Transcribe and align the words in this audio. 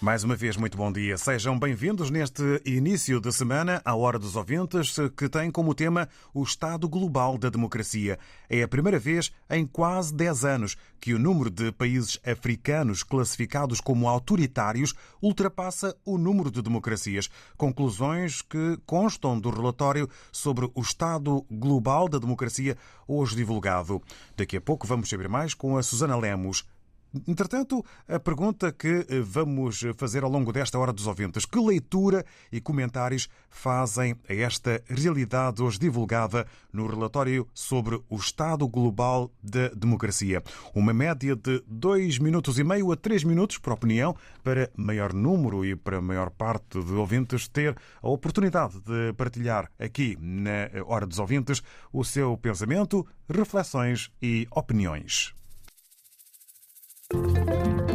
Mais 0.00 0.24
uma 0.24 0.34
vez, 0.34 0.56
muito 0.56 0.78
bom 0.78 0.90
dia. 0.90 1.18
Sejam 1.18 1.58
bem-vindos 1.58 2.08
neste 2.08 2.42
início 2.64 3.20
de 3.20 3.30
semana 3.30 3.82
à 3.84 3.94
Hora 3.94 4.18
dos 4.18 4.34
Ouvintes, 4.34 4.96
que 5.14 5.28
tem 5.28 5.50
como 5.50 5.74
tema 5.74 6.08
o 6.32 6.42
estado 6.42 6.88
global 6.88 7.36
da 7.36 7.50
democracia. 7.50 8.18
É 8.48 8.62
a 8.62 8.68
primeira 8.68 8.98
vez 8.98 9.30
em 9.50 9.66
quase 9.66 10.14
10 10.14 10.44
anos 10.46 10.76
que 10.98 11.12
o 11.12 11.18
número 11.18 11.50
de 11.50 11.70
países 11.72 12.18
africanos 12.24 13.02
classificados 13.02 13.78
como 13.78 14.08
autoritários 14.08 14.94
ultrapassa 15.20 15.94
o 16.02 16.16
número 16.16 16.50
de 16.50 16.62
democracias. 16.62 17.28
Conclusões 17.58 18.40
que 18.40 18.78
constam 18.86 19.38
do 19.38 19.50
relatório 19.50 20.08
sobre 20.32 20.64
o 20.74 20.80
estado 20.80 21.44
global 21.50 22.08
da 22.08 22.18
democracia, 22.18 22.74
hoje 23.06 23.36
divulgado. 23.36 24.00
Daqui 24.34 24.56
a 24.56 24.62
pouco 24.62 24.86
vamos 24.86 25.10
saber 25.10 25.28
mais 25.28 25.52
com 25.52 25.76
a 25.76 25.82
Susana 25.82 26.16
Lemos. 26.16 26.64
Entretanto, 27.26 27.84
a 28.06 28.20
pergunta 28.20 28.70
que 28.70 29.04
vamos 29.24 29.82
fazer 29.96 30.22
ao 30.22 30.30
longo 30.30 30.52
desta 30.52 30.78
hora 30.78 30.92
dos 30.92 31.08
ouvintes: 31.08 31.44
que 31.44 31.58
leitura 31.58 32.24
e 32.52 32.60
comentários 32.60 33.28
fazem 33.48 34.14
a 34.28 34.34
esta 34.34 34.80
realidade 34.86 35.60
hoje 35.60 35.78
divulgada 35.78 36.46
no 36.72 36.86
relatório 36.86 37.48
sobre 37.52 38.00
o 38.08 38.16
estado 38.16 38.68
global 38.68 39.28
da 39.42 39.68
democracia? 39.70 40.40
Uma 40.72 40.92
média 40.92 41.34
de 41.34 41.62
dois 41.66 42.18
minutos 42.18 42.60
e 42.60 42.64
meio 42.64 42.92
a 42.92 42.96
três 42.96 43.24
minutos 43.24 43.58
por 43.58 43.72
opinião 43.72 44.14
para 44.44 44.70
maior 44.76 45.12
número 45.12 45.64
e 45.64 45.74
para 45.74 46.00
maior 46.00 46.30
parte 46.30 46.80
de 46.80 46.92
ouvintes 46.92 47.48
ter 47.48 47.76
a 48.00 48.08
oportunidade 48.08 48.78
de 48.80 49.12
partilhar 49.14 49.68
aqui 49.80 50.16
na 50.20 50.68
hora 50.86 51.06
dos 51.06 51.18
ouvintes 51.18 51.60
o 51.92 52.04
seu 52.04 52.36
pensamento, 52.36 53.04
reflexões 53.28 54.12
e 54.22 54.46
opiniões. 54.52 55.39
Música 57.12 57.89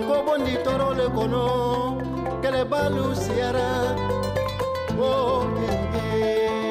banko 0.00 0.22
bondi 0.26 0.56
toro 0.64 0.94
le 0.94 1.06
kono 1.14 1.44
kele 2.42 2.64
balu 2.70 3.14
siara 3.14 3.70
o 4.98 5.44
la 5.54 6.69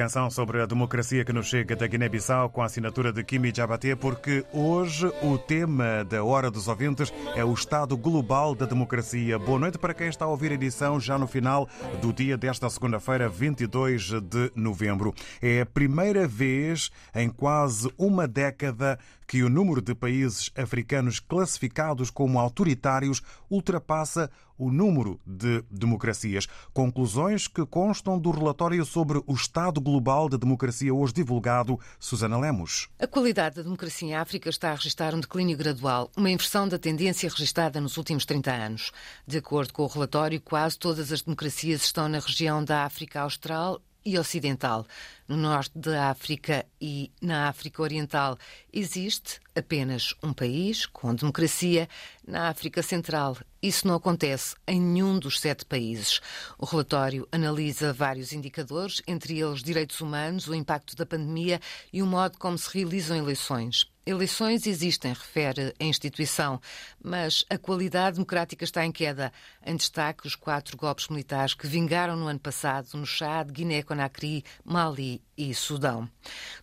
canção 0.00 0.30
sobre 0.30 0.62
a 0.62 0.66
democracia 0.66 1.26
que 1.26 1.32
nos 1.32 1.46
chega 1.46 1.76
da 1.76 1.86
Guiné-Bissau 1.86 2.48
com 2.48 2.62
a 2.62 2.64
assinatura 2.64 3.12
de 3.12 3.22
Kimi 3.22 3.52
Jabaté, 3.54 3.94
porque 3.94 4.46
hoje 4.50 5.06
o 5.22 5.36
tema 5.36 6.02
da 6.08 6.24
Hora 6.24 6.50
dos 6.50 6.68
Ouvintes 6.68 7.12
é 7.36 7.44
o 7.44 7.52
estado 7.52 7.98
global 7.98 8.54
da 8.54 8.64
democracia. 8.64 9.38
Boa 9.38 9.58
noite 9.58 9.76
para 9.76 9.92
quem 9.92 10.08
está 10.08 10.24
a 10.24 10.28
ouvir 10.28 10.52
a 10.52 10.54
edição 10.54 10.98
já 10.98 11.18
no 11.18 11.26
final 11.26 11.68
do 12.00 12.14
dia 12.14 12.38
desta 12.38 12.70
segunda-feira, 12.70 13.28
22 13.28 14.22
de 14.22 14.50
novembro. 14.56 15.14
É 15.42 15.60
a 15.60 15.66
primeira 15.66 16.26
vez 16.26 16.90
em 17.14 17.28
quase 17.28 17.92
uma 17.98 18.26
década 18.26 18.98
que 19.26 19.42
o 19.42 19.50
número 19.50 19.82
de 19.82 19.94
países 19.94 20.50
africanos 20.56 21.20
classificados 21.20 22.10
como 22.10 22.40
autoritários 22.40 23.20
ultrapassa 23.50 24.30
o 24.60 24.70
número 24.70 25.18
de 25.26 25.64
democracias. 25.70 26.46
Conclusões 26.74 27.48
que 27.48 27.64
constam 27.64 28.18
do 28.18 28.30
relatório 28.30 28.84
sobre 28.84 29.22
o 29.26 29.32
estado 29.32 29.80
global 29.80 30.28
da 30.28 30.36
democracia 30.36 30.94
hoje 30.94 31.14
divulgado, 31.14 31.80
Susana 31.98 32.38
Lemos. 32.38 32.88
A 32.98 33.06
qualidade 33.06 33.56
da 33.56 33.62
democracia 33.62 34.08
em 34.08 34.14
África 34.14 34.50
está 34.50 34.70
a 34.70 34.74
registrar 34.74 35.14
um 35.14 35.20
declínio 35.20 35.56
gradual, 35.56 36.10
uma 36.14 36.30
inversão 36.30 36.68
da 36.68 36.78
tendência 36.78 37.30
registada 37.30 37.80
nos 37.80 37.96
últimos 37.96 38.26
30 38.26 38.52
anos. 38.52 38.92
De 39.26 39.38
acordo 39.38 39.72
com 39.72 39.82
o 39.82 39.86
relatório, 39.86 40.40
quase 40.40 40.78
todas 40.78 41.10
as 41.10 41.22
democracias 41.22 41.82
estão 41.82 42.06
na 42.06 42.18
região 42.18 42.62
da 42.62 42.84
África 42.84 43.22
Austral 43.22 43.80
e 44.04 44.18
Ocidental. 44.18 44.86
No 45.28 45.36
norte 45.36 45.78
da 45.78 46.10
África 46.10 46.66
e 46.80 47.10
na 47.20 47.48
África 47.48 47.82
Oriental 47.82 48.38
existe 48.72 49.40
apenas 49.54 50.14
um 50.22 50.32
país 50.32 50.86
com 50.86 51.14
democracia. 51.14 51.88
Na 52.26 52.48
África 52.48 52.82
Central, 52.82 53.36
isso 53.62 53.86
não 53.86 53.94
acontece 53.94 54.54
em 54.66 54.80
nenhum 54.80 55.18
dos 55.18 55.38
sete 55.40 55.64
países. 55.64 56.20
O 56.58 56.64
relatório 56.64 57.28
analisa 57.30 57.92
vários 57.92 58.32
indicadores, 58.32 59.02
entre 59.06 59.38
eles 59.38 59.62
direitos 59.62 60.00
humanos, 60.00 60.48
o 60.48 60.54
impacto 60.54 60.96
da 60.96 61.04
pandemia 61.04 61.60
e 61.92 62.02
o 62.02 62.06
modo 62.06 62.38
como 62.38 62.56
se 62.56 62.72
realizam 62.72 63.16
eleições. 63.16 63.90
Eleições 64.10 64.66
existem, 64.66 65.12
refere 65.12 65.72
a 65.78 65.84
instituição, 65.84 66.60
mas 67.00 67.44
a 67.48 67.56
qualidade 67.56 68.16
democrática 68.16 68.64
está 68.64 68.84
em 68.84 68.90
queda. 68.90 69.30
Em 69.64 69.76
destaque, 69.76 70.26
os 70.26 70.34
quatro 70.34 70.76
golpes 70.76 71.06
militares 71.08 71.54
que 71.54 71.66
vingaram 71.68 72.16
no 72.16 72.26
ano 72.26 72.40
passado 72.40 72.88
no 72.94 73.06
Chad, 73.06 73.52
Guiné-Conakry, 73.52 74.42
Mali 74.64 75.22
e 75.36 75.54
Sudão. 75.54 76.10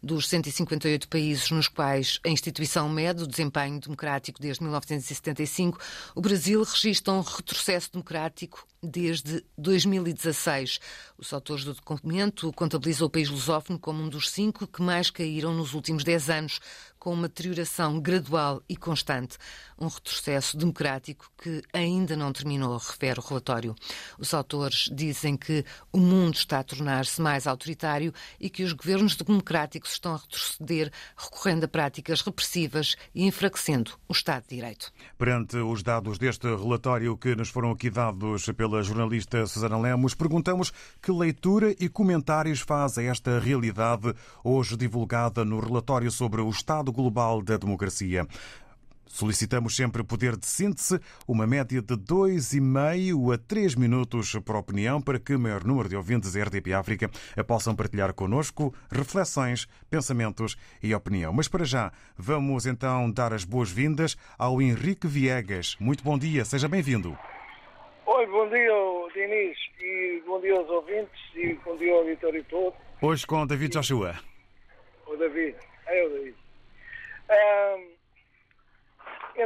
Dos 0.04 0.28
158 0.28 1.07
países 1.07 1.50
nos 1.51 1.69
quais 1.69 2.19
a 2.25 2.28
instituição 2.28 2.76
mede 2.89 3.24
o 3.24 3.27
desempenho 3.27 3.79
democrático 3.79 4.41
desde 4.41 4.62
1975, 4.62 5.79
o 6.13 6.19
Brasil 6.19 6.62
registra 6.63 7.13
um 7.13 7.21
retrocesso 7.21 7.91
democrático 7.94 8.68
desde 8.83 9.44
2016. 9.57 10.79
Os 11.18 11.31
autores 11.31 11.63
do 11.63 11.74
documento 11.74 12.51
contabilizam 12.53 13.07
o 13.07 13.09
país 13.09 13.29
lusófono 13.29 13.79
como 13.79 14.03
um 14.03 14.09
dos 14.09 14.29
cinco 14.29 14.68
que 14.68 14.81
mais 14.81 15.09
caíram 15.09 15.53
nos 15.53 15.74
últimos 15.74 16.03
dez 16.03 16.29
anos, 16.29 16.59
com 17.00 17.13
uma 17.13 17.27
deterioração 17.27 18.00
gradual 18.01 18.62
e 18.68 18.75
constante. 18.75 19.38
Um 19.79 19.88
retrocesso 19.88 20.57
democrático 20.57 21.31
que 21.38 21.62
ainda 21.71 22.15
não 22.15 22.33
terminou, 22.33 22.77
refere 22.77 23.19
o 23.19 23.24
relatório. 23.24 23.75
Os 24.18 24.33
autores 24.33 24.89
dizem 24.91 25.38
que 25.38 25.63
o 25.91 26.00
mundo 26.00 26.35
está 26.35 26.59
a 26.59 26.63
tornar-se 26.63 27.21
mais 27.21 27.45
autoritário 27.45 28.13
e 28.39 28.50
que 28.50 28.63
os 28.63 28.74
governos 28.74 29.15
democráticos 29.15 29.91
estão 29.91 30.15
a 30.15 30.18
retroceder, 30.18 30.91
recorrendo 31.15 31.65
a 31.65 31.68
práticas 31.68 32.21
repressivas 32.21 32.95
e 33.13 33.25
enfraquecendo 33.25 33.91
o 34.07 34.13
Estado 34.13 34.44
de 34.50 34.56
Direito. 34.56 34.92
Perante 35.18 35.57
os 35.57 35.83
dados 35.83 36.18
deste 36.18 36.47
relatório 36.47 37.18
que 37.18 37.35
nos 37.35 37.49
foram 37.49 37.71
aqui 37.71 37.90
dados 37.90 38.45
pela 38.56 38.81
jornalista 38.81 39.45
Susana 39.45 39.78
Lemos, 39.78 40.16
perguntamos 40.16 40.71
que 41.02 41.11
leitura 41.11 41.75
e 41.80 41.87
comentários 41.87 42.61
faz 42.61 42.97
a 42.97 43.04
esta 43.04 43.40
realidade 43.40 44.13
hoje 44.44 44.75
divulgada 44.75 45.45
no 45.45 45.59
relatório 45.59 46.09
sobre 46.09 46.42
o 46.42 46.49
Estado 46.49 46.92
Global 46.92 47.42
da 47.42 47.57
Democracia. 47.57 48.28
Solicitamos 49.07 49.76
sempre 49.76 50.04
poder 50.04 50.35
de 50.35 50.45
síntese, 50.45 50.99
uma 51.28 51.47
média 51.47 51.81
de 51.81 51.95
dois 51.95 52.54
e 52.54 52.61
meio 52.61 53.31
a 53.31 53.37
três 53.37 53.76
minutos 53.76 54.35
por 54.45 54.56
opinião, 54.56 55.02
para 55.02 55.19
que 55.19 55.33
o 55.33 55.40
maior 55.40 55.64
número 55.64 55.90
de 55.90 55.95
ouvintes 55.95 56.33
da 56.33 56.44
RDP 56.44 56.73
África 56.73 57.09
possam 57.47 57.76
partilhar 57.76 58.14
connosco 58.14 58.73
reflexões, 58.92 59.68
pensamentos 59.90 60.57
e 60.81 60.94
opinião. 60.94 61.33
Mas 61.33 61.47
para 61.47 61.66
já, 61.66 61.92
vamos 62.18 62.66
então 62.66 63.11
dar 63.11 63.33
as 63.33 63.44
boas-vindas 63.44 64.18
ao 64.37 64.61
Henrique 64.61 65.07
Viegas. 65.07 65.76
Muito 65.80 66.04
bom 66.04 66.18
dia, 66.18 66.45
seja 66.45 66.68
bem-vindo. 66.68 67.18
Oi, 68.06 68.26
bom 68.28 68.47
dia, 68.49 68.73
Diniz, 69.14 69.57
e 69.81 70.23
bom 70.26 70.40
dia 70.42 70.56
aos 70.56 70.69
ouvintes, 70.69 71.19
e 71.35 71.54
bom 71.66 71.76
dia 71.78 71.92
ao 71.92 71.99
auditório 71.99 72.44
todo. 72.45 72.73
Hoje 73.02 73.28
com 73.28 73.45
David 73.45 73.73
Joshua. 73.73 74.16
O 75.06 75.16
David, 75.16 75.56
é 75.87 76.06
o 76.06 76.09
David. 76.09 76.46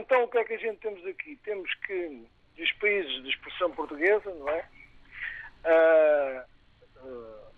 Então, 0.02 0.24
o 0.24 0.28
que 0.28 0.38
é 0.38 0.44
que 0.44 0.54
a 0.54 0.58
gente 0.58 0.80
temos 0.80 1.06
aqui? 1.06 1.36
Temos 1.44 1.74
que, 1.86 2.24
dos 2.58 2.72
países 2.74 3.24
de 3.24 3.30
expressão 3.30 3.72
portuguesa, 3.72 4.34
não 4.34 4.50
é? 4.50 4.68
Ah, 5.64 6.46
ah, 6.98 7.52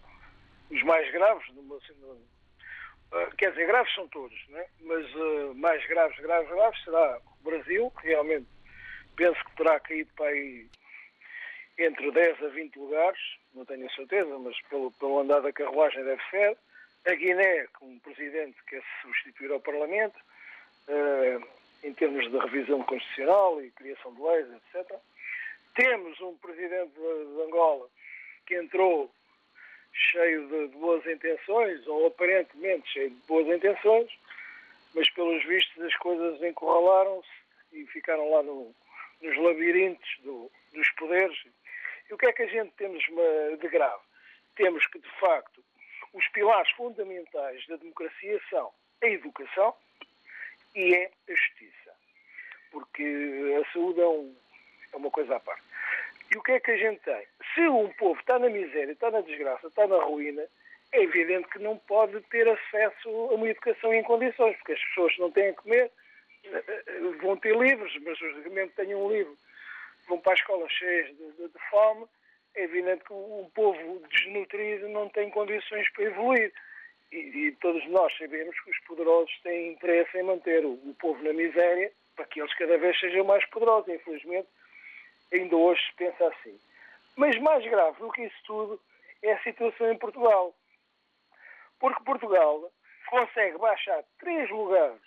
os 0.69 0.83
mais 0.83 1.11
graves, 1.11 1.47
numa- 1.53 1.77
assim, 1.77 1.93
ah, 3.11 3.29
quer 3.37 3.51
dizer, 3.51 3.67
graves 3.67 3.93
são 3.95 4.07
todos, 4.09 4.37
não 4.49 4.59
é? 4.59 4.67
Mas 4.81 5.05
ah, 5.15 5.53
mais 5.55 5.85
graves, 5.87 6.17
graves, 6.19 6.49
graves 6.49 6.83
será 6.83 7.19
o 7.41 7.43
Brasil, 7.43 7.91
que 7.99 8.07
realmente 8.07 8.47
penso 9.15 9.43
que 9.45 9.55
terá 9.57 9.79
caído 9.79 10.11
para 10.15 10.27
aí 10.27 10.67
entre 11.77 12.11
10 12.11 12.43
a 12.43 12.47
20 12.49 12.75
lugares, 12.77 13.19
não 13.53 13.65
tenho 13.65 13.85
a 13.87 13.89
certeza, 13.95 14.37
mas 14.39 14.59
pelo, 14.69 14.91
pelo 14.91 15.19
andar 15.19 15.41
da 15.41 15.51
carruagem 15.51 16.03
deve 16.03 16.21
ser. 16.29 16.57
A 17.05 17.15
Guiné, 17.15 17.67
com 17.79 17.87
um 17.87 17.99
presidente 17.99 18.57
que 18.63 18.75
quer 18.75 18.83
substituir 19.01 19.51
ao 19.51 19.59
Parlamento, 19.59 20.17
eh, 20.87 21.39
em 21.83 21.93
termos 21.93 22.29
de 22.31 22.37
revisão 22.37 22.81
constitucional 22.83 23.61
e 23.61 23.69
criação 23.71 24.13
de 24.13 24.21
leis, 24.21 24.47
etc. 24.73 24.97
Temos 25.75 26.19
um 26.21 26.35
presidente 26.37 26.93
de, 26.93 27.41
Angola 27.41 27.87
que 28.45 28.55
entrou 28.55 29.11
cheio 29.91 30.47
de, 30.47 30.77
boas 30.77 31.05
intenções, 31.05 31.85
ou 31.87 32.07
aparentemente 32.07 32.89
cheio 32.91 33.09
de 33.09 33.27
boas 33.27 33.47
intenções, 33.47 34.09
mas 34.95 35.09
pelos 35.11 35.43
vistos 35.45 35.83
as 35.83 35.95
coisas 35.97 36.41
encurralaram-se 36.41 37.29
e 37.73 37.85
ficaram 37.87 38.31
lá 38.31 38.43
no, 38.43 38.73
nos 39.21 39.37
labirintos 39.37 40.09
do, 40.23 40.49
dos 40.73 40.89
poderes. 40.91 41.37
E 42.09 42.13
o 42.13 42.17
que 42.17 42.27
é 42.27 42.33
que 42.33 42.43
a 42.43 42.47
gente 42.47 42.71
temos 42.75 43.03
de 43.03 43.67
grave? 43.67 44.03
Temos 44.55 44.85
que, 44.87 44.99
de 44.99 45.09
facto, 45.19 45.63
os 46.13 46.27
pilares 46.29 46.71
fundamentais 46.71 47.65
da 47.67 47.75
democracia 47.75 48.39
são 48.49 48.71
a 49.01 49.07
educação 49.07 49.75
e 50.75 50.95
é 50.95 51.11
a 51.29 51.31
justiça. 51.31 51.91
Porque 52.71 53.03
a 53.61 53.73
saúde 53.73 54.01
é, 54.01 54.07
um, 54.07 54.35
é 54.93 54.97
uma 54.97 55.11
coisa 55.11 55.35
à 55.35 55.39
parte. 55.39 55.63
E 56.33 56.37
o 56.37 56.41
que 56.41 56.53
é 56.53 56.59
que 56.59 56.71
a 56.71 56.77
gente 56.77 56.99
tem? 57.01 57.27
Se 57.53 57.61
um 57.67 57.89
povo 57.93 58.19
está 58.19 58.39
na 58.39 58.49
miséria, 58.49 58.91
está 58.91 59.11
na 59.11 59.21
desgraça, 59.21 59.67
está 59.67 59.85
na 59.85 59.97
ruína, 59.97 60.43
é 60.91 61.03
evidente 61.03 61.47
que 61.49 61.59
não 61.59 61.77
pode 61.77 62.19
ter 62.21 62.47
acesso 62.47 63.09
a 63.09 63.35
uma 63.35 63.47
educação 63.47 63.93
em 63.93 64.03
condições, 64.03 64.55
porque 64.57 64.73
as 64.73 64.83
pessoas 64.85 65.17
não 65.17 65.31
têm 65.31 65.49
a 65.49 65.53
comer, 65.53 65.91
eh, 66.45 66.83
vão 67.21 67.37
ter 67.37 67.55
livros, 67.55 67.95
mas 68.01 68.19
os 68.21 68.43
que 68.43 68.67
tenham 68.75 69.05
um 69.05 69.11
livro 69.11 69.35
vão 70.07 70.19
para 70.19 70.33
a 70.33 70.35
escola 70.35 70.69
cheios 70.69 71.07
de, 71.17 71.31
de, 71.33 71.47
de 71.49 71.59
fome, 71.69 72.05
é 72.55 72.63
evidente 72.63 73.03
que 73.03 73.13
um 73.13 73.49
povo 73.55 74.01
desnutrido 74.09 74.87
não 74.89 75.09
tem 75.09 75.29
condições 75.29 75.89
para 75.91 76.03
evoluir. 76.03 76.53
E, 77.13 77.47
e, 77.47 77.51
todos 77.57 77.85
nós 77.89 78.11
sabemos 78.17 78.59
que 78.61 78.71
os 78.71 78.79
poderosos 78.87 79.39
têm 79.41 79.73
interesse 79.73 80.17
em 80.17 80.23
manter 80.23 80.65
o, 80.65 80.73
o, 80.73 80.95
povo 80.95 81.23
na 81.23 81.31
miséria 81.31 81.91
para 82.15 82.25
que 82.25 82.41
eles 82.41 82.51
cada 82.55 82.75
vez 82.79 82.99
sejam 82.99 83.23
mais 83.23 83.45
poderosos. 83.51 83.87
Infelizmente, 83.93 84.47
ainda 85.31 85.55
hoje 85.55 85.79
se 85.85 85.93
pensa 85.93 86.27
assim. 86.27 86.59
Mas 87.15 87.37
mais 87.37 87.63
grave 87.65 87.99
do 87.99 88.11
que 88.11 88.23
isso 88.23 88.43
tudo 88.47 88.81
é 89.21 89.33
a 89.33 89.43
situação 89.43 89.91
em 89.91 89.97
Portugal. 89.99 90.55
Porque 91.79 92.03
Portugal 92.03 92.71
consegue 93.11 93.59
baixar 93.59 94.03
três 94.17 94.49
lugares 94.49 94.99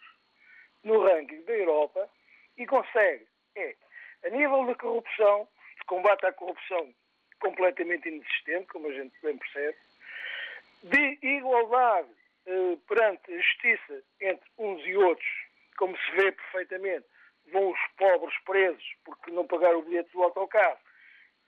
no 0.84 1.02
ranking 1.02 1.42
da 1.42 1.54
Europa 1.54 2.08
e 2.56 2.64
consegue, 2.66 3.26
é, 3.56 3.74
a 4.26 4.30
nível 4.30 4.64
da 4.64 4.76
corrupção, 4.76 5.48
de 5.76 5.84
combate 5.86 6.24
à 6.24 6.32
corrupção 6.32 6.94
completamente 7.40 8.08
inexistente, 8.08 8.68
como 8.68 8.86
a 8.86 8.92
gente 8.92 9.12
bem 9.22 9.36
percebe, 9.36 9.76
de 10.90 11.18
igualdade 11.22 12.08
eh, 12.46 12.76
perante 12.86 13.32
a 13.32 13.36
justiça 13.36 14.02
entre 14.20 14.48
uns 14.58 14.84
e 14.86 14.96
outros, 14.96 15.28
como 15.76 15.96
se 15.96 16.10
vê 16.12 16.32
perfeitamente, 16.32 17.06
vão 17.52 17.70
os 17.70 17.78
pobres 17.96 18.36
presos 18.44 18.84
porque 19.04 19.30
não 19.30 19.46
pagaram 19.46 19.80
o 19.80 19.82
bilhete 19.82 20.10
do 20.12 20.22
autocarro 20.22 20.78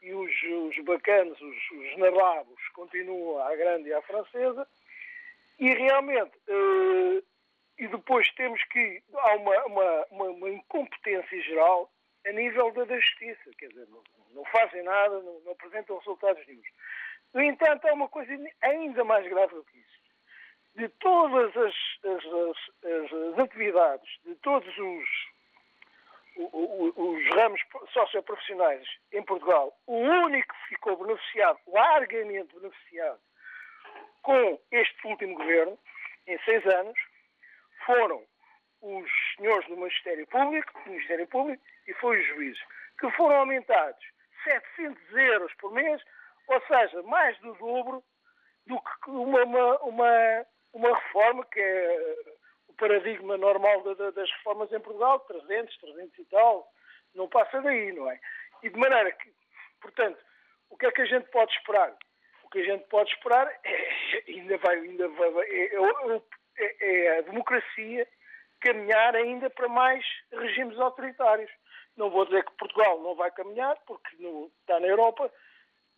e 0.00 0.12
os, 0.12 0.32
os 0.42 0.84
bacanos, 0.84 1.40
os, 1.40 1.70
os 1.70 1.96
nababos, 1.98 2.68
continuam 2.74 3.38
à 3.40 3.54
grande 3.56 3.88
e 3.88 3.94
à 3.94 4.02
francesa, 4.02 4.66
e 5.58 5.74
realmente, 5.74 6.32
eh, 6.48 7.22
e 7.78 7.88
depois 7.88 8.28
temos 8.34 8.62
que, 8.64 9.02
há 9.14 9.34
uma, 9.36 9.64
uma, 9.66 10.06
uma, 10.10 10.24
uma 10.30 10.50
incompetência 10.50 11.42
geral 11.42 11.90
a 12.26 12.32
nível 12.32 12.70
da, 12.72 12.84
da 12.84 12.98
justiça, 12.98 13.50
quer 13.58 13.68
dizer, 13.68 13.88
não, 13.88 14.02
não 14.32 14.44
fazem 14.46 14.82
nada, 14.82 15.20
não, 15.20 15.40
não, 15.40 15.52
apresentam 15.52 15.98
resultados 15.98 16.46
nenhum. 16.46 16.62
No 17.34 17.42
entanto, 17.42 17.86
há 17.86 17.92
uma 17.92 18.08
coisa 18.08 18.32
ainda 18.62 19.04
mais 19.04 19.26
grave 19.28 19.54
do 19.54 19.64
que 19.64 19.78
isso. 19.78 19.98
De 20.76 20.88
todas 21.00 21.56
as, 21.56 21.74
as, 22.04 22.24
as, 22.24 23.12
as 23.32 23.38
atividades, 23.38 24.08
de 24.24 24.34
todos 24.36 24.78
os, 24.78 25.08
os, 26.36 26.92
os 26.96 27.34
ramos 27.34 27.60
socioprofissionais 27.92 28.86
em 29.12 29.22
Portugal, 29.22 29.76
o 29.86 29.96
único 29.96 30.54
que 30.54 30.68
ficou 30.68 30.96
beneficiado, 30.96 31.58
largamente 31.66 32.54
beneficiado, 32.54 33.20
com 34.22 34.60
este 34.70 35.06
último 35.06 35.34
governo, 35.34 35.78
em 36.26 36.38
seis 36.44 36.64
anos, 36.66 36.98
foram 37.84 38.22
os 38.82 39.10
senhores 39.36 39.66
do 39.66 39.76
Ministério 39.76 40.26
Público, 40.26 40.72
do 40.84 40.90
Ministério 40.90 41.26
Público 41.26 41.62
e 41.86 41.94
foi 41.94 42.20
os 42.20 42.26
juízes, 42.28 42.62
que 43.00 43.10
foram 43.12 43.40
aumentados 43.40 44.04
700 44.44 45.16
euros 45.16 45.52
por 45.54 45.72
mês, 45.72 46.02
ou 46.48 46.60
seja, 46.66 47.02
mais 47.02 47.38
do 47.40 47.52
dobro 47.54 48.02
do 48.66 48.80
que 48.80 49.10
uma, 49.10 49.44
uma, 49.44 49.78
uma, 49.80 50.46
uma 50.72 50.94
reforma 50.94 51.44
que 51.46 51.60
é 51.60 52.16
o 52.68 52.74
paradigma 52.74 53.36
normal 53.36 53.82
das 53.82 54.30
reformas 54.30 54.72
em 54.72 54.80
Portugal, 54.80 55.20
300, 55.20 55.76
300 55.78 56.18
e 56.18 56.24
tal, 56.26 56.70
não 57.14 57.28
passa 57.28 57.60
daí, 57.62 57.92
não 57.92 58.10
é? 58.10 58.20
E 58.62 58.70
de 58.70 58.78
maneira 58.78 59.10
que, 59.12 59.32
portanto, 59.80 60.18
o 60.70 60.76
que 60.76 60.86
é 60.86 60.92
que 60.92 61.02
a 61.02 61.06
gente 61.06 61.28
pode 61.30 61.52
esperar? 61.52 61.94
O 62.44 62.50
que 62.50 62.60
a 62.60 62.64
gente 62.64 62.86
pode 62.88 63.10
esperar 63.12 63.46
é, 63.64 64.24
ainda 64.28 64.58
vai, 64.58 64.76
ainda 64.76 65.08
vai, 65.08 65.30
é, 65.44 65.74
é, 66.58 66.94
é 66.94 67.18
a 67.18 67.22
democracia 67.22 68.06
caminhar 68.60 69.14
ainda 69.14 69.48
para 69.50 69.68
mais 69.68 70.04
regimes 70.32 70.78
autoritários. 70.78 71.50
Não 71.96 72.10
vou 72.10 72.24
dizer 72.26 72.44
que 72.44 72.56
Portugal 72.56 73.00
não 73.00 73.14
vai 73.14 73.30
caminhar, 73.30 73.76
porque 73.86 74.16
não, 74.18 74.50
está 74.60 74.78
na 74.80 74.86
Europa, 74.86 75.32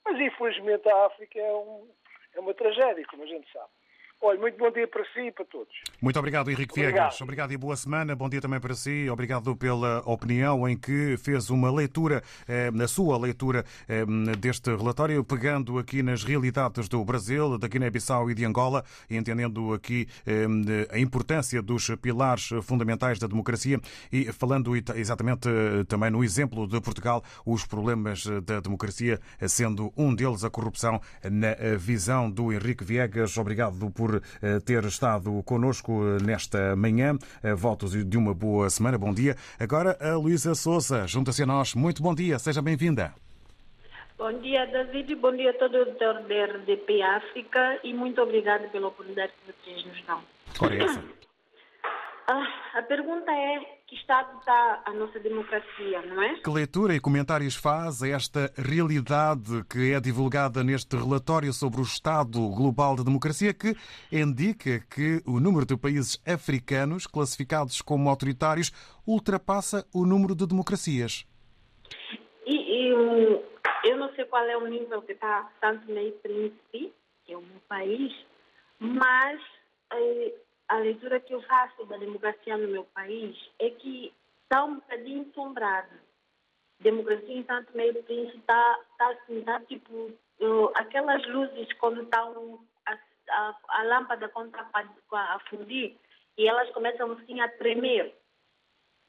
mas 0.04 0.21
infelizmente 0.21 0.88
a 0.88 1.07
África 1.07 1.38
é, 1.38 1.52
um, 1.52 1.88
é 2.35 2.40
uma 2.40 2.54
tragédia, 2.54 3.04
como 3.07 3.23
a 3.23 3.26
gente 3.26 3.50
sabe. 3.52 3.71
Olha, 4.23 4.39
muito 4.39 4.59
bom 4.59 4.71
dia 4.71 4.87
para 4.87 5.03
si 5.15 5.21
e 5.21 5.33
para 5.33 5.47
todos. 5.47 5.75
Muito 5.99 6.19
obrigado, 6.19 6.50
Henrique 6.50 6.73
obrigado. 6.73 6.93
Viegas. 6.93 7.21
Obrigado 7.23 7.53
e 7.53 7.57
boa 7.57 7.75
semana. 7.75 8.15
Bom 8.15 8.29
dia 8.29 8.43
também 8.43 8.61
para 8.61 8.75
si. 8.75 9.09
Obrigado 9.09 9.57
pela 9.57 10.03
opinião 10.05 10.69
em 10.69 10.77
que 10.77 11.17
fez 11.17 11.49
uma 11.49 11.73
leitura, 11.73 12.23
eh, 12.47 12.71
na 12.71 12.87
sua 12.87 13.17
leitura 13.17 13.65
eh, 13.89 14.05
deste 14.39 14.77
relatório, 14.77 15.25
pegando 15.25 15.79
aqui 15.79 16.03
nas 16.03 16.23
realidades 16.23 16.87
do 16.87 17.03
Brasil, 17.03 17.57
da 17.57 17.67
Guiné-Bissau 17.67 18.31
e 18.31 18.35
de 18.35 18.45
Angola, 18.45 18.85
entendendo 19.09 19.73
aqui 19.73 20.07
eh, 20.27 20.47
a 20.91 20.99
importância 20.99 21.62
dos 21.62 21.89
pilares 22.03 22.50
fundamentais 22.62 23.19
da 23.19 23.27
democracia 23.27 23.81
e 24.12 24.31
falando 24.33 24.77
exatamente 24.77 25.49
também 25.89 26.11
no 26.11 26.23
exemplo 26.23 26.67
de 26.67 26.79
Portugal, 26.83 27.25
os 27.47 27.65
problemas 27.65 28.27
da 28.45 28.61
democracia, 28.61 29.19
sendo 29.49 29.91
um 29.97 30.15
deles 30.15 30.45
a 30.45 30.50
corrupção 30.50 31.00
na 31.25 31.55
visão 31.79 32.31
do 32.31 32.53
Henrique 32.53 32.85
Viegas. 32.85 33.39
Obrigado 33.39 33.91
por 33.91 34.10
por 34.11 34.23
eh, 34.43 34.59
ter 34.61 34.85
estado 34.85 35.43
connosco 35.45 35.93
eh, 35.93 36.23
nesta 36.23 36.75
manhã. 36.75 37.17
Eh, 37.43 37.55
votos 37.55 37.93
de 37.93 38.19
uma 38.19 38.35
boa 38.35 38.69
semana. 38.69 38.99
Bom 38.99 39.14
dia. 39.14 39.37
Agora 39.59 39.97
a 40.00 40.17
Luísa 40.17 40.55
Souza 40.55 41.07
junta-se 41.07 41.43
a 41.43 41.47
nós. 41.47 41.75
Muito 41.75 42.02
bom 42.02 42.14
dia. 42.14 42.38
Seja 42.38 42.61
bem-vinda. 42.61 43.14
Bom 44.19 44.33
dia, 44.40 44.67
David. 44.67 45.14
Bom 45.14 45.35
dia 45.35 45.50
a 45.50 45.55
todo 45.55 45.76
o 45.81 45.85
da 45.95 46.45
RDP 46.45 47.00
África 47.02 47.79
e 47.85 47.95
muito 47.95 48.21
obrigada 48.21 48.69
pela 48.69 48.88
oportunidade 48.88 49.33
que 49.33 49.52
vocês 49.52 49.87
nos 49.87 50.02
dão. 50.05 50.21
Ora, 50.61 50.75
essa. 50.75 51.02
Ah, 52.29 52.79
a 52.79 52.83
pergunta 52.83 53.31
é 53.31 53.79
que 53.90 53.97
estado 53.97 54.38
está 54.38 54.82
a 54.87 54.92
nossa 54.92 55.18
democracia, 55.18 56.00
não 56.02 56.23
é? 56.23 56.37
Que 56.37 56.49
leitura 56.49 56.94
e 56.94 57.00
comentários 57.00 57.56
faz 57.56 58.04
a 58.04 58.09
esta 58.09 58.52
realidade 58.56 59.64
que 59.68 59.92
é 59.92 60.00
divulgada 60.00 60.62
neste 60.62 60.97
relatório 60.97 61.52
sobre 61.52 61.80
o 61.80 61.82
estado 61.82 62.38
global 62.50 62.94
da 62.94 63.02
democracia 63.02 63.52
que 63.52 63.75
indica 64.12 64.78
que 64.88 65.20
o 65.26 65.40
número 65.40 65.66
de 65.66 65.76
países 65.76 66.23
africanos 66.25 67.04
classificados 67.04 67.82
como 67.82 68.09
autoritários 68.09 68.70
ultrapassa 69.04 69.85
o 69.92 70.06
número 70.06 70.37
de 70.37 70.47
democracias? 70.47 71.26
E, 72.47 72.54
e 72.54 72.88
eu 73.87 73.97
não 73.97 74.14
sei 74.14 74.25
qual 74.26 74.44
é 74.44 74.56
o 74.56 74.66
nível 74.68 75.02
que 75.02 75.12
está 75.12 75.50
Santo 75.61 75.90
Meio 75.90 76.12
Príncipe, 76.23 76.92
que 77.25 77.32
é 77.32 77.37
o 77.37 77.42
meu 77.42 77.61
país, 77.68 78.12
mas 78.78 79.40
eh, 79.92 80.32
a 80.71 80.77
leitura 80.77 81.19
que 81.19 81.35
eu 81.35 81.43
faço 81.43 81.85
da 81.87 81.97
democracia 81.97 82.57
no 82.57 82.69
meu 82.69 82.85
país 82.85 83.37
é 83.59 83.71
que 83.71 84.15
está 84.45 84.65
um 84.65 84.77
bocadinho 84.77 85.29
assombrada. 85.29 86.00
Democracia 86.79 87.35
em 87.35 87.47
Meio 87.75 88.03
Príncipe 88.05 88.39
está, 88.39 88.81
está 88.93 89.11
assim, 89.11 89.41
está 89.41 89.61
tipo, 89.62 89.93
uh, 89.93 90.71
aquelas 90.77 91.27
luzes 91.27 91.73
quando 91.75 92.03
estão, 92.03 92.65
a, 92.87 92.93
a, 93.31 93.57
a 93.69 93.83
lâmpada 93.83 94.29
quando 94.29 94.57
está 94.57 94.71
a, 94.73 95.35
a 95.35 95.39
fundir 95.50 95.97
e 96.39 96.49
elas 96.49 96.71
começam 96.71 97.11
assim 97.12 97.41
a 97.41 97.49
tremer. 97.49 98.15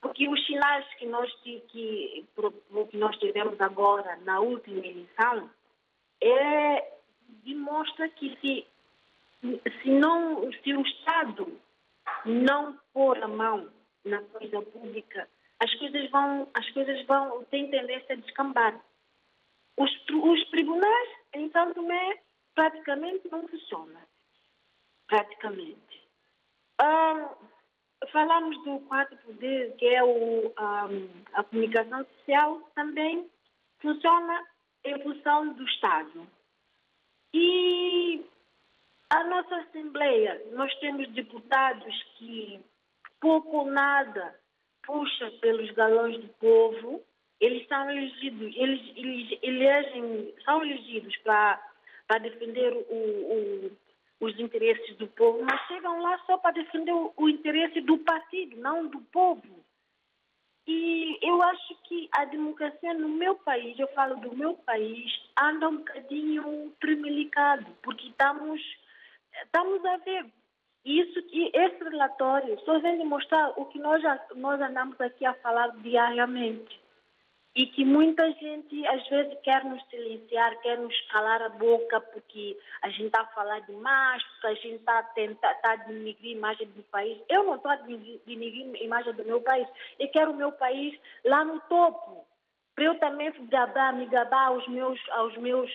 Porque 0.01 0.27
os 0.27 0.43
sinais 0.47 0.85
que 0.95 1.05
nós, 1.05 1.31
que, 1.43 1.59
que 1.61 2.97
nós 2.97 3.15
tivemos 3.19 3.61
agora 3.61 4.15
na 4.23 4.39
última 4.39 4.79
eleição 4.79 5.47
é, 6.19 6.97
demonstra 7.45 8.09
que 8.09 8.35
se 8.41 8.65
se 9.41 9.89
não, 9.89 10.51
se 10.51 10.73
o 10.73 10.81
Estado 10.81 11.59
não 12.25 12.79
pôr 12.93 13.21
a 13.23 13.27
mão 13.27 13.69
na 14.05 14.21
coisa 14.23 14.61
pública, 14.61 15.27
as 15.59 15.73
coisas 15.75 16.09
vão, 16.09 16.47
as 16.53 16.69
coisas 16.71 17.05
vão, 17.05 17.43
têm 17.45 17.69
tendência 17.69 18.15
a 18.15 18.19
descambar. 18.19 18.79
Os, 19.77 19.91
os 20.09 20.49
tribunais 20.49 21.09
em 21.33 21.49
São 21.51 21.73
Tomé 21.73 22.21
praticamente 22.53 23.27
não 23.31 23.47
funcionam. 23.47 24.01
Praticamente. 25.07 26.07
falamos 28.11 28.63
do 28.63 28.79
quarto 28.81 29.15
poder, 29.17 29.75
que 29.77 29.85
é 29.85 30.03
o, 30.03 30.53
a 31.33 31.43
comunicação 31.43 32.05
social, 32.05 32.61
também 32.75 33.29
funciona 33.79 34.47
em 34.83 35.01
função 35.01 35.53
do 35.53 35.63
Estado. 35.63 36.27
E 37.33 38.25
a 39.11 39.23
nossa 39.25 39.55
Assembleia, 39.57 40.41
nós 40.53 40.73
temos 40.79 41.07
deputados 41.09 42.03
que 42.17 42.59
pouco 43.19 43.57
ou 43.57 43.65
nada 43.65 44.33
puxa 44.83 45.29
pelos 45.41 45.69
galões 45.71 46.17
do 46.19 46.27
povo, 46.39 47.03
eles 47.39 47.67
são 47.67 47.89
elegidos, 47.89 48.55
eles, 48.55 49.39
eles 49.43 50.43
são 50.45 50.63
elegidos 50.63 51.15
para 51.17 51.59
defender 52.21 52.73
o, 52.73 52.95
o, 52.95 53.71
os 54.21 54.39
interesses 54.39 54.95
do 54.95 55.07
povo, 55.07 55.43
mas 55.43 55.67
chegam 55.67 56.01
lá 56.01 56.17
só 56.25 56.37
para 56.37 56.51
defender 56.51 56.93
o, 56.93 57.13
o 57.17 57.27
interesse 57.27 57.81
do 57.81 57.97
partido, 57.97 58.55
não 58.57 58.87
do 58.87 59.01
povo. 59.01 59.61
E 60.67 61.17
eu 61.21 61.41
acho 61.41 61.75
que 61.83 62.07
a 62.13 62.25
democracia 62.25 62.93
no 62.93 63.09
meu 63.09 63.35
país, 63.35 63.77
eu 63.77 63.87
falo 63.89 64.15
do 64.17 64.35
meu 64.35 64.53
país, 64.53 65.11
anda 65.37 65.67
um 65.67 65.77
bocadinho 65.77 66.71
tremelicado, 66.79 67.65
porque 67.81 68.07
estamos, 68.07 68.61
estamos 69.43 69.83
a 69.85 69.97
ver 69.97 70.25
isso 70.83 71.21
que 71.23 71.51
esse 71.53 71.83
relatório 71.83 72.59
só 72.65 72.79
vem 72.79 72.97
demonstrar 72.97 73.53
o 73.55 73.65
que 73.65 73.77
nós, 73.77 74.01
nós 74.35 74.59
andamos 74.59 74.99
aqui 74.99 75.25
a 75.25 75.33
falar 75.35 75.69
diariamente. 75.77 76.81
E 77.53 77.65
que 77.65 77.83
muita 77.83 78.31
gente, 78.31 78.87
às 78.87 79.05
vezes, 79.09 79.37
quer 79.43 79.65
nos 79.65 79.83
silenciar, 79.89 80.57
quer 80.61 80.77
nos 80.77 80.97
calar 81.11 81.41
a 81.41 81.49
boca, 81.49 81.99
porque 81.99 82.57
a 82.81 82.89
gente 82.89 83.07
está 83.07 83.21
a 83.21 83.27
falar 83.27 83.59
demais, 83.61 84.23
porque 84.23 84.47
a 84.47 84.53
gente 84.53 84.75
está 84.75 84.99
a 84.99 85.03
tentar 85.03 85.53
tá 85.55 85.73
a 85.73 85.75
denigrir 85.75 86.33
a 86.33 86.37
imagem 86.37 86.67
do 86.67 86.81
país. 86.83 87.21
Eu 87.27 87.43
não 87.43 87.55
estou 87.55 87.69
a 87.69 87.75
denigrir 87.75 88.73
a 88.73 88.83
imagem 88.83 89.13
do 89.13 89.25
meu 89.25 89.41
país. 89.41 89.67
Eu 89.99 90.07
quero 90.07 90.31
o 90.31 90.35
meu 90.35 90.53
país 90.53 90.97
lá 91.25 91.43
no 91.43 91.59
topo. 91.61 92.25
Para 92.73 92.85
eu 92.85 92.97
também 92.99 93.33
gabar, 93.49 93.93
me 93.93 94.05
gabar 94.05 94.47
aos 94.47 94.65
meus, 94.69 94.97
aos, 95.09 95.35
meus, 95.35 95.69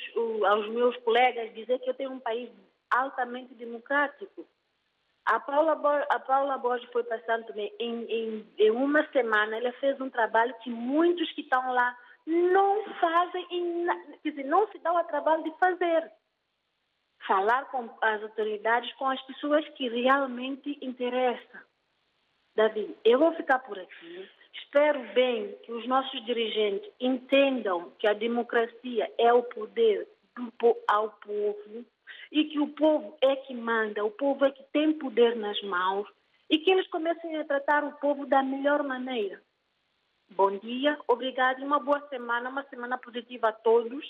aos 0.46 0.68
meus 0.70 0.96
colegas, 0.98 1.52
dizer 1.52 1.78
que 1.80 1.90
eu 1.90 1.94
tenho 1.94 2.12
um 2.12 2.20
país 2.20 2.50
altamente 3.00 3.54
democrático. 3.54 4.46
A 5.24 5.40
Paula, 5.40 5.72
a 6.08 6.20
Paula 6.20 6.56
Borges 6.56 6.88
foi 6.92 7.02
passando 7.02 7.46
também 7.46 7.72
em, 7.80 8.04
em, 8.04 8.52
em, 8.58 8.70
uma 8.70 9.04
semana, 9.08 9.56
ela 9.56 9.72
fez 9.72 10.00
um 10.00 10.08
trabalho 10.08 10.54
que 10.62 10.70
muitos 10.70 11.30
que 11.32 11.40
estão 11.40 11.72
lá 11.72 11.96
não 12.24 12.84
fazem, 13.00 13.46
quer 14.22 14.30
dizer, 14.30 14.44
não 14.44 14.68
se 14.68 14.78
dão 14.78 14.96
o 14.96 15.04
trabalho 15.04 15.42
de 15.42 15.50
fazer. 15.58 16.10
Falar 17.26 17.64
com 17.70 17.90
as 18.02 18.22
autoridades, 18.22 18.92
com 18.94 19.08
as 19.08 19.20
pessoas 19.22 19.68
que 19.70 19.88
realmente 19.88 20.78
interessam. 20.80 21.60
Davi, 22.54 22.96
eu 23.04 23.18
vou 23.18 23.34
ficar 23.34 23.58
por 23.60 23.78
aqui. 23.78 24.30
Espero 24.54 25.00
bem 25.12 25.58
que 25.64 25.72
os 25.72 25.86
nossos 25.88 26.24
dirigentes 26.24 26.90
entendam 27.00 27.90
que 27.98 28.06
a 28.06 28.14
democracia 28.14 29.12
é 29.18 29.32
o 29.32 29.42
poder 29.42 30.08
do, 30.36 30.76
ao 30.88 31.10
povo 31.10 31.84
e 32.30 32.45
que 32.45 32.59
o 32.59 32.68
povo 32.68 33.16
é 33.21 33.37
que 33.37 33.54
manda, 33.54 34.04
o 34.04 34.11
povo 34.11 34.45
é 34.45 34.50
que 34.50 34.62
tem 34.73 34.92
poder 34.92 35.37
nas 35.37 35.61
mãos 35.62 36.09
e 36.50 36.59
que 36.59 36.71
eles 36.71 36.87
comecem 36.88 37.37
a 37.37 37.45
tratar 37.45 37.85
o 37.85 37.92
povo 37.99 38.26
da 38.26 38.42
melhor 38.42 38.83
maneira. 38.83 39.40
Bom 40.30 40.56
dia, 40.59 40.99
obrigado 41.06 41.61
e 41.61 41.64
uma 41.64 41.78
boa 41.78 42.00
semana, 42.09 42.50
uma 42.50 42.64
semana 42.64 42.99
positiva 42.99 43.49
a 43.49 43.52
todos. 43.52 44.04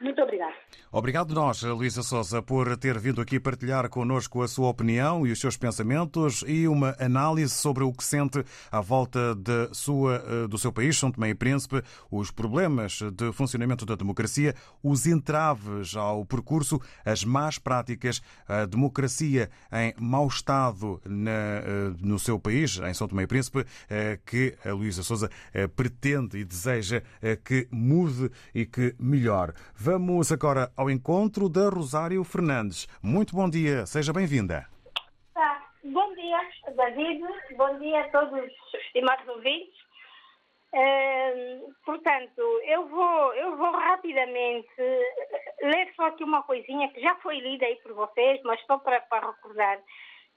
Muito 0.00 0.22
obrigado. 0.22 0.54
Obrigado 0.92 1.34
nós, 1.34 1.62
Luísa 1.62 2.02
Souza, 2.02 2.42
por 2.42 2.74
ter 2.76 2.98
vindo 2.98 3.20
aqui 3.20 3.38
partilhar 3.38 3.88
connosco 3.88 4.42
a 4.42 4.48
sua 4.48 4.68
opinião 4.68 5.26
e 5.26 5.30
os 5.30 5.38
seus 5.38 5.56
pensamentos 5.56 6.42
e 6.48 6.66
uma 6.66 6.96
análise 6.98 7.54
sobre 7.54 7.84
o 7.84 7.92
que 7.92 8.02
sente 8.02 8.42
à 8.72 8.80
volta 8.80 9.34
de 9.34 9.68
sua, 9.72 10.24
eh, 10.26 10.48
do 10.48 10.58
seu 10.58 10.72
país, 10.72 10.98
São 10.98 11.12
Tomé 11.12 11.28
e 11.28 11.34
Príncipe, 11.34 11.82
os 12.10 12.30
problemas 12.30 13.00
de 13.12 13.30
funcionamento 13.32 13.84
da 13.84 13.94
democracia, 13.94 14.54
os 14.82 15.06
entraves 15.06 15.94
ao 15.94 16.24
percurso, 16.24 16.80
as 17.04 17.22
más 17.22 17.58
práticas, 17.58 18.22
a 18.48 18.64
democracia 18.64 19.50
em 19.70 19.94
mau 20.00 20.26
estado 20.26 21.00
na, 21.04 21.30
eh, 21.30 21.92
no 22.00 22.18
seu 22.18 22.40
país, 22.40 22.78
em 22.78 22.94
São 22.94 23.06
Tomé 23.06 23.24
e 23.24 23.26
Príncipe, 23.26 23.66
eh, 23.88 24.18
que 24.24 24.56
a 24.64 24.72
Luísa 24.72 25.02
Souza 25.02 25.30
pretende 25.76 26.38
e 26.38 26.44
deseja 26.44 27.02
que 27.44 27.68
mude 27.70 28.30
e 28.54 28.64
que 28.64 28.94
melhore. 28.98 29.52
Vamos 29.92 30.30
agora 30.30 30.70
ao 30.76 30.88
encontro 30.88 31.48
da 31.48 31.68
Rosário 31.68 32.22
Fernandes. 32.22 32.86
Muito 33.02 33.34
bom 33.34 33.50
dia, 33.50 33.84
seja 33.86 34.12
bem-vinda. 34.12 34.64
Tá. 35.34 35.66
Bom 35.82 36.14
dia, 36.14 36.38
David. 36.76 37.20
Bom 37.56 37.76
dia 37.80 38.02
a 38.02 38.08
todos 38.10 38.32
os 38.40 38.74
estimados 38.86 39.26
ouvintes. 39.26 39.74
Uh, 40.72 41.74
portanto, 41.84 42.40
eu 42.66 42.86
vou, 42.86 43.34
eu 43.34 43.56
vou 43.56 43.72
rapidamente 43.72 44.70
ler 45.60 45.92
só 45.96 46.06
aqui 46.06 46.22
uma 46.22 46.44
coisinha 46.44 46.88
que 46.92 47.00
já 47.00 47.16
foi 47.16 47.40
lida 47.40 47.66
aí 47.66 47.74
por 47.82 47.92
vocês, 47.92 48.40
mas 48.44 48.64
só 48.66 48.78
para, 48.78 49.00
para 49.00 49.26
recordar 49.26 49.80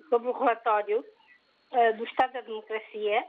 sobre 0.09 0.29
o 0.29 0.33
relatório 0.33 1.05
uh, 1.73 1.95
do 1.95 2.05
Estado 2.05 2.33
da 2.33 2.41
Democracia. 2.41 3.23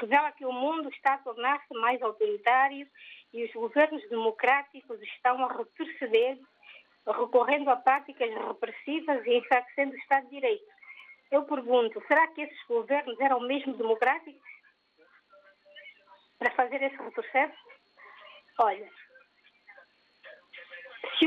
Revela 0.00 0.30
que 0.30 0.46
o 0.46 0.52
mundo 0.52 0.88
está 0.90 1.14
a 1.14 1.18
tornar-se 1.18 1.74
mais 1.80 2.00
autoritário 2.02 2.86
e 3.32 3.44
os 3.44 3.52
governos 3.52 4.06
democráticos 4.08 5.00
estão 5.02 5.44
a 5.44 5.52
retroceder, 5.52 6.38
recorrendo 7.06 7.70
a 7.70 7.76
práticas 7.76 8.30
repressivas 8.30 9.24
e 9.26 9.38
enfraquecendo 9.38 9.92
o 9.92 9.98
Estado 9.98 10.24
de 10.24 10.30
Direito. 10.30 10.66
Eu 11.30 11.44
pergunto, 11.44 12.02
será 12.06 12.26
que 12.28 12.42
esses 12.42 12.66
governos 12.66 13.18
eram 13.20 13.40
mesmo 13.40 13.74
democráticos 13.74 14.40
para 16.38 16.50
fazer 16.52 16.82
esse 16.82 16.96
retrocesso? 16.96 17.58
Olha, 18.60 18.90
se, 21.18 21.26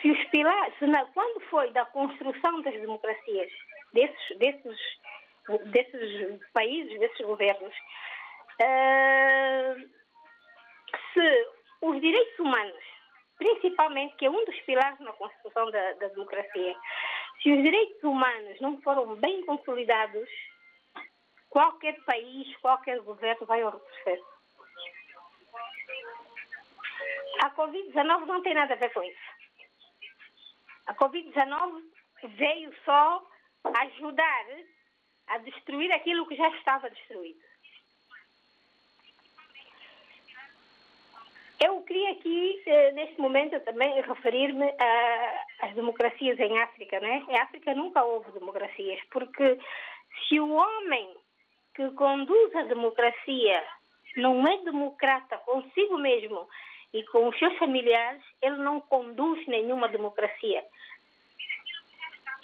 se 0.00 0.10
os 0.10 0.24
pilares, 0.30 0.78
se 0.78 0.86
na, 0.86 1.04
quando 1.06 1.40
foi 1.48 1.70
da 1.72 1.84
construção 1.86 2.60
das 2.62 2.74
democracias 2.74 3.50
desses, 3.92 4.38
desses, 4.38 4.78
desses 5.66 6.50
países, 6.52 6.98
desses 6.98 7.26
governos, 7.26 7.74
uh, 8.60 10.01
se 11.12 11.48
os 11.82 12.00
direitos 12.00 12.38
humanos, 12.38 12.84
principalmente, 13.36 14.16
que 14.16 14.26
é 14.26 14.30
um 14.30 14.44
dos 14.44 14.60
pilares 14.60 14.98
na 15.00 15.12
construção 15.12 15.70
da, 15.70 15.92
da 15.94 16.08
democracia, 16.08 16.76
se 17.42 17.52
os 17.52 17.62
direitos 17.62 18.02
humanos 18.02 18.60
não 18.60 18.80
foram 18.82 19.16
bem 19.16 19.44
consolidados, 19.44 20.28
qualquer 21.50 21.98
país, 22.04 22.56
qualquer 22.58 23.00
governo 23.00 23.46
vai 23.46 23.62
ao 23.62 23.72
retrocesso. 23.72 24.32
A 27.42 27.50
Covid-19 27.50 28.26
não 28.26 28.42
tem 28.42 28.54
nada 28.54 28.74
a 28.74 28.76
ver 28.76 28.92
com 28.92 29.02
isso. 29.02 29.32
A 30.86 30.94
Covid-19 30.94 31.82
veio 32.36 32.72
só 32.84 33.22
ajudar 33.64 34.46
a 35.28 35.38
destruir 35.38 35.92
aquilo 35.92 36.26
que 36.26 36.36
já 36.36 36.48
estava 36.50 36.90
destruído. 36.90 37.40
Eu 41.64 41.80
queria 41.82 42.10
aqui, 42.10 42.60
eh, 42.66 42.90
neste 42.92 43.20
momento, 43.20 43.60
também 43.60 44.00
referir-me 44.02 44.74
às 45.60 45.72
democracias 45.74 46.38
em 46.40 46.58
África. 46.58 46.98
Né? 46.98 47.24
Em 47.28 47.38
África 47.38 47.72
nunca 47.72 48.02
houve 48.02 48.32
democracias, 48.32 48.98
porque 49.12 49.58
se 50.26 50.40
o 50.40 50.52
homem 50.52 51.14
que 51.74 51.88
conduz 51.92 52.56
a 52.56 52.64
democracia 52.64 53.62
não 54.16 54.46
é 54.46 54.56
democrata 54.58 55.38
consigo 55.38 55.98
mesmo 55.98 56.48
e 56.92 57.04
com 57.04 57.28
os 57.28 57.38
seus 57.38 57.56
familiares, 57.58 58.22
ele 58.42 58.56
não 58.56 58.80
conduz 58.80 59.46
nenhuma 59.46 59.88
democracia. 59.88 60.64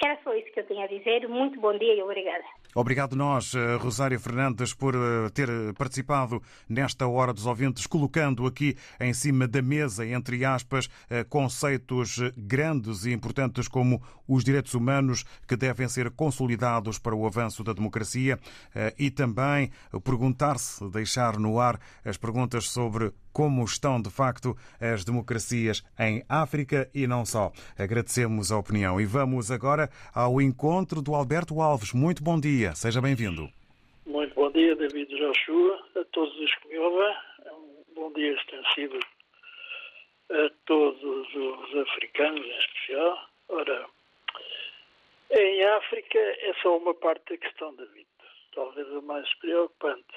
Era 0.03 0.17
só 0.23 0.33
isso 0.35 0.53
que 0.53 0.61
eu 0.61 0.67
tinha 0.67 0.85
a 0.85 0.89
dizer. 0.89 1.29
Muito 1.29 1.59
bom 1.61 1.77
dia 1.77 1.95
e 1.95 2.03
obrigada. 2.03 2.45
Obrigado 2.75 3.17
nós, 3.17 3.55
eh, 3.55 3.77
Rosário 3.77 4.21
Fernandes, 4.21 4.75
por 4.75 4.95
eh, 4.95 5.31
ter 5.33 5.49
participado 5.75 6.43
nesta 6.69 7.07
Hora 7.07 7.33
dos 7.33 7.47
Ouvintes, 7.47 7.87
colocando 7.87 8.47
aqui 8.47 8.77
em 9.01 9.15
cima 9.15 9.49
da 9.49 9.63
mesa, 9.63 10.07
entre 10.07 10.45
aspas, 10.45 10.89
eh, 11.09 11.25
conceitos 11.25 12.19
grandes 12.37 13.07
e 13.07 13.13
importantes 13.13 13.69
como 13.69 14.03
os 14.27 14.45
direitos 14.45 14.75
humanos 14.75 15.25
que 15.47 15.57
devem 15.57 15.89
ser 15.89 16.11
consolidados 16.11 16.99
para 16.99 17.15
o 17.15 17.27
avanço 17.27 17.65
da 17.65 17.73
democracia 17.73 18.39
e 18.99 19.11
também 19.11 19.71
perguntar-se, 20.05 20.87
deixar 20.91 21.39
no 21.39 21.59
ar 21.59 21.81
as 22.05 22.19
perguntas 22.19 22.69
sobre 22.69 23.13
como 23.39 23.65
estão 23.65 24.03
de 24.03 24.11
facto 24.11 24.57
as 24.81 25.05
democracias 25.05 25.85
em 25.97 26.25
África 26.29 26.91
e 26.93 27.07
não 27.07 27.25
só. 27.25 27.53
Agradecemos 27.79 28.51
a 28.51 28.59
opinião 28.59 29.01
e 29.01 29.07
vamos 29.07 29.53
agora 29.53 29.89
ao 30.13 30.43
encontro 30.43 31.01
do 31.01 31.15
Alberto 31.15 31.61
Alves. 31.61 31.93
Muito 31.93 32.21
bom 32.21 32.41
dia, 32.41 32.75
seja 32.75 33.01
bem-vindo. 33.01 33.49
Muito 34.05 34.35
bom 34.35 34.51
dia, 34.51 34.75
David 34.75 35.09
Joshua, 35.09 35.79
a 35.95 36.05
todos 36.07 36.37
os 36.37 36.53
que 36.57 36.69
me 36.69 36.79
ouvem. 36.79 37.15
É 37.45 37.53
um 37.53 37.85
bom 37.95 38.13
dia 38.13 38.35
extensivo 38.35 38.99
a 40.31 40.51
todos 40.67 41.01
os 41.01 41.77
africanos 41.77 42.45
em 42.45 42.59
especial. 42.59 43.19
Ora, 43.51 43.87
em 45.31 45.63
África 45.63 46.19
é 46.19 46.53
só 46.61 46.77
uma 46.77 46.93
parte 46.93 47.35
da 47.35 47.39
questão, 47.39 47.73
David, 47.77 48.09
talvez 48.53 48.89
a 48.89 49.01
mais 49.03 49.33
preocupante 49.39 50.17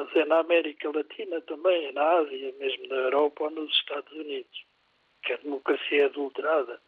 mas 0.00 0.16
é 0.16 0.24
na 0.24 0.38
América 0.38 0.90
Latina 0.90 1.42
também, 1.42 1.84
é 1.84 1.92
na 1.92 2.02
Ásia, 2.02 2.54
mesmo 2.58 2.88
na 2.88 2.96
Europa 2.96 3.44
ou 3.44 3.50
nos 3.50 3.70
Estados 3.70 4.10
Unidos, 4.12 4.64
que 5.22 5.34
a 5.34 5.36
democracia 5.36 6.02
é 6.02 6.04
adulterada. 6.06 6.80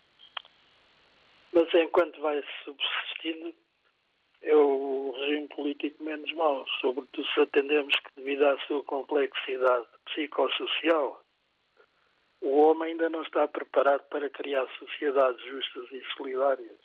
Mas 1.52 1.68
enquanto 1.74 2.18
vai 2.22 2.42
subsistindo, 2.64 3.54
é 4.40 4.56
o 4.56 5.14
regime 5.14 5.46
político 5.48 6.02
menos 6.02 6.32
mau, 6.32 6.66
sobretudo 6.80 7.28
se 7.34 7.40
atendemos 7.40 7.94
que 7.96 8.08
devido 8.16 8.46
à 8.46 8.58
sua 8.60 8.82
complexidade 8.84 9.86
psicossocial, 10.06 11.22
o 12.40 12.62
homem 12.62 12.92
ainda 12.92 13.10
não 13.10 13.20
está 13.22 13.46
preparado 13.46 14.08
para 14.08 14.30
criar 14.30 14.66
sociedades 14.78 15.44
justas 15.44 15.92
e 15.92 16.02
solidárias. 16.16 16.80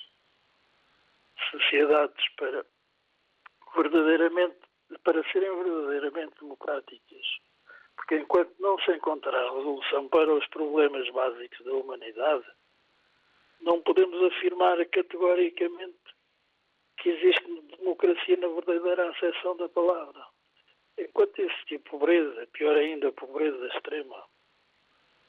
Sociedades 1.51 2.25
para 2.35 2.65
verdadeiramente 3.77 4.66
para 5.03 5.23
serem 5.31 5.55
verdadeiramente 5.63 6.39
democráticas. 6.39 7.25
Porque 7.95 8.17
enquanto 8.17 8.53
não 8.59 8.79
se 8.79 8.91
encontrar 8.91 9.53
resolução 9.53 10.07
para 10.07 10.33
os 10.33 10.45
problemas 10.47 11.09
básicos 11.09 11.65
da 11.65 11.73
humanidade, 11.73 12.45
não 13.61 13.81
podemos 13.81 14.21
afirmar 14.31 14.83
categoricamente 14.85 15.97
que 16.97 17.09
existe 17.09 17.43
democracia 17.77 18.37
na 18.37 18.47
verdadeira 18.47 19.09
acessão 19.09 19.55
da 19.57 19.69
palavra. 19.69 20.25
Enquanto 20.97 21.39
existir 21.39 21.79
pobreza, 21.79 22.47
pior 22.53 22.75
ainda, 22.75 23.11
pobreza 23.11 23.67
extrema, 23.67 24.23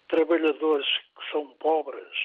trabalhadores 0.08 0.86
que 0.86 1.30
são 1.30 1.48
pobres, 1.58 2.16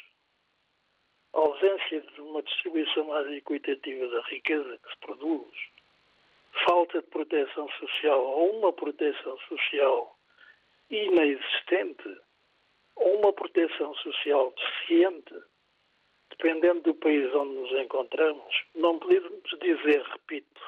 ausência 1.34 2.02
de 2.02 2.22
uma 2.22 2.42
distribuição 2.44 3.06
mais 3.06 3.28
equitativa 3.32 4.08
da 4.08 4.22
riqueza 4.22 4.78
que 4.78 4.90
se 4.90 4.98
produz, 5.00 5.73
falta 6.66 7.02
de 7.02 7.08
proteção 7.08 7.70
social 7.80 8.24
ou 8.24 8.60
uma 8.60 8.74
proteção 8.74 9.38
social 9.50 10.18
inexistente 10.90 12.18
ou 12.96 13.20
uma 13.20 13.34
proteção 13.34 13.94
social 13.96 14.54
deficiente, 14.56 15.34
dependendo 16.30 16.82
do 16.82 16.96
país 16.96 17.34
onde 17.34 17.56
nos 17.56 17.72
encontramos, 17.72 18.64
não 18.76 19.00
podemos 19.00 19.50
dizer, 19.60 20.04
repito, 20.04 20.62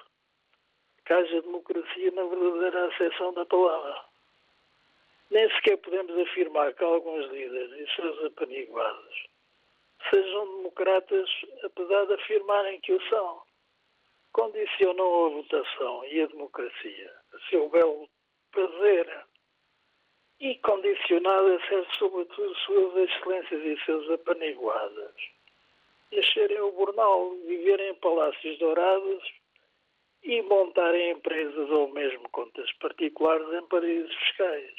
que 1.06 1.14
haja 1.14 1.42
democracia 1.42 2.12
na 2.12 2.24
verdadeira 2.24 2.88
acessão 2.88 3.34
da 3.34 3.46
palavra. 3.46 4.06
Nem 5.30 5.50
sequer 5.56 5.78
podemos 5.78 6.18
afirmar 6.18 6.74
que 6.74 6.84
alguns 6.84 7.26
líderes 7.32 7.72
e 7.72 7.96
seus 7.96 8.26
apaniguados 8.26 9.28
sejam 10.10 10.58
democratas, 10.58 11.30
apesar 11.64 12.06
de 12.06 12.14
afirmarem 12.14 12.80
que 12.82 12.94
o 12.94 13.10
são. 13.10 13.45
Condicionam 14.36 15.28
a 15.28 15.30
votação 15.30 16.04
e 16.08 16.20
a 16.20 16.28
democracia 16.28 17.14
a 17.34 17.50
seu 17.50 17.70
belo 17.70 18.06
prazer 18.52 19.26
e 20.42 20.56
condicionada 20.56 21.56
a 21.56 21.68
ser, 21.70 21.88
sobretudo, 21.98 22.54
suas 22.66 23.10
excelências 23.10 23.64
e 23.64 23.86
seus 23.86 24.10
apaniguadas. 24.10 25.16
Encherem 26.12 26.60
o 26.60 26.74
bornal, 26.74 27.34
viverem 27.48 27.92
em 27.92 27.96
palácios 27.96 28.60
dourados 28.60 29.24
e 30.22 30.42
montarem 30.42 31.12
empresas 31.12 31.70
ou 31.70 31.94
mesmo 31.94 32.28
contas 32.32 32.70
particulares 32.82 33.48
em 33.54 33.66
paraísos 33.68 34.14
fiscais, 34.16 34.76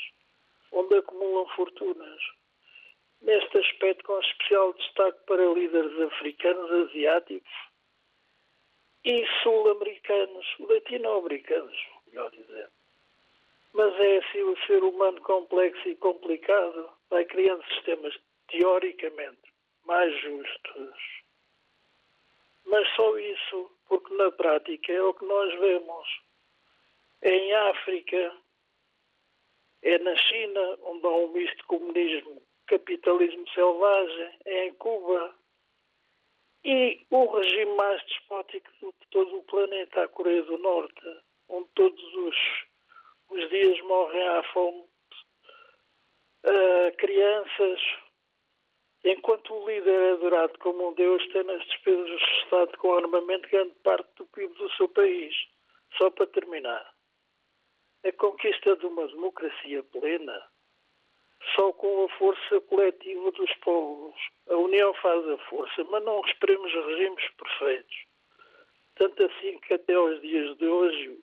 onde 0.70 0.96
acumulam 0.96 1.48
fortunas. 1.56 2.20
Neste 3.22 3.56
aspecto, 3.56 4.04
com 4.04 4.20
especial 4.20 4.74
destaque 4.74 5.18
para 5.24 5.54
líderes 5.54 5.98
africanos, 5.98 6.70
asiáticos 6.90 7.75
e 9.06 9.24
sul-americanos, 9.40 10.44
latino-americanos, 10.58 11.78
melhor 12.08 12.28
dizendo. 12.32 12.72
Mas 13.72 13.94
é 14.00 14.18
assim 14.18 14.42
o 14.42 14.58
ser 14.66 14.82
humano 14.82 15.20
complexo 15.20 15.88
e 15.88 15.94
complicado, 15.94 16.90
vai 17.08 17.24
criando 17.24 17.64
sistemas 17.66 18.18
teoricamente 18.48 19.52
mais 19.84 20.12
justos. 20.20 20.96
Mas 22.64 22.88
só 22.96 23.16
isso, 23.16 23.70
porque 23.88 24.12
na 24.14 24.32
prática 24.32 24.92
é 24.92 25.00
o 25.00 25.14
que 25.14 25.24
nós 25.24 25.54
vemos. 25.60 26.20
É 27.22 27.30
em 27.30 27.52
África, 27.54 28.36
é 29.82 29.98
na 29.98 30.16
China, 30.16 30.78
onde 30.82 31.06
há 31.06 31.10
um 31.10 31.28
misto 31.28 31.56
de 31.58 31.62
comunismo, 31.64 32.42
capitalismo 32.66 33.48
selvagem, 33.50 34.30
é 34.46 34.66
em 34.66 34.74
Cuba. 34.74 35.32
E 36.64 37.06
o 37.10 37.26
regime 37.26 37.76
mais 37.76 38.04
despótico 38.06 38.70
de 38.82 39.08
todo 39.10 39.38
o 39.38 39.44
planeta, 39.44 40.02
a 40.02 40.08
Coreia 40.08 40.42
do 40.42 40.58
Norte, 40.58 41.20
onde 41.48 41.68
todos 41.74 42.14
os, 42.14 42.36
os 43.30 43.48
dias 43.50 43.80
morrem 43.82 44.28
à 44.28 44.42
fome 44.52 44.84
uh, 46.44 46.96
crianças, 46.98 47.80
enquanto 49.04 49.54
o 49.54 49.68
líder 49.68 50.00
é 50.00 50.12
adorado 50.12 50.58
como 50.58 50.88
um 50.88 50.94
Deus, 50.94 51.24
tem 51.28 51.44
nas 51.44 51.64
despesas 51.66 52.08
do 52.08 52.16
Estado 52.42 52.78
com 52.78 52.94
armamento 52.94 53.48
grande 53.48 53.74
parte 53.84 54.08
do 54.16 54.26
PIB 54.26 54.54
do 54.54 54.70
seu 54.72 54.88
país. 54.88 55.34
Só 55.96 56.10
para 56.10 56.26
terminar, 56.26 56.94
a 58.04 58.12
conquista 58.12 58.76
de 58.76 58.86
uma 58.86 59.06
democracia 59.06 59.82
plena 59.84 60.46
só 61.54 61.72
com 61.72 62.04
a 62.04 62.08
força 62.18 62.60
coletiva 62.62 63.30
dos 63.32 63.52
povos. 63.56 64.14
A 64.48 64.56
união 64.56 64.92
faz 64.94 65.28
a 65.28 65.38
força, 65.48 65.84
mas 65.84 66.04
não 66.04 66.20
esperemos 66.26 66.72
regimes 66.72 67.28
perfeitos. 67.36 67.96
Tanto 68.96 69.24
assim 69.24 69.58
que 69.60 69.74
até 69.74 69.94
aos 69.94 70.20
dias 70.22 70.56
de 70.56 70.66
hoje 70.66 71.18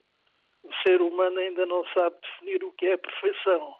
o 0.62 0.72
ser 0.82 1.02
humano 1.02 1.38
ainda 1.38 1.66
não 1.66 1.84
sabe 1.88 2.16
definir 2.22 2.64
o 2.64 2.72
que 2.72 2.86
é 2.86 2.96
perfeição, 2.96 3.76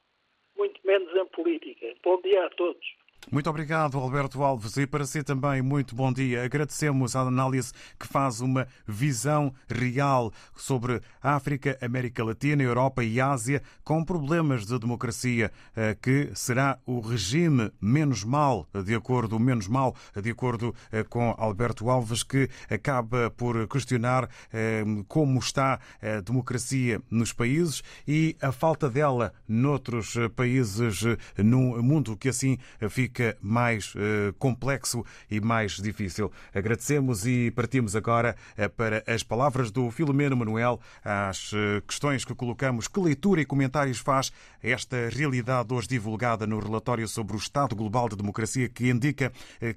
muito 0.56 0.80
menos 0.84 1.14
em 1.14 1.26
política. 1.26 1.94
Bom 2.02 2.20
dia 2.20 2.44
a 2.44 2.50
todos. 2.50 3.03
Muito 3.32 3.48
obrigado, 3.48 3.98
Alberto 3.98 4.42
Alves. 4.42 4.76
E 4.76 4.86
para 4.86 5.06
si 5.06 5.22
também, 5.22 5.62
muito 5.62 5.94
bom 5.94 6.12
dia. 6.12 6.44
Agradecemos 6.44 7.16
a 7.16 7.20
análise 7.20 7.72
que 7.98 8.06
faz 8.06 8.40
uma 8.40 8.68
visão 8.86 9.52
real 9.66 10.30
sobre 10.54 11.00
África, 11.22 11.78
América 11.80 12.22
Latina, 12.22 12.62
Europa 12.62 13.02
e 13.02 13.20
Ásia, 13.20 13.62
com 13.82 14.04
problemas 14.04 14.66
de 14.66 14.78
democracia, 14.78 15.50
eh, 15.74 15.96
que 16.00 16.30
será 16.34 16.78
o 16.84 17.00
regime 17.00 17.72
menos 17.80 18.24
mal, 18.24 18.68
de 18.84 18.94
acordo, 18.94 19.40
menos 19.40 19.68
mal, 19.68 19.96
de 20.20 20.30
acordo 20.30 20.74
eh, 20.92 21.02
com 21.02 21.34
Alberto 21.38 21.88
Alves, 21.88 22.22
que 22.22 22.50
acaba 22.70 23.30
por 23.30 23.66
questionar 23.68 24.28
eh, 24.52 24.84
como 25.08 25.38
está 25.38 25.80
a 26.00 26.20
democracia 26.20 27.00
nos 27.10 27.32
países 27.32 27.82
e 28.06 28.36
a 28.40 28.52
falta 28.52 28.88
dela 28.90 29.32
noutros 29.48 30.14
países 30.36 31.00
no 31.38 31.82
mundo, 31.82 32.16
que 32.16 32.28
assim 32.28 32.58
fica 32.90 33.13
fica 33.14 33.36
mais 33.40 33.94
uh, 33.94 34.32
complexo 34.40 35.04
e 35.30 35.40
mais 35.40 35.76
difícil. 35.76 36.32
Agradecemos 36.52 37.24
e 37.24 37.52
partimos 37.52 37.94
agora 37.94 38.34
uh, 38.58 38.68
para 38.70 39.04
as 39.06 39.22
palavras 39.22 39.70
do 39.70 39.88
Filomeno 39.92 40.36
Manuel, 40.36 40.80
às 41.04 41.52
uh, 41.52 41.80
questões 41.86 42.24
que 42.24 42.34
colocamos. 42.34 42.88
Que 42.88 42.98
leitura 42.98 43.40
e 43.40 43.44
comentários 43.44 43.98
faz 43.98 44.32
esta 44.60 45.08
realidade 45.10 45.72
hoje 45.72 45.86
divulgada 45.86 46.44
no 46.44 46.58
relatório 46.58 47.06
sobre 47.06 47.36
o 47.36 47.38
Estado 47.38 47.76
Global 47.76 48.08
de 48.08 48.16
Democracia, 48.16 48.68
que 48.68 48.88
indica 48.88 49.30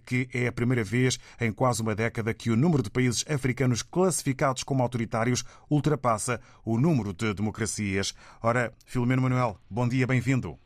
que 0.05 0.27
é 0.33 0.47
a 0.47 0.51
primeira 0.51 0.83
vez 0.83 1.19
em 1.39 1.51
quase 1.51 1.81
uma 1.81 1.93
década 1.93 2.33
que 2.33 2.49
o 2.49 2.55
número 2.55 2.81
de 2.81 2.89
países 2.89 3.25
africanos 3.29 3.83
classificados 3.83 4.63
como 4.63 4.81
autoritários 4.81 5.43
ultrapassa 5.69 6.39
o 6.65 6.79
número 6.79 7.13
de 7.13 7.33
democracias. 7.33 8.13
Ora, 8.41 8.73
Filomeno 8.85 9.21
Manuel, 9.21 9.59
bom 9.69 9.87
dia, 9.87 10.07
bem-vindo. 10.07 10.57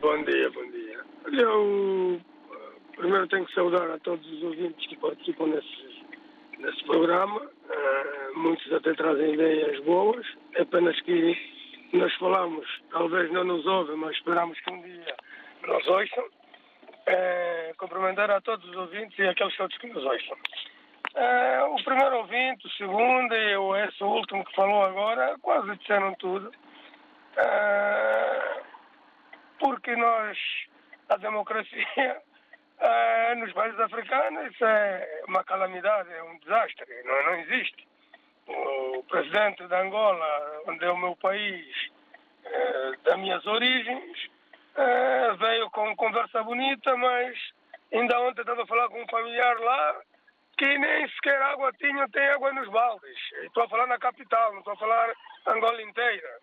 Bom 0.00 0.24
dia. 0.24 0.33
Eu 1.36 2.20
primeiro 2.96 3.26
tenho 3.28 3.44
que 3.44 3.54
saudar 3.54 3.90
a 3.90 3.98
todos 3.98 4.26
os 4.30 4.42
ouvintes 4.42 4.86
que 4.86 4.96
participam 4.96 5.46
nesse, 5.46 6.04
nesse 6.58 6.84
programa. 6.84 7.40
Uh, 7.40 8.38
muitos 8.38 8.72
até 8.72 8.94
trazem 8.94 9.34
ideias 9.34 9.80
boas. 9.84 10.24
É 10.54 10.62
apenas 10.62 10.98
que 11.02 11.36
nós 11.92 12.14
falamos, 12.14 12.66
talvez 12.90 13.30
não 13.32 13.44
nos 13.44 13.66
ouvem, 13.66 13.96
mas 13.96 14.16
esperamos 14.16 14.58
que 14.60 14.70
um 14.70 14.82
dia 14.82 15.16
nos 15.66 15.86
ouçam. 15.88 16.24
Uh, 16.24 17.76
cumprimentar 17.76 18.30
a 18.30 18.40
todos 18.40 18.66
os 18.68 18.76
ouvintes 18.76 19.18
e 19.18 19.26
aqueles 19.26 19.56
todos 19.56 19.76
que 19.78 19.88
nos 19.88 20.04
ouçam. 20.04 20.36
Uh, 21.16 21.74
o 21.74 21.84
primeiro 21.84 22.16
ouvinte, 22.18 22.66
o 22.66 22.70
segundo 22.70 23.34
e 23.34 23.56
o, 23.56 23.76
esse 23.76 24.02
último 24.02 24.44
que 24.44 24.54
falou 24.54 24.84
agora, 24.84 25.36
quase 25.42 25.76
disseram 25.76 26.14
tudo. 26.14 26.50
Porque 29.58 29.96
nós, 29.96 30.38
a 31.14 31.18
democracia 31.18 32.22
uh, 32.80 33.34
nos 33.38 33.52
países 33.52 33.78
africanos, 33.78 34.52
isso 34.52 34.64
é 34.64 35.22
uma 35.28 35.44
calamidade, 35.44 36.12
é 36.12 36.22
um 36.22 36.38
desastre, 36.38 36.86
não, 37.04 37.22
não 37.24 37.34
existe. 37.40 37.86
O 38.46 39.02
presidente 39.04 39.66
de 39.66 39.74
Angola, 39.74 40.62
onde 40.66 40.84
é 40.84 40.90
o 40.90 40.98
meu 40.98 41.16
país, 41.16 41.66
uh, 42.44 43.02
das 43.04 43.18
minhas 43.18 43.46
origens, 43.46 44.28
veio 45.38 45.70
com 45.70 45.94
conversa 45.94 46.42
bonita, 46.42 46.96
mas 46.96 47.38
ainda 47.92 48.20
ontem 48.22 48.40
estava 48.40 48.64
a 48.64 48.66
falar 48.66 48.88
com 48.88 49.00
um 49.00 49.08
familiar 49.08 49.56
lá 49.60 50.00
que 50.58 50.78
nem 50.78 51.08
sequer 51.10 51.40
água 51.42 51.72
tinha, 51.78 52.08
tem 52.08 52.26
água 52.30 52.52
nos 52.52 52.68
baldes. 52.68 53.18
Estou 53.44 53.62
a 53.62 53.68
falar 53.68 53.86
na 53.86 53.98
capital, 53.98 54.52
não 54.52 54.58
estou 54.58 54.72
a 54.72 54.76
falar 54.76 55.14
Angola 55.46 55.80
inteira. 55.80 56.38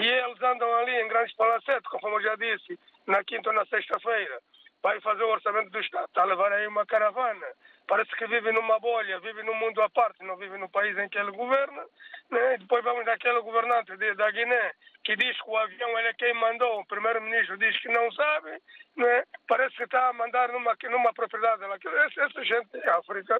E 0.00 0.06
eles 0.06 0.42
andam 0.42 0.72
ali 0.74 1.00
em 1.00 1.08
grandes 1.08 1.34
palacetes, 1.36 1.88
conforme 1.90 2.16
eu 2.16 2.22
já 2.22 2.36
disse, 2.36 2.78
na 3.06 3.22
quinta 3.24 3.50
ou 3.50 3.54
na 3.54 3.66
sexta-feira. 3.66 4.40
vai 4.82 5.00
fazer 5.00 5.24
o 5.24 5.30
orçamento 5.30 5.70
do 5.70 5.80
Estado, 5.80 6.04
está 6.04 6.22
a 6.22 6.26
levar 6.26 6.52
aí 6.52 6.66
uma 6.66 6.84
caravana. 6.84 7.46
Parece 7.86 8.10
que 8.16 8.26
vive 8.26 8.52
numa 8.52 8.78
bolha, 8.78 9.20
vive 9.20 9.42
num 9.42 9.54
mundo 9.54 9.80
à 9.82 9.88
parte, 9.90 10.22
não 10.24 10.36
vive 10.36 10.56
no 10.58 10.68
país 10.68 10.96
em 10.98 11.08
que 11.08 11.18
ele 11.18 11.30
governa. 11.32 11.84
Né? 12.30 12.58
Depois 12.58 12.84
vamos 12.84 13.04
daquele 13.04 13.40
governante 13.40 13.96
de, 13.96 14.14
da 14.14 14.30
Guiné 14.30 14.72
que 15.04 15.16
diz 15.16 15.38
que 15.40 15.50
o 15.50 15.56
avião 15.56 15.98
ele 15.98 16.08
é 16.08 16.14
quem 16.14 16.32
mandou, 16.34 16.80
o 16.80 16.86
primeiro-ministro 16.86 17.58
diz 17.58 17.78
que 17.80 17.88
não 17.88 18.10
sabe. 18.12 18.58
Né? 18.96 19.24
Parece 19.46 19.76
que 19.76 19.84
está 19.84 20.08
a 20.08 20.12
mandar 20.14 20.50
numa, 20.50 20.74
numa 20.90 21.12
propriedade. 21.12 21.62
Essa, 21.64 22.22
essa 22.22 22.44
gente 22.44 22.76
em 22.76 22.88
África 22.88 23.38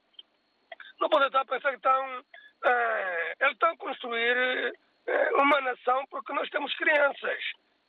não 1.01 1.09
pode 1.09 1.27
estar 1.27 1.41
a 1.41 1.45
pensar 1.47 1.71
que 1.71 1.77
estão. 1.77 2.25
É, 2.65 3.35
eles 3.41 3.55
estão 3.55 3.71
a 3.71 3.77
construir 3.77 4.75
é, 5.07 5.31
uma 5.35 5.61
nação 5.63 6.05
porque 6.11 6.33
nós 6.33 6.49
temos 6.51 6.75
crianças. 6.77 7.45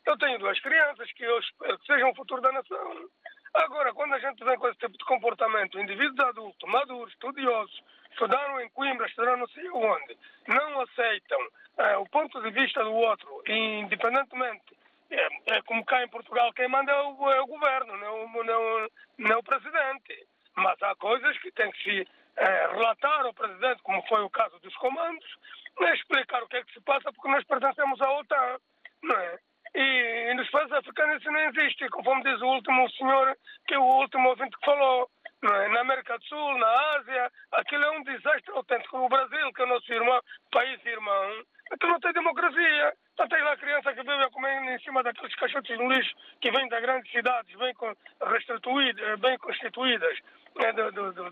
Eu 0.06 0.18
tenho 0.18 0.38
duas 0.40 0.60
crianças 0.60 1.12
que 1.14 1.24
eu 1.24 1.40
espero 1.40 1.80
que 1.80 1.86
sejam 1.86 2.12
o 2.12 2.16
futuro 2.16 2.42
da 2.42 2.52
nação. 2.52 3.10
Agora, 3.56 3.94
quando 3.94 4.14
a 4.14 4.20
gente 4.20 4.44
vem 4.44 4.58
com 4.58 4.68
esse 4.68 4.78
tipo 4.80 4.98
de 4.98 5.06
comportamento, 5.06 5.80
indivíduos 5.80 6.20
adultos, 6.20 6.70
maduros, 6.70 7.14
estudiosos, 7.14 7.82
estudaram 8.12 8.60
em 8.62 8.70
Coimbra, 8.70 9.08
estudaram 9.08 9.38
não 9.38 9.48
sei 9.48 9.70
onde, 9.70 10.18
não 10.48 10.82
aceitam 10.82 11.40
é, 11.78 11.98
o 11.98 12.06
ponto 12.06 12.42
de 12.42 12.52
vista 12.52 12.84
do 12.84 12.94
outro, 12.94 13.44
independentemente, 13.48 14.78
é, 15.10 15.56
é, 15.56 15.62
como 15.64 15.86
cá 15.86 16.04
em 16.04 16.10
Portugal, 16.10 16.52
quem 16.54 16.68
manda 16.68 16.92
é 16.92 17.02
o, 17.02 17.32
é 17.32 17.42
o 17.42 17.48
governo, 17.48 17.98
não, 17.98 18.44
não, 18.44 18.90
não 19.18 19.40
o 19.40 19.44
presidente. 19.44 20.28
Mas 20.56 20.82
há 20.84 20.96
coisas 20.96 21.38
que 21.40 21.52
tem 21.52 21.72
que 21.72 21.84
se 21.84 22.08
é, 22.38 22.68
relatar 22.68 23.26
ao 23.26 23.34
presidente, 23.34 23.82
como 23.84 24.02
foi 24.08 24.22
o 24.22 24.30
caso 24.30 24.60
dos 24.60 24.76
comandos, 24.78 25.26
explicar 25.94 26.44
o 26.44 26.48
que 26.48 26.58
é 26.58 26.64
que 26.64 26.74
se 26.74 26.82
passa, 26.82 27.12
porque 27.12 27.30
nós 27.30 27.44
pertencemos 27.46 28.02
à 28.02 28.12
OTAN. 28.12 28.58
Não 29.04 29.16
é? 29.16 29.40
E, 29.76 30.32
e 30.32 30.34
nos 30.36 30.50
países 30.50 30.72
africanos 30.72 31.22
isso 31.22 31.30
não 31.30 31.40
existe, 31.42 31.90
conforme 31.90 32.24
diz 32.24 32.42
o 32.42 32.48
último 32.48 32.90
senhor, 32.92 33.38
que 33.68 33.74
é 33.74 33.80
o 33.80 33.84
último 33.84 34.30
ouvinte 34.30 34.58
que 34.58 34.66
falou. 34.66 35.10
É? 35.44 35.68
Na 35.68 35.82
América 35.82 36.18
do 36.18 36.24
Sul, 36.26 36.58
na 36.58 36.96
Ásia, 36.98 37.32
aquilo 37.52 37.84
é 37.84 37.92
um 37.92 38.04
desastre 38.04 38.52
autêntico. 38.52 38.98
O 38.98 39.10
Brasil, 39.10 39.54
que 39.54 39.62
é 39.62 39.66
o 39.66 39.68
nosso 39.68 39.92
irmão, 39.92 40.20
país 40.50 40.84
irmão, 40.86 41.44
aquilo 41.70 41.92
não 41.92 42.00
tem 42.00 42.14
democracia. 42.14 42.94
Então 43.14 43.28
tem 43.28 43.42
lá 43.44 43.58
criança 43.58 43.94
que 43.94 44.02
vive 44.02 44.24
a 44.24 44.30
comer 44.30 44.76
em 44.76 44.80
cima 44.80 45.04
daqueles 45.04 45.36
caixotes 45.36 45.78
no 45.78 45.92
lixo 45.92 46.16
que 46.42 46.52
vêm 46.52 46.68
das 46.70 46.82
grandes 46.82 47.12
cidades, 47.12 47.56
bem, 47.58 47.74
bem 49.20 49.38
constituídas 49.38 50.18
né, 50.56 50.72
do, 50.72 50.92
do, 50.92 51.12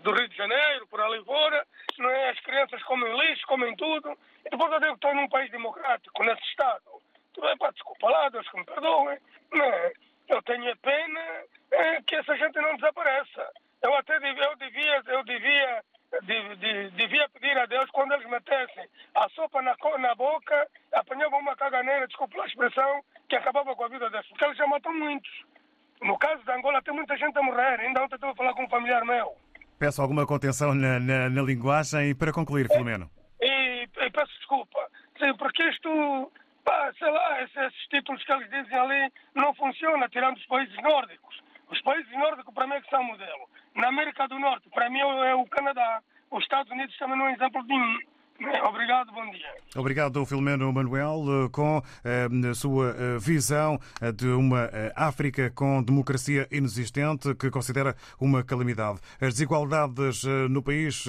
do, 0.00 0.12
Rio 0.12 0.28
de 0.28 0.36
Janeiro, 0.36 0.86
por 0.88 1.00
ali 1.00 1.24
fora. 1.24 1.66
Não 1.98 2.10
é? 2.10 2.30
As 2.30 2.40
crianças 2.40 2.82
comem 2.84 3.16
lixo, 3.18 3.46
comem 3.46 3.74
tudo. 3.76 4.16
E 4.44 4.50
depois 4.50 4.70
eu 4.72 4.80
digo 4.80 4.92
que 4.92 5.06
estou 5.06 5.14
num 5.14 5.28
país 5.28 5.50
democrático, 5.50 6.22
nesse 6.22 6.42
Estado. 6.42 6.93
É, 7.42 7.56
pá, 7.56 7.70
desculpa 7.70 8.08
lá, 8.08 8.28
Deus 8.28 8.48
que 8.48 8.58
me 8.58 8.64
perdoe. 8.64 9.18
Não 9.52 9.64
é? 9.64 9.92
Eu 10.28 10.42
tenho 10.42 10.76
pena 10.78 11.20
é, 11.70 12.02
que 12.02 12.16
essa 12.16 12.36
gente 12.36 12.60
não 12.60 12.76
desapareça. 12.76 13.48
Eu 13.82 13.94
até 13.94 14.18
devia, 14.18 14.44
eu 14.44 14.56
devia, 14.56 15.02
eu 15.06 15.24
devia, 15.24 15.84
devia, 16.22 16.90
devia 16.90 17.28
pedir 17.28 17.58
a 17.58 17.66
Deus 17.66 17.90
quando 17.90 18.12
eles 18.12 18.28
metessem 18.30 18.88
a 19.14 19.28
sopa 19.30 19.60
na, 19.60 19.76
na 19.98 20.14
boca, 20.14 20.68
apanhavam 20.92 21.40
uma 21.40 21.54
caganeira, 21.54 22.06
desculpa 22.06 22.42
a 22.42 22.46
expressão, 22.46 23.02
que 23.28 23.36
acabava 23.36 23.74
com 23.76 23.84
a 23.84 23.88
vida 23.88 24.08
deles, 24.08 24.26
porque 24.28 24.44
eles 24.44 24.56
já 24.56 24.66
matam 24.66 24.94
muitos. 24.94 25.30
No 26.02 26.18
caso 26.18 26.42
de 26.42 26.52
Angola 26.52 26.82
tem 26.82 26.94
muita 26.94 27.16
gente 27.16 27.38
a 27.38 27.42
morrer, 27.42 27.80
ainda 27.80 28.02
ontem 28.02 28.14
estive 28.14 28.32
a 28.32 28.36
falar 28.36 28.54
com 28.54 28.64
um 28.64 28.68
familiar 28.68 29.04
meu. 29.04 29.36
Peço 29.78 30.00
alguma 30.00 30.26
contenção 30.26 30.74
na, 30.74 30.98
na, 30.98 31.28
na 31.28 31.42
linguagem 31.42 32.14
para 32.14 32.32
concluir, 32.32 32.68
Filomeno. 32.68 33.10
E, 33.40 33.82
e, 33.82 34.10
peço 34.10 34.32
desculpa, 34.38 34.78
Sim, 35.18 35.34
porque 35.36 35.62
isto 35.68 36.32
Pá, 36.64 36.92
sei 36.98 37.10
lá, 37.10 37.42
esses 37.42 37.74
títulos 37.88 38.22
que 38.24 38.32
eles 38.32 38.50
dizem 38.50 38.78
ali 38.78 39.12
não 39.34 39.54
funcionam, 39.54 40.08
tirando 40.08 40.36
os 40.36 40.46
países 40.46 40.74
nórdicos. 40.82 41.42
Os 41.68 41.80
países 41.82 42.10
nórdicos, 42.12 42.54
para 42.54 42.66
mim, 42.66 42.74
é 42.74 42.80
que 42.80 42.90
são 42.90 43.02
modelo. 43.04 43.48
Na 43.74 43.88
América 43.88 44.26
do 44.28 44.38
Norte, 44.38 44.68
para 44.70 44.88
mim, 44.88 45.00
é 45.00 45.34
o 45.34 45.46
Canadá. 45.46 46.00
Os 46.30 46.42
Estados 46.42 46.70
Unidos 46.72 46.96
também 46.96 47.18
não 47.18 47.28
é 47.28 47.32
exemplo 47.32 47.62
de. 47.66 48.06
Obrigado, 48.68 49.12
bom 49.12 49.30
dia. 49.30 49.54
Obrigado, 49.76 50.26
Filomeno 50.26 50.72
Manuel, 50.72 51.24
eh, 51.26 51.48
com 51.50 51.82
eh, 52.04 52.28
a 52.50 52.54
sua 52.54 52.90
eh, 52.90 53.18
visão 53.18 53.78
de 54.16 54.26
uma 54.28 54.68
África 54.96 55.50
com 55.50 55.82
democracia 55.82 56.48
inexistente, 56.50 57.34
que 57.34 57.50
considera 57.50 57.96
uma 58.20 58.42
calamidade. 58.42 58.98
As 59.20 59.34
desigualdades 59.34 60.24
no 60.50 60.62
país, 60.62 61.06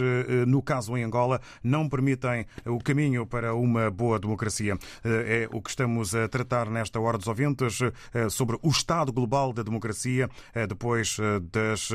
no 0.47 0.61
caso 0.61 0.95
em 0.97 1.03
Angola, 1.03 1.41
não 1.63 1.89
permitem 1.89 2.45
o 2.65 2.79
caminho 2.79 3.25
para 3.25 3.53
uma 3.53 3.89
boa 3.89 4.19
democracia. 4.19 4.77
É 5.03 5.47
o 5.51 5.61
que 5.61 5.69
estamos 5.69 6.15
a 6.15 6.27
tratar 6.27 6.69
nesta 6.69 6.99
hora 6.99 7.17
dos 7.17 7.27
ouvintes 7.27 7.79
sobre 8.29 8.57
o 8.61 8.69
estado 8.69 9.11
global 9.11 9.53
da 9.53 9.63
democracia, 9.63 10.29
depois 10.67 11.17
das, 11.51 11.89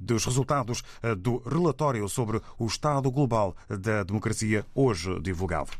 dos 0.00 0.24
resultados 0.24 0.82
do 1.18 1.38
relatório 1.38 2.08
sobre 2.08 2.40
o 2.58 2.66
estado 2.66 3.10
global 3.10 3.54
da 3.68 4.02
democracia, 4.02 4.07
hoje 4.74 5.20
divulgado. 5.20 5.70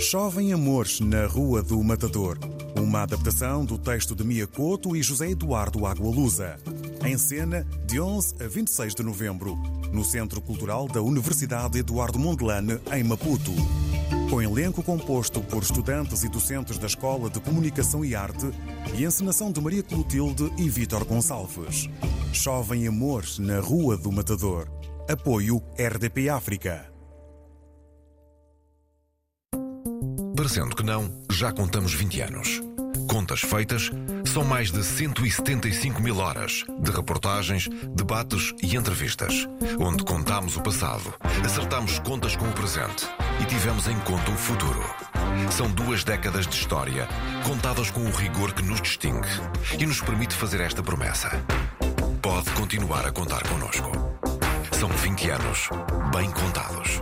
Chovem 0.00 0.52
Amores 0.52 0.98
na 0.98 1.26
Rua 1.26 1.62
do 1.62 1.80
Matador. 1.84 2.38
Uma 2.74 3.02
adaptação 3.02 3.64
do 3.64 3.78
texto 3.78 4.14
de 4.14 4.24
Mia 4.24 4.46
Couto 4.46 4.96
e 4.96 5.02
José 5.02 5.30
Eduardo 5.30 5.86
Agualusa. 5.86 6.56
Em 7.04 7.16
cena, 7.16 7.66
de 7.86 8.00
11 8.00 8.34
a 8.42 8.48
26 8.48 8.94
de 8.94 9.02
novembro, 9.02 9.56
no 9.92 10.04
Centro 10.04 10.40
Cultural 10.40 10.88
da 10.88 11.00
Universidade 11.00 11.78
Eduardo 11.78 12.18
Mondlane, 12.18 12.80
em 12.92 13.04
Maputo. 13.04 13.52
Com 14.30 14.42
elenco 14.42 14.82
composto 14.82 15.40
por 15.42 15.62
estudantes 15.62 16.24
e 16.24 16.28
docentes 16.28 16.78
da 16.78 16.86
Escola 16.86 17.28
de 17.28 17.38
Comunicação 17.38 18.04
e 18.04 18.14
Arte 18.14 18.50
e 18.94 19.04
encenação 19.04 19.52
de 19.52 19.60
Maria 19.60 19.82
Clotilde 19.82 20.52
e 20.56 20.68
Vítor 20.68 21.04
Gonçalves. 21.04 21.88
Chovem 22.32 22.86
amores 22.86 23.38
na 23.38 23.60
Rua 23.60 23.96
do 23.96 24.10
Matador. 24.12 24.68
Apoio 25.08 25.62
RDP 25.76 26.28
África. 26.28 26.90
Parecendo 30.36 30.74
que 30.74 30.82
não, 30.82 31.22
já 31.30 31.52
contamos 31.52 31.92
20 31.92 32.20
anos. 32.22 32.62
Contas 33.10 33.40
feitas, 33.40 33.90
são 34.24 34.44
mais 34.44 34.70
de 34.70 34.82
175 34.82 36.00
mil 36.00 36.18
horas 36.18 36.64
de 36.80 36.90
reportagens, 36.92 37.68
debates 37.94 38.54
e 38.62 38.76
entrevistas, 38.76 39.48
onde 39.78 40.04
contamos 40.04 40.56
o 40.56 40.62
passado, 40.62 41.12
acertamos 41.44 41.98
contas 41.98 42.36
com 42.36 42.48
o 42.48 42.52
presente 42.52 43.06
e 43.42 43.44
tivemos 43.44 43.88
em 43.88 43.98
conta 44.00 44.30
o 44.30 44.36
futuro. 44.36 44.82
São 45.50 45.70
duas 45.70 46.04
décadas 46.04 46.46
de 46.46 46.54
história, 46.54 47.08
contadas 47.44 47.90
com 47.90 48.00
o 48.00 48.10
rigor 48.10 48.54
que 48.54 48.62
nos 48.62 48.80
distingue 48.80 49.28
e 49.78 49.84
nos 49.84 50.00
permite 50.00 50.34
fazer 50.34 50.60
esta 50.60 50.82
promessa. 50.82 51.30
Pode 52.22 52.50
continuar 52.50 53.06
a 53.06 53.12
contar 53.12 53.42
connosco. 53.48 53.90
São 54.78 54.90
20 54.90 55.30
anos 55.30 55.68
bem 56.14 56.30
contados. 56.30 57.00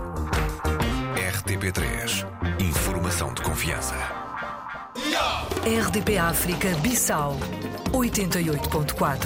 RTP3 1.17 2.25
Informação 2.61 3.35
de 3.35 3.43
confiança. 3.43 3.95
RDP 5.65 6.19
África 6.19 6.69
Bissau 6.83 7.37
88.4 7.91 9.19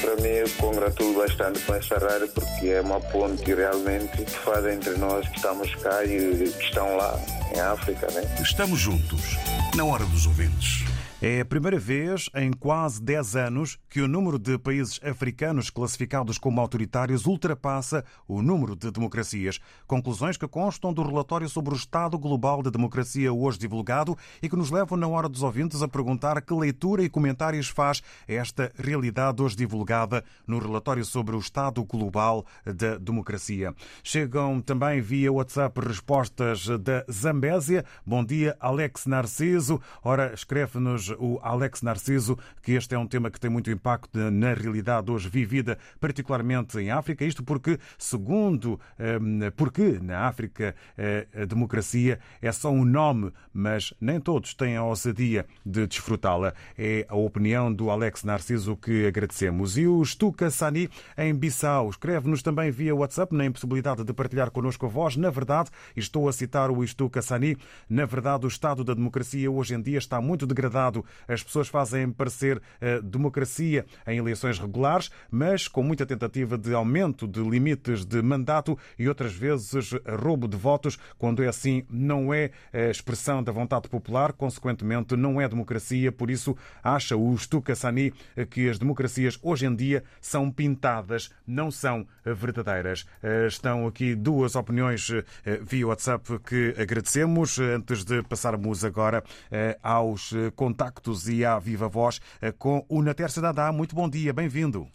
Para 0.00 0.16
mim, 0.16 0.28
eu 0.28 0.48
congratulo 0.58 1.18
bastante 1.18 1.58
com 1.60 1.74
essa 1.74 1.98
rádio 1.98 2.28
porque 2.28 2.68
é 2.68 2.80
uma 2.80 3.00
ponte 3.00 3.52
realmente 3.52 4.16
que 4.16 4.30
faz 4.30 4.64
entre 4.64 4.96
nós 4.96 5.28
que 5.28 5.36
estamos 5.36 5.74
cá 5.76 6.04
e 6.04 6.50
que 6.50 6.64
estão 6.64 6.96
lá 6.96 7.18
em 7.52 7.60
África. 7.60 8.06
Né? 8.12 8.22
Estamos 8.40 8.78
juntos, 8.78 9.36
na 9.74 9.84
hora 9.84 10.04
dos 10.04 10.24
ouvintes. 10.26 10.87
É 11.20 11.40
a 11.40 11.44
primeira 11.44 11.80
vez 11.80 12.30
em 12.32 12.52
quase 12.52 13.02
10 13.02 13.34
anos 13.34 13.76
que 13.90 14.00
o 14.00 14.06
número 14.06 14.38
de 14.38 14.56
países 14.56 15.00
africanos 15.02 15.68
classificados 15.68 16.38
como 16.38 16.60
autoritários 16.60 17.26
ultrapassa 17.26 18.04
o 18.28 18.40
número 18.40 18.76
de 18.76 18.88
democracias. 18.92 19.58
Conclusões 19.84 20.36
que 20.36 20.46
constam 20.46 20.92
do 20.92 21.02
relatório 21.02 21.48
sobre 21.48 21.74
o 21.74 21.76
Estado 21.76 22.16
Global 22.16 22.62
da 22.62 22.70
Democracia 22.70 23.32
hoje 23.32 23.58
divulgado 23.58 24.16
e 24.40 24.48
que 24.48 24.54
nos 24.54 24.70
levam 24.70 24.96
na 24.96 25.08
hora 25.08 25.28
dos 25.28 25.42
ouvintes 25.42 25.82
a 25.82 25.88
perguntar 25.88 26.40
que 26.40 26.54
leitura 26.54 27.02
e 27.02 27.08
comentários 27.08 27.68
faz 27.68 28.00
esta 28.28 28.70
realidade 28.78 29.42
hoje 29.42 29.56
divulgada 29.56 30.22
no 30.46 30.60
relatório 30.60 31.04
sobre 31.04 31.34
o 31.34 31.40
Estado 31.40 31.82
Global 31.82 32.46
da 32.64 32.96
Democracia. 32.96 33.74
Chegam 34.04 34.60
também 34.60 35.00
via 35.00 35.32
WhatsApp 35.32 35.80
respostas 35.80 36.68
da 36.78 37.04
Zambésia. 37.10 37.84
Bom 38.06 38.24
dia, 38.24 38.56
Alex 38.60 39.04
Narciso. 39.06 39.80
Ora, 40.04 40.32
escreve-nos 40.32 41.07
nós 41.08 41.16
o 41.18 41.38
Alex 41.42 41.82
Narciso, 41.82 42.38
que 42.62 42.72
este 42.72 42.94
é 42.94 42.98
um 42.98 43.06
tema 43.06 43.30
que 43.30 43.40
tem 43.40 43.50
muito 43.50 43.70
impacto 43.70 44.18
na 44.30 44.52
realidade 44.52 45.10
hoje 45.10 45.28
vivida, 45.28 45.78
particularmente 46.00 46.78
em 46.78 46.90
África. 46.90 47.24
Isto 47.24 47.42
porque, 47.42 47.78
segundo, 47.96 48.80
ehm, 48.98 49.50
porque 49.56 49.98
na 50.02 50.26
África 50.26 50.74
eh, 50.96 51.26
a 51.34 51.44
democracia 51.44 52.18
é 52.42 52.50
só 52.52 52.70
um 52.70 52.84
nome, 52.84 53.32
mas 53.52 53.94
nem 54.00 54.20
todos 54.20 54.54
têm 54.54 54.76
a 54.76 54.84
ousadia 54.84 55.46
de 55.64 55.86
desfrutá-la. 55.86 56.52
É 56.76 57.06
a 57.08 57.16
opinião 57.16 57.72
do 57.72 57.90
Alex 57.90 58.24
Narciso 58.24 58.76
que 58.76 59.06
agradecemos. 59.06 59.76
E 59.78 59.86
o 59.86 60.04
Stuka 60.04 60.50
Sani, 60.50 60.88
em 61.16 61.34
Bissau, 61.34 61.88
escreve-nos 61.90 62.42
também 62.42 62.70
via 62.70 62.94
WhatsApp, 62.94 63.34
na 63.34 63.44
impossibilidade 63.44 64.04
de 64.04 64.12
partilhar 64.12 64.50
connosco 64.50 64.86
a 64.86 64.88
voz. 64.88 65.16
Na 65.16 65.30
verdade, 65.30 65.70
estou 65.96 66.28
a 66.28 66.32
citar 66.32 66.70
o 66.70 66.86
Stuka 66.86 67.22
Sani, 67.22 67.56
na 67.88 68.04
verdade, 68.04 68.46
o 68.46 68.48
estado 68.48 68.82
da 68.82 68.94
democracia 68.94 69.50
hoje 69.50 69.74
em 69.74 69.82
dia 69.82 69.98
está 69.98 70.20
muito 70.20 70.46
degradado. 70.46 70.97
As 71.26 71.42
pessoas 71.42 71.68
fazem 71.68 72.10
parecer 72.10 72.60
a 72.80 73.00
democracia 73.00 73.84
em 74.06 74.18
eleições 74.18 74.58
regulares, 74.58 75.10
mas 75.30 75.68
com 75.68 75.82
muita 75.82 76.06
tentativa 76.06 76.56
de 76.56 76.74
aumento 76.74 77.26
de 77.26 77.40
limites 77.40 78.04
de 78.04 78.22
mandato 78.22 78.78
e 78.98 79.08
outras 79.08 79.32
vezes 79.32 79.90
roubo 80.20 80.48
de 80.48 80.56
votos. 80.56 80.98
Quando 81.18 81.42
é 81.42 81.48
assim, 81.48 81.84
não 81.90 82.32
é 82.32 82.50
expressão 82.90 83.42
da 83.42 83.52
vontade 83.52 83.88
popular, 83.88 84.32
consequentemente, 84.32 85.16
não 85.16 85.40
é 85.40 85.48
democracia. 85.48 86.10
Por 86.12 86.30
isso, 86.30 86.56
acha 86.82 87.16
o 87.16 87.36
Stuka 87.36 87.74
Sani 87.74 88.12
que 88.50 88.68
as 88.68 88.78
democracias 88.78 89.38
hoje 89.42 89.66
em 89.66 89.74
dia 89.74 90.04
são 90.20 90.50
pintadas, 90.50 91.30
não 91.46 91.70
são 91.70 92.06
verdadeiras. 92.24 93.06
Estão 93.46 93.86
aqui 93.86 94.14
duas 94.14 94.54
opiniões 94.56 95.10
eh, 95.44 95.60
via 95.62 95.86
WhatsApp 95.86 96.38
que 96.40 96.74
agradecemos. 96.78 97.58
Antes 97.58 98.04
de 98.04 98.22
passarmos 98.22 98.84
agora 98.84 99.22
eh, 99.50 99.78
aos 99.82 100.32
contactos 100.54 100.87
e 101.28 101.44
à 101.44 101.58
viva 101.58 101.88
voz 101.88 102.20
eh, 102.40 102.52
com 102.52 102.84
o 102.88 103.02
Nater 103.02 103.30
Cidadá. 103.30 103.70
Muito 103.72 103.94
bom 103.94 104.08
dia, 104.08 104.32
bem-vindo. 104.32 104.88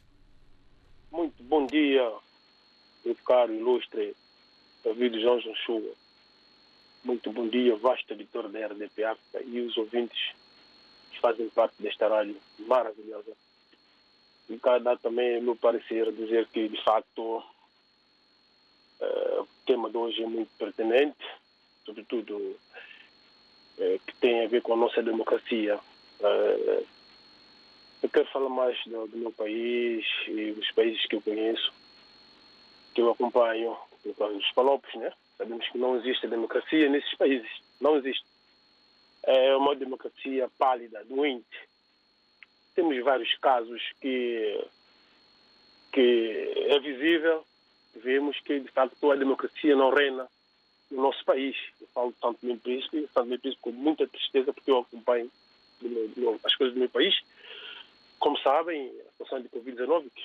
Muito 1.12 1.44
bom 1.44 1.66
dia, 1.66 2.12
meu 3.06 3.16
caro 3.26 3.54
ilustre 3.54 4.16
David 4.84 5.22
João 5.22 5.40
Joshua. 5.40 5.94
Muito 7.04 7.32
bom 7.32 7.48
dia, 7.48 7.76
vasto 7.76 8.14
editor 8.14 8.50
da 8.50 8.68
RDP 8.68 9.04
África 9.04 9.44
e 9.44 9.60
os 9.62 9.76
ouvintes 9.78 10.18
que 11.12 11.20
fazem 11.20 11.50
parte 11.50 11.76
desta 11.82 12.08
rádio 12.08 12.38
maravilhosa. 12.60 13.34
E 14.50 14.58
cada 14.58 14.98
também, 14.98 15.42
meu 15.42 15.56
parecer, 15.56 16.12
dizer 16.12 16.48
que, 16.48 16.68
de 16.68 16.84
facto, 16.84 17.44
uh, 19.02 19.42
o 19.42 19.48
tema 19.66 19.90
de 19.90 19.98
hoje 19.98 20.24
é 20.24 20.28
muito 20.28 20.50
pertinente, 20.58 21.18
sobretudo 21.86 22.58
que 23.78 24.16
tem 24.20 24.46
a 24.46 24.48
ver 24.48 24.62
com 24.62 24.74
a 24.74 24.78
nossa 24.78 25.02
democracia. 25.02 25.80
Uh, 26.20 26.86
eu 28.02 28.10
quero 28.10 28.28
falar 28.28 28.50
mais 28.50 28.78
do, 28.86 29.10
meu 29.14 29.32
país 29.32 30.06
e 30.28 30.52
dos 30.52 30.70
países 30.72 31.06
que 31.06 31.16
eu 31.16 31.22
conheço, 31.22 31.72
que 32.94 33.02
eu 33.02 33.10
acompanho, 33.10 33.78
os 34.06 34.52
Palopes, 34.52 34.94
né? 34.96 35.12
Sabemos 35.38 35.68
que 35.70 35.78
não 35.78 35.98
existe 35.98 36.28
democracia 36.28 36.90
nesses 36.90 37.14
países. 37.16 37.50
Não 37.80 37.98
existe. 37.98 38.26
É 39.24 39.56
uma 39.56 39.76
democracia 39.76 40.50
pálida, 40.58 41.04
doente. 41.06 41.46
Temos 42.76 43.02
vários 43.04 43.34
casos 43.38 43.82
que, 44.02 44.66
que 45.92 46.68
é 46.68 46.80
visível. 46.80 47.46
Vemos 47.96 48.38
que, 48.42 48.60
de 48.60 48.70
facto, 48.70 49.12
a 49.12 49.16
democracia 49.16 49.76
não 49.76 49.94
reina 49.94 50.28
no 50.94 51.02
nosso 51.02 51.24
país. 51.26 51.56
Eu 51.82 51.88
falo 51.88 52.14
tanto 52.22 52.40
do 52.42 52.48
meu 52.48 52.58
país, 52.58 52.86
tanto 53.14 53.26
do 53.26 53.30
meu 53.30 53.40
país 53.40 53.58
com 53.60 53.72
muita 53.72 54.08
tristeza, 54.08 54.54
porque 54.54 54.72
eu 54.72 54.80
acompanho 54.80 55.32
as 56.44 56.56
coisas 56.56 56.74
do 56.74 56.80
meu 56.80 56.90
país. 56.90 57.16
Como 58.20 58.38
sabem, 58.40 58.88
a 58.88 59.12
situação 59.12 59.42
de 59.42 59.50
Covid-19, 59.50 60.10
que, 60.14 60.22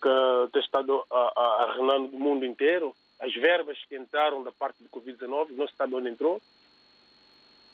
que 0.00 0.52
tem 0.52 0.62
estado 0.62 1.04
a, 1.10 1.32
a, 1.36 1.64
a 1.64 1.72
reinar 1.74 1.98
no 1.98 2.18
mundo 2.18 2.46
inteiro, 2.46 2.94
as 3.20 3.34
verbas 3.34 3.78
que 3.88 3.96
entraram 3.96 4.42
da 4.42 4.52
parte 4.52 4.82
do 4.82 4.88
Covid-19, 4.88 5.50
não 5.50 5.68
se 5.68 5.74
sabe 5.76 5.94
onde 5.94 6.08
entrou. 6.08 6.40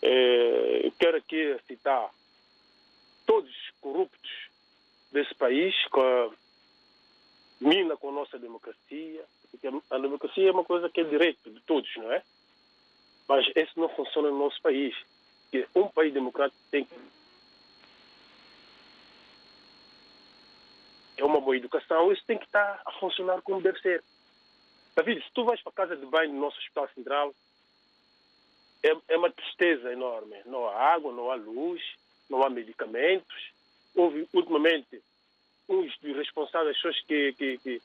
É, 0.00 0.86
eu 0.86 0.92
quero 0.98 1.16
aqui 1.16 1.56
citar 1.68 2.10
todos 3.24 3.50
os 3.50 3.70
corruptos 3.80 4.48
desse 5.12 5.34
país 5.34 5.74
que 5.86 6.36
mina 7.60 7.96
com 7.96 8.08
a 8.08 8.12
nossa 8.12 8.38
democracia, 8.38 9.24
porque 9.52 9.68
a 9.90 9.98
democracia 9.98 10.48
é 10.48 10.52
uma 10.52 10.64
coisa 10.64 10.88
que 10.88 11.00
é 11.00 11.04
direito 11.04 11.50
de 11.50 11.60
todos, 11.60 11.88
não 11.96 12.10
é? 12.10 12.22
Mas 13.28 13.46
isso 13.54 13.78
não 13.78 13.88
funciona 13.90 14.30
no 14.30 14.38
nosso 14.38 14.60
país. 14.60 14.96
Porque 15.42 15.68
um 15.78 15.86
país 15.88 16.12
democrático 16.12 16.60
tem 16.70 16.84
que 16.84 16.94
é 21.18 21.24
uma 21.24 21.40
boa 21.40 21.56
educação, 21.56 22.10
isso 22.10 22.24
tem 22.26 22.38
que 22.38 22.46
estar 22.46 22.82
a 22.84 22.92
funcionar 22.92 23.40
como 23.42 23.60
deve 23.60 23.78
ser. 23.80 24.02
David, 24.96 25.22
se 25.22 25.32
tu 25.32 25.44
vais 25.44 25.60
para 25.62 25.70
a 25.70 25.74
casa 25.74 25.96
de 25.96 26.06
banho 26.06 26.32
no 26.32 26.40
nosso 26.40 26.58
Hospital 26.58 26.88
Central, 26.94 27.34
é, 28.82 28.96
é 29.08 29.16
uma 29.16 29.30
tristeza 29.30 29.92
enorme. 29.92 30.36
Não 30.44 30.66
há 30.66 30.94
água, 30.94 31.12
não 31.12 31.30
há 31.30 31.36
luz, 31.36 31.80
não 32.28 32.42
há 32.42 32.50
medicamentos. 32.50 33.52
Houve, 33.94 34.26
ultimamente, 34.32 35.02
uns 35.68 35.96
responsáveis, 36.02 36.76
pessoas 36.76 37.00
que, 37.02 37.32
que, 37.34 37.58
que, 37.58 37.82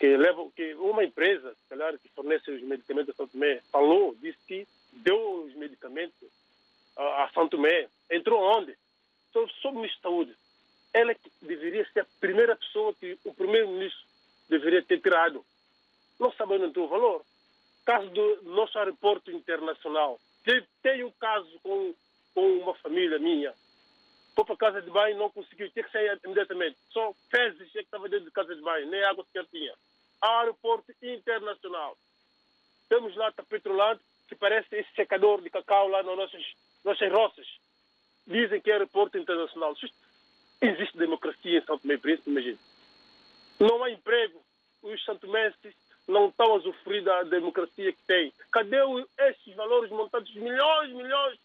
que 0.00 0.16
levam, 0.16 0.50
que 0.50 0.72
uma 0.76 1.04
empresa, 1.04 1.54
calhar, 1.68 1.96
que 1.98 2.08
fornece 2.08 2.50
os 2.50 2.62
medicamentos 2.62 3.10
a 3.10 3.16
São 3.18 3.28
Tomé, 3.28 3.60
falou, 3.70 4.16
disse 4.18 4.38
que 4.48 4.66
deu 4.92 5.44
os 5.44 5.54
medicamentos 5.54 6.26
a, 6.96 7.24
a 7.24 7.30
São 7.34 7.46
Tomé. 7.46 7.86
Entrou 8.10 8.42
onde? 8.42 8.74
Sobre, 9.30 9.52
sobre 9.60 9.78
o 9.78 9.82
Ministro 9.82 10.02
da 10.02 10.08
Saúde. 10.08 10.36
Ela 10.94 11.14
deveria 11.42 11.86
ser 11.92 12.00
a 12.00 12.06
primeira 12.18 12.56
pessoa 12.56 12.94
que 12.94 13.18
o 13.24 13.34
primeiro-ministro 13.34 14.00
deveria 14.48 14.82
ter 14.82 15.00
tirado 15.00 15.44
não 16.18 16.32
sabendo 16.32 16.70
do 16.70 16.88
valor. 16.88 17.22
Caso 17.84 18.08
do 18.10 18.42
nosso 18.44 18.78
aeroporto 18.78 19.30
internacional. 19.30 20.18
Tem 20.82 21.04
um 21.04 21.10
caso 21.12 21.48
com, 21.62 21.94
com 22.34 22.58
uma 22.58 22.74
família 22.74 23.18
minha. 23.18 23.52
Foi 24.34 24.44
para 24.44 24.56
casa 24.56 24.82
de 24.82 24.90
banho, 24.90 25.18
não 25.18 25.30
conseguiu, 25.30 25.70
tinha 25.70 25.84
que 25.84 25.92
sair 25.92 26.18
imediatamente. 26.24 26.76
Só 26.90 27.14
fezes 27.30 27.68
é 27.68 27.72
que 27.72 27.78
estava 27.80 28.08
dentro 28.08 28.26
de 28.26 28.30
casa 28.30 28.54
de 28.54 28.62
banho, 28.62 28.88
nem 28.88 29.02
água 29.04 29.24
sequer 29.24 29.44
tinha. 29.46 29.74
Aeroporto 30.20 30.92
internacional. 31.02 31.96
Temos 32.88 33.14
lá 33.16 33.32
Tapetrolante, 33.32 34.02
que 34.28 34.34
parece 34.34 34.76
esse 34.76 34.92
secador 34.94 35.40
de 35.40 35.50
cacau 35.50 35.88
lá 35.88 36.02
nas 36.02 36.16
nossas, 36.16 36.44
nossas 36.84 37.10
roças. 37.10 37.46
Dizem 38.26 38.60
que 38.60 38.70
é 38.70 38.74
aeroporto 38.74 39.18
internacional. 39.18 39.74
Existe 40.60 40.96
democracia 40.98 41.58
em 41.58 41.64
São 41.64 41.78
Tomé 41.78 41.94
e 41.94 41.98
Príncipe, 41.98 42.30
imagina. 42.30 42.58
Não 43.58 43.82
há 43.82 43.90
emprego. 43.90 44.42
Os 44.82 45.04
santomenses 45.04 45.74
não 46.06 46.28
estão 46.28 46.52
a 46.52 46.54
usufruir 46.56 47.02
da 47.02 47.22
democracia 47.24 47.92
que 47.92 48.02
têm. 48.06 48.32
Cadê 48.50 48.78
esses 49.18 49.54
valores 49.54 49.90
montados, 49.90 50.32
milhões, 50.34 50.90
milhões, 50.92 51.38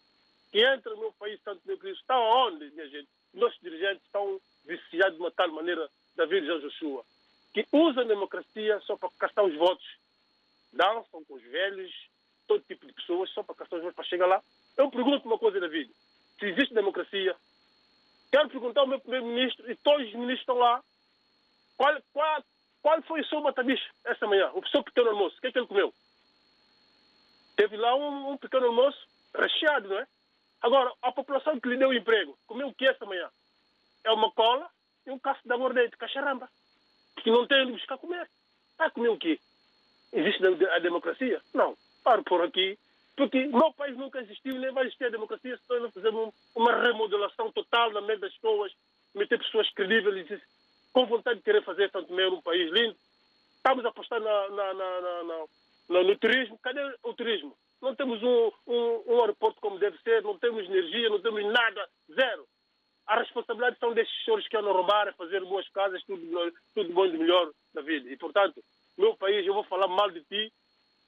que 0.50 0.66
entram 0.74 0.96
no 0.96 1.12
país, 1.12 1.40
Santo 1.42 1.60
Meu 1.64 1.78
Cristo? 1.78 2.00
Estão 2.00 2.20
onde, 2.20 2.70
minha 2.70 2.88
gente? 2.88 3.08
Nossos 3.34 3.60
dirigentes 3.60 4.02
estão 4.04 4.40
viciados 4.64 5.16
de 5.16 5.20
uma 5.20 5.30
tal 5.30 5.50
maneira, 5.52 5.88
David 6.16 6.46
João 6.46 6.60
Joshua, 6.60 7.04
que 7.56 7.66
usam 7.72 8.02
a 8.02 8.06
democracia 8.06 8.78
só 8.80 8.98
para 8.98 9.08
gastar 9.18 9.42
os 9.42 9.54
votos. 9.56 9.86
Dançam 10.74 11.24
com 11.24 11.34
os 11.34 11.42
velhos, 11.42 11.90
todo 12.46 12.62
tipo 12.64 12.86
de 12.86 12.92
pessoas, 12.92 13.30
só 13.30 13.42
para 13.42 13.54
gastar 13.54 13.76
os 13.76 13.82
votos, 13.82 13.96
para 13.96 14.04
chegar 14.04 14.26
lá. 14.26 14.42
Eu 14.76 14.90
pergunto 14.90 15.26
uma 15.26 15.38
coisa, 15.38 15.58
David. 15.58 15.90
Se 16.38 16.44
existe 16.44 16.74
democracia, 16.74 17.34
quero 18.30 18.50
perguntar 18.50 18.82
ao 18.82 18.86
meu 18.86 19.00
primeiro-ministro, 19.00 19.70
e 19.70 19.76
todos 19.76 20.06
os 20.06 20.12
ministros 20.12 20.40
estão 20.40 20.56
lá, 20.56 20.84
qual, 21.78 21.96
qual, 22.12 22.44
qual 22.82 23.02
foi 23.04 23.22
o 23.22 23.26
seu 23.26 23.40
matabicho 23.40 23.90
esta 24.04 24.26
manhã? 24.26 24.50
O 24.52 24.66
seu 24.68 24.84
pequeno 24.84 25.10
almoço? 25.10 25.38
O 25.38 25.40
que 25.40 25.46
é 25.46 25.52
que 25.52 25.58
ele 25.58 25.66
comeu? 25.66 25.94
Teve 27.56 27.78
lá 27.78 27.94
um, 27.96 28.32
um 28.32 28.36
pequeno 28.36 28.66
almoço 28.66 28.98
recheado, 29.34 29.88
não 29.88 29.98
é? 29.98 30.06
Agora, 30.60 30.92
a 31.00 31.10
população 31.10 31.58
que 31.58 31.70
lhe 31.70 31.78
deu 31.78 31.94
emprego, 31.94 32.38
comeu 32.46 32.68
o 32.68 32.74
que 32.74 32.86
esta 32.86 33.06
manhã? 33.06 33.30
É 34.04 34.12
uma 34.12 34.30
cola 34.32 34.68
e 35.06 35.10
um 35.10 35.18
caço 35.18 35.40
de 35.42 35.52
aguardente, 35.54 35.96
cacharamba. 35.96 36.50
Que 37.26 37.30
não 37.32 37.44
tem 37.44 37.60
onde 37.62 37.72
buscar 37.72 37.98
comer. 37.98 38.24
Vai 38.78 38.88
comer 38.92 39.08
o 39.08 39.18
quê? 39.18 39.40
Existe 40.12 40.46
a 40.46 40.78
democracia? 40.78 41.42
Não. 41.52 41.76
Paro 42.04 42.22
por 42.22 42.40
aqui. 42.40 42.78
Porque 43.16 43.46
no 43.46 43.74
país 43.74 43.96
nunca 43.96 44.20
existiu 44.20 44.54
nem 44.60 44.70
vai 44.70 44.84
existir 44.84 45.06
a 45.06 45.10
democracia 45.10 45.56
se 45.56 45.62
nós 45.68 45.82
não 45.82 45.90
fizermos 45.90 46.32
uma 46.54 46.80
remodelação 46.80 47.50
total 47.50 47.90
na 47.90 48.00
mente 48.00 48.20
das 48.20 48.32
pessoas, 48.34 48.72
meter 49.12 49.40
pessoas 49.40 49.68
credíveis 49.72 50.40
com 50.92 51.04
vontade 51.06 51.40
de 51.40 51.44
querer 51.44 51.64
fazer 51.64 51.90
Santo 51.90 52.06
Tomé 52.06 52.28
um 52.28 52.40
país 52.40 52.70
lindo. 52.70 52.94
Estamos 53.56 53.84
a 53.84 53.88
apostar 53.88 54.20
na, 54.20 54.48
na, 54.50 54.74
na, 54.74 56.02
no 56.04 56.18
turismo. 56.18 56.56
Cadê 56.62 56.80
o 57.02 57.12
turismo? 57.12 57.56
Não 57.82 57.92
temos 57.96 58.22
um, 58.22 58.52
um, 58.68 59.02
um, 59.08 59.20
aeroporto 59.22 59.60
como 59.60 59.80
deve 59.80 59.98
ser, 59.98 60.22
não 60.22 60.38
temos 60.38 60.64
energia, 60.66 61.10
não 61.10 61.20
temos 61.20 61.44
nada, 61.44 61.88
zero. 62.14 62.46
A 63.06 63.18
responsabilidade 63.18 63.78
são 63.78 63.94
destes 63.94 64.24
senhores 64.24 64.48
que 64.48 64.56
andam 64.56 64.70
a 64.72 64.74
roubar, 64.74 65.08
a 65.08 65.12
fazer 65.12 65.40
boas 65.44 65.68
casas, 65.68 66.02
tudo, 66.04 66.52
tudo 66.74 66.92
bom 66.92 67.06
e 67.06 67.16
melhor 67.16 67.50
na 67.74 67.82
vida. 67.82 68.10
E, 68.10 68.16
portanto, 68.16 68.62
meu 68.98 69.16
país, 69.16 69.46
eu 69.46 69.54
vou 69.54 69.64
falar 69.64 69.86
mal 69.86 70.10
de 70.10 70.20
ti, 70.22 70.52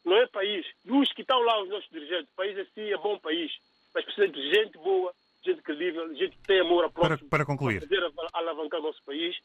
não 0.05 0.16
é 0.16 0.26
país. 0.26 0.66
Dos 0.84 1.12
que 1.12 1.22
estão 1.22 1.40
lá, 1.40 1.61
os 1.62 1.68
nossos 1.68 1.90
dirigentes, 1.90 2.30
o 2.32 2.36
país 2.36 2.57
assim 2.59 2.92
é 2.92 2.96
bom 2.96 3.18
país, 3.18 3.53
mas 3.94 4.05
precisa 4.05 4.28
de 4.28 4.55
gente 4.55 4.78
boa 4.78 5.12
gente 5.44 5.62
credível, 5.62 6.14
gente 6.14 6.36
que 6.36 6.42
tem 6.46 6.61
amor 6.61 6.84
a 6.84 6.90
próximo. 6.90 7.28
Para, 7.28 7.44
para 7.44 7.46
concluir. 7.46 7.80
Para 7.80 7.88
poder 7.88 8.28
alavancar 8.32 8.80
o 8.80 8.82
nosso 8.82 9.03
país 9.05 9.36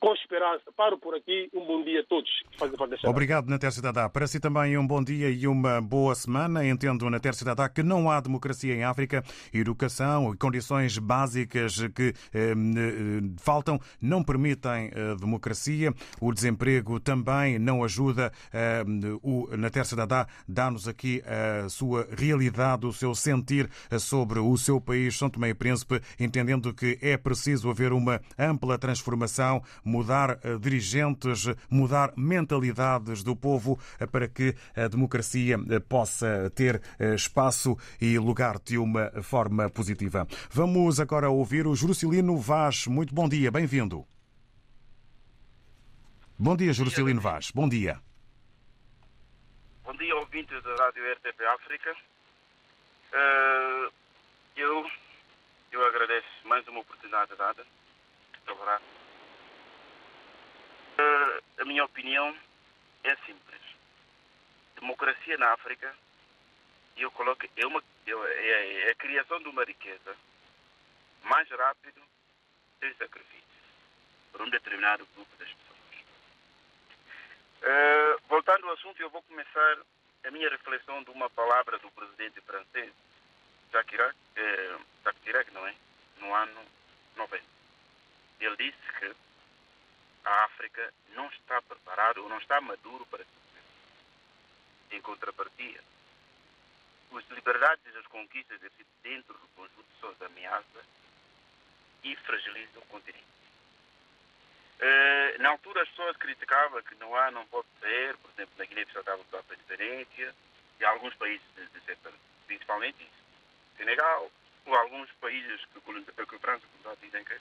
com 0.00 0.12
esperança. 0.14 0.64
Paro 0.76 0.98
por 0.98 1.14
aqui. 1.14 1.48
Um 1.54 1.66
bom 1.66 1.82
dia 1.82 2.00
a 2.00 2.04
todos 2.04 2.28
Obrigado, 3.04 3.48
Natércio 3.48 3.82
Dadá. 3.82 4.08
Para 4.08 4.26
si 4.26 4.40
também 4.40 4.76
um 4.76 4.86
bom 4.86 5.02
dia 5.02 5.30
e 5.30 5.46
uma 5.46 5.80
boa 5.80 6.14
semana. 6.14 6.66
Entendo, 6.66 7.08
Natércio 7.08 7.44
Dadá, 7.44 7.68
que 7.68 7.82
não 7.82 8.10
há 8.10 8.20
democracia 8.20 8.74
em 8.74 8.84
África. 8.84 9.22
Educação 9.52 10.32
e 10.32 10.36
condições 10.36 10.98
básicas 10.98 11.78
que 11.94 12.14
eh, 12.34 12.54
faltam 13.38 13.80
não 14.00 14.22
permitem 14.22 14.90
a 14.94 15.14
democracia. 15.14 15.92
O 16.20 16.32
desemprego 16.32 17.00
também 17.00 17.58
não 17.58 17.84
ajuda. 17.84 18.32
Eh, 18.52 18.84
o 19.22 19.48
Natércio 19.56 19.96
Dadá 19.96 20.26
dá-nos 20.46 20.88
aqui 20.88 21.22
a 21.26 21.68
sua 21.68 22.08
realidade, 22.16 22.86
o 22.86 22.92
seu 22.92 23.14
sentir 23.14 23.68
sobre 23.98 24.38
o 24.38 24.56
seu 24.56 24.80
país, 24.80 25.16
São 25.16 25.30
Tomé 25.30 25.50
e 25.50 25.54
Príncipe, 25.54 26.00
entendendo 26.18 26.72
que 26.74 26.98
é 27.00 27.16
preciso 27.16 27.70
haver 27.70 27.92
uma 27.92 28.20
ampla 28.38 28.78
transformação 28.78 29.62
mudar 29.88 30.38
eh, 30.44 30.58
dirigentes, 30.58 31.46
mudar 31.70 32.12
mentalidades 32.16 33.24
do 33.24 33.34
povo 33.34 33.80
eh, 33.98 34.06
para 34.06 34.28
que 34.28 34.54
a 34.76 34.86
democracia 34.86 35.56
eh, 35.56 35.80
possa 35.80 36.50
ter 36.50 36.80
espaço 37.14 37.76
e 38.00 38.18
lugar 38.18 38.58
de 38.58 38.76
uma 38.76 39.10
forma 39.22 39.70
positiva. 39.70 40.26
Vamos 40.50 41.00
agora 41.00 41.30
ouvir 41.30 41.66
o 41.66 41.74
Jurcilino 41.74 42.36
Vaz. 42.36 42.86
Muito 42.86 43.14
bom 43.14 43.28
dia, 43.28 43.50
bem-vindo. 43.50 44.06
Bom 46.38 46.56
dia, 46.56 46.72
Jurcilino 46.72 47.20
Vaz. 47.20 47.50
Bom 47.50 47.68
dia. 47.68 48.00
Bom 49.84 49.94
dia, 49.96 50.14
ouvintes 50.16 50.62
da 50.62 50.74
Rádio 50.76 51.02
RTP 51.14 51.40
África. 51.54 51.96
eu, 54.56 54.86
eu 55.72 55.86
agradeço 55.86 56.28
mais 56.44 56.66
uma 56.68 56.80
oportunidade 56.80 57.34
dada 57.36 57.64
de 58.46 58.52
a 61.58 61.64
minha 61.64 61.84
opinião 61.84 62.36
é 63.04 63.14
simples. 63.26 63.60
Democracia 64.76 65.36
na 65.38 65.52
África, 65.52 65.94
eu 66.96 67.10
coloco, 67.10 67.46
é, 67.56 67.66
uma, 67.66 67.82
é, 68.06 68.88
é 68.88 68.90
a 68.90 68.94
criação 68.94 69.40
de 69.40 69.48
uma 69.48 69.64
riqueza 69.64 70.16
mais 71.22 71.48
rápido, 71.50 72.00
sem 72.80 72.94
sacrifício, 72.94 73.42
por 74.32 74.42
um 74.42 74.50
determinado 74.50 75.06
grupo 75.14 75.36
das 75.36 75.48
pessoas. 75.48 75.68
Uh, 77.60 78.22
voltando 78.28 78.66
ao 78.66 78.74
assunto, 78.74 79.00
eu 79.00 79.10
vou 79.10 79.22
começar 79.22 79.78
a 80.24 80.30
minha 80.30 80.48
reflexão 80.48 81.02
de 81.02 81.10
uma 81.10 81.28
palavra 81.30 81.78
do 81.78 81.90
presidente 81.90 82.40
francês, 82.42 82.92
Jacques 83.72 83.90
Chirac, 83.90 84.16
eh, 84.36 84.78
Jacques 85.04 85.22
Chirac 85.24 85.50
não 85.52 85.66
é? 85.66 85.74
No 86.20 86.34
ano 86.34 86.60
90. 87.16 87.44
Ele 88.40 88.56
disse 88.56 88.78
que 88.98 89.14
a 90.24 90.44
África 90.44 90.92
não 91.14 91.26
está 91.28 91.60
preparado 91.62 92.22
ou 92.22 92.28
não 92.28 92.38
está 92.38 92.60
maduro 92.60 93.06
para 93.06 93.24
Em 94.90 95.00
contrapartida, 95.00 95.82
as 97.14 97.28
liberdades 97.30 97.84
e 97.86 97.98
as 97.98 98.06
conquistas 98.06 98.60
dentro 99.02 99.34
do 99.34 99.48
conjunto 99.48 99.86
são 100.00 100.14
ameaças 100.26 100.84
e 102.04 102.14
fragilizam 102.16 102.82
o 102.82 102.86
continente. 102.86 103.24
Uh, 104.78 105.42
na 105.42 105.50
altura 105.50 105.82
as 105.82 105.88
pessoas 105.88 106.16
criticavam 106.16 106.80
que 106.82 106.94
não 106.96 107.14
há, 107.16 107.30
não 107.30 107.44
pode 107.46 107.66
ser, 107.80 108.16
por 108.18 108.30
exemplo, 108.30 108.54
na 108.56 108.64
Guiné-Bissau 108.64 109.02
estava 109.02 109.24
a 109.50 109.54
independência, 109.54 110.34
e 110.78 110.84
alguns 110.84 111.14
países 111.14 111.42
principalmente 112.46 113.02
isso. 113.02 113.18
Senegal, 113.76 114.30
ou 114.66 114.74
alguns 114.74 115.10
países 115.20 115.60
que, 115.66 115.80
que 115.80 116.36
a 116.36 116.38
França 116.38 116.66
dizem 117.00 117.24
que 117.24 117.38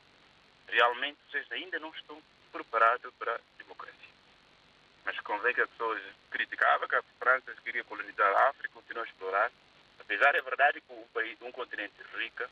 realmente 0.68 1.18
vocês 1.30 1.52
ainda 1.52 1.80
não 1.80 1.90
estão 1.92 2.22
preparado 2.48 3.12
para 3.14 3.36
a 3.36 3.39
democracia. 3.58 4.10
Mas 5.06 5.20
convém 5.22 5.54
que 5.54 5.62
as 5.62 5.70
pessoas 5.70 6.02
criticavam 6.32 6.88
que 6.88 6.95
a 6.95 7.04
França 7.20 7.56
queria 7.64 7.84
colonizar 7.84 8.28
a 8.28 8.50
África, 8.50 8.74
continuou 8.74 9.06
a 9.06 9.08
explorar. 9.08 9.52
Apesar 10.00 10.36
é 10.36 10.41
verdade 10.41 10.82
que 10.82 10.93
um, 10.93 11.08
país, 11.14 11.38
um 11.41 11.52
continente 11.52 11.95
rico 12.18 12.43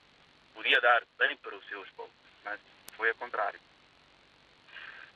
podia 0.54 0.80
dar 0.80 1.04
bem 1.18 1.36
para 1.38 1.56
os 1.56 1.66
seus 1.68 1.90
povos, 1.92 2.14
mas 2.44 2.60
foi 2.96 3.10
ao 3.10 3.16
contrário. 3.16 3.60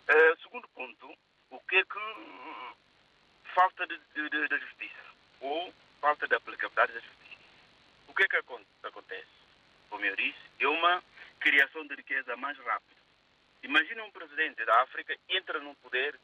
Uh, 0.09 0.41
segundo 0.41 0.67
ponto, 0.69 1.17
o 1.51 1.59
que 1.61 1.77
é 1.77 1.83
que 1.83 1.99
falta 3.53 3.85
de, 3.87 3.99
de, 4.15 4.29
de, 4.29 4.59
justiça 4.59 5.03
ou 5.41 5.73
falta 6.01 6.27
de 6.27 6.35
aplicabilidade 6.35 6.93
da 6.93 6.99
justiça. 6.99 7.43
O 8.07 8.13
que 8.13 8.23
é 8.23 8.27
que 8.27 8.37
acontece? 8.37 9.27
Como 9.89 10.05
eu 10.05 10.15
disse, 10.15 10.39
é 10.59 10.67
uma 10.67 11.03
criação 11.39 11.85
de 11.87 11.95
riqueza 11.95 12.35
mais 12.37 12.57
rápida. 12.57 12.98
Imagina 13.63 14.03
um 14.03 14.11
presidente 14.11 14.63
da 14.65 14.81
África 14.81 15.15
entra 15.27 15.59
no 15.59 15.75
poder, 15.75 16.19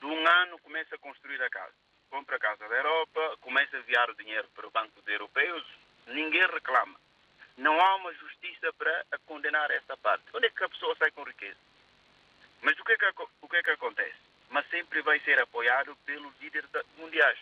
de 0.00 0.06
um 0.06 0.26
ano 0.26 0.58
começa 0.58 0.94
a 0.94 0.98
construir 0.98 1.40
a 1.42 1.48
casa. 1.48 1.74
Compra 2.10 2.36
a 2.36 2.40
casa 2.40 2.68
da 2.68 2.76
Europa, 2.76 3.36
começa 3.40 3.76
a 3.76 3.80
enviar 3.80 4.10
o 4.10 4.16
dinheiro 4.16 4.48
para 4.54 4.66
os 4.66 4.72
bancos 4.72 5.06
europeus, 5.06 5.64
ninguém 6.06 6.46
reclama. 6.46 7.00
Não 7.56 7.80
há 7.80 7.96
uma 7.96 8.12
justiça 8.14 8.72
para 8.72 9.04
condenar 9.26 9.70
essa 9.70 9.96
parte. 9.96 10.24
Onde 10.34 10.46
é 10.46 10.50
que 10.50 10.64
a 10.64 10.68
pessoa 10.68 10.96
sai 10.96 11.10
com 11.12 11.22
riqueza? 11.22 11.58
Mas 12.62 12.78
o 12.78 12.84
que 12.84 12.92
é 12.92 12.96
que, 12.96 13.22
o 13.40 13.48
que, 13.48 13.56
é 13.56 13.62
que 13.62 13.70
acontece? 13.70 14.18
Mas 14.50 14.68
sempre 14.68 15.02
vai 15.02 15.20
ser 15.20 15.38
apoiado 15.40 15.96
pelos 16.04 16.32
líderes 16.40 16.68
mundiais. 16.96 17.38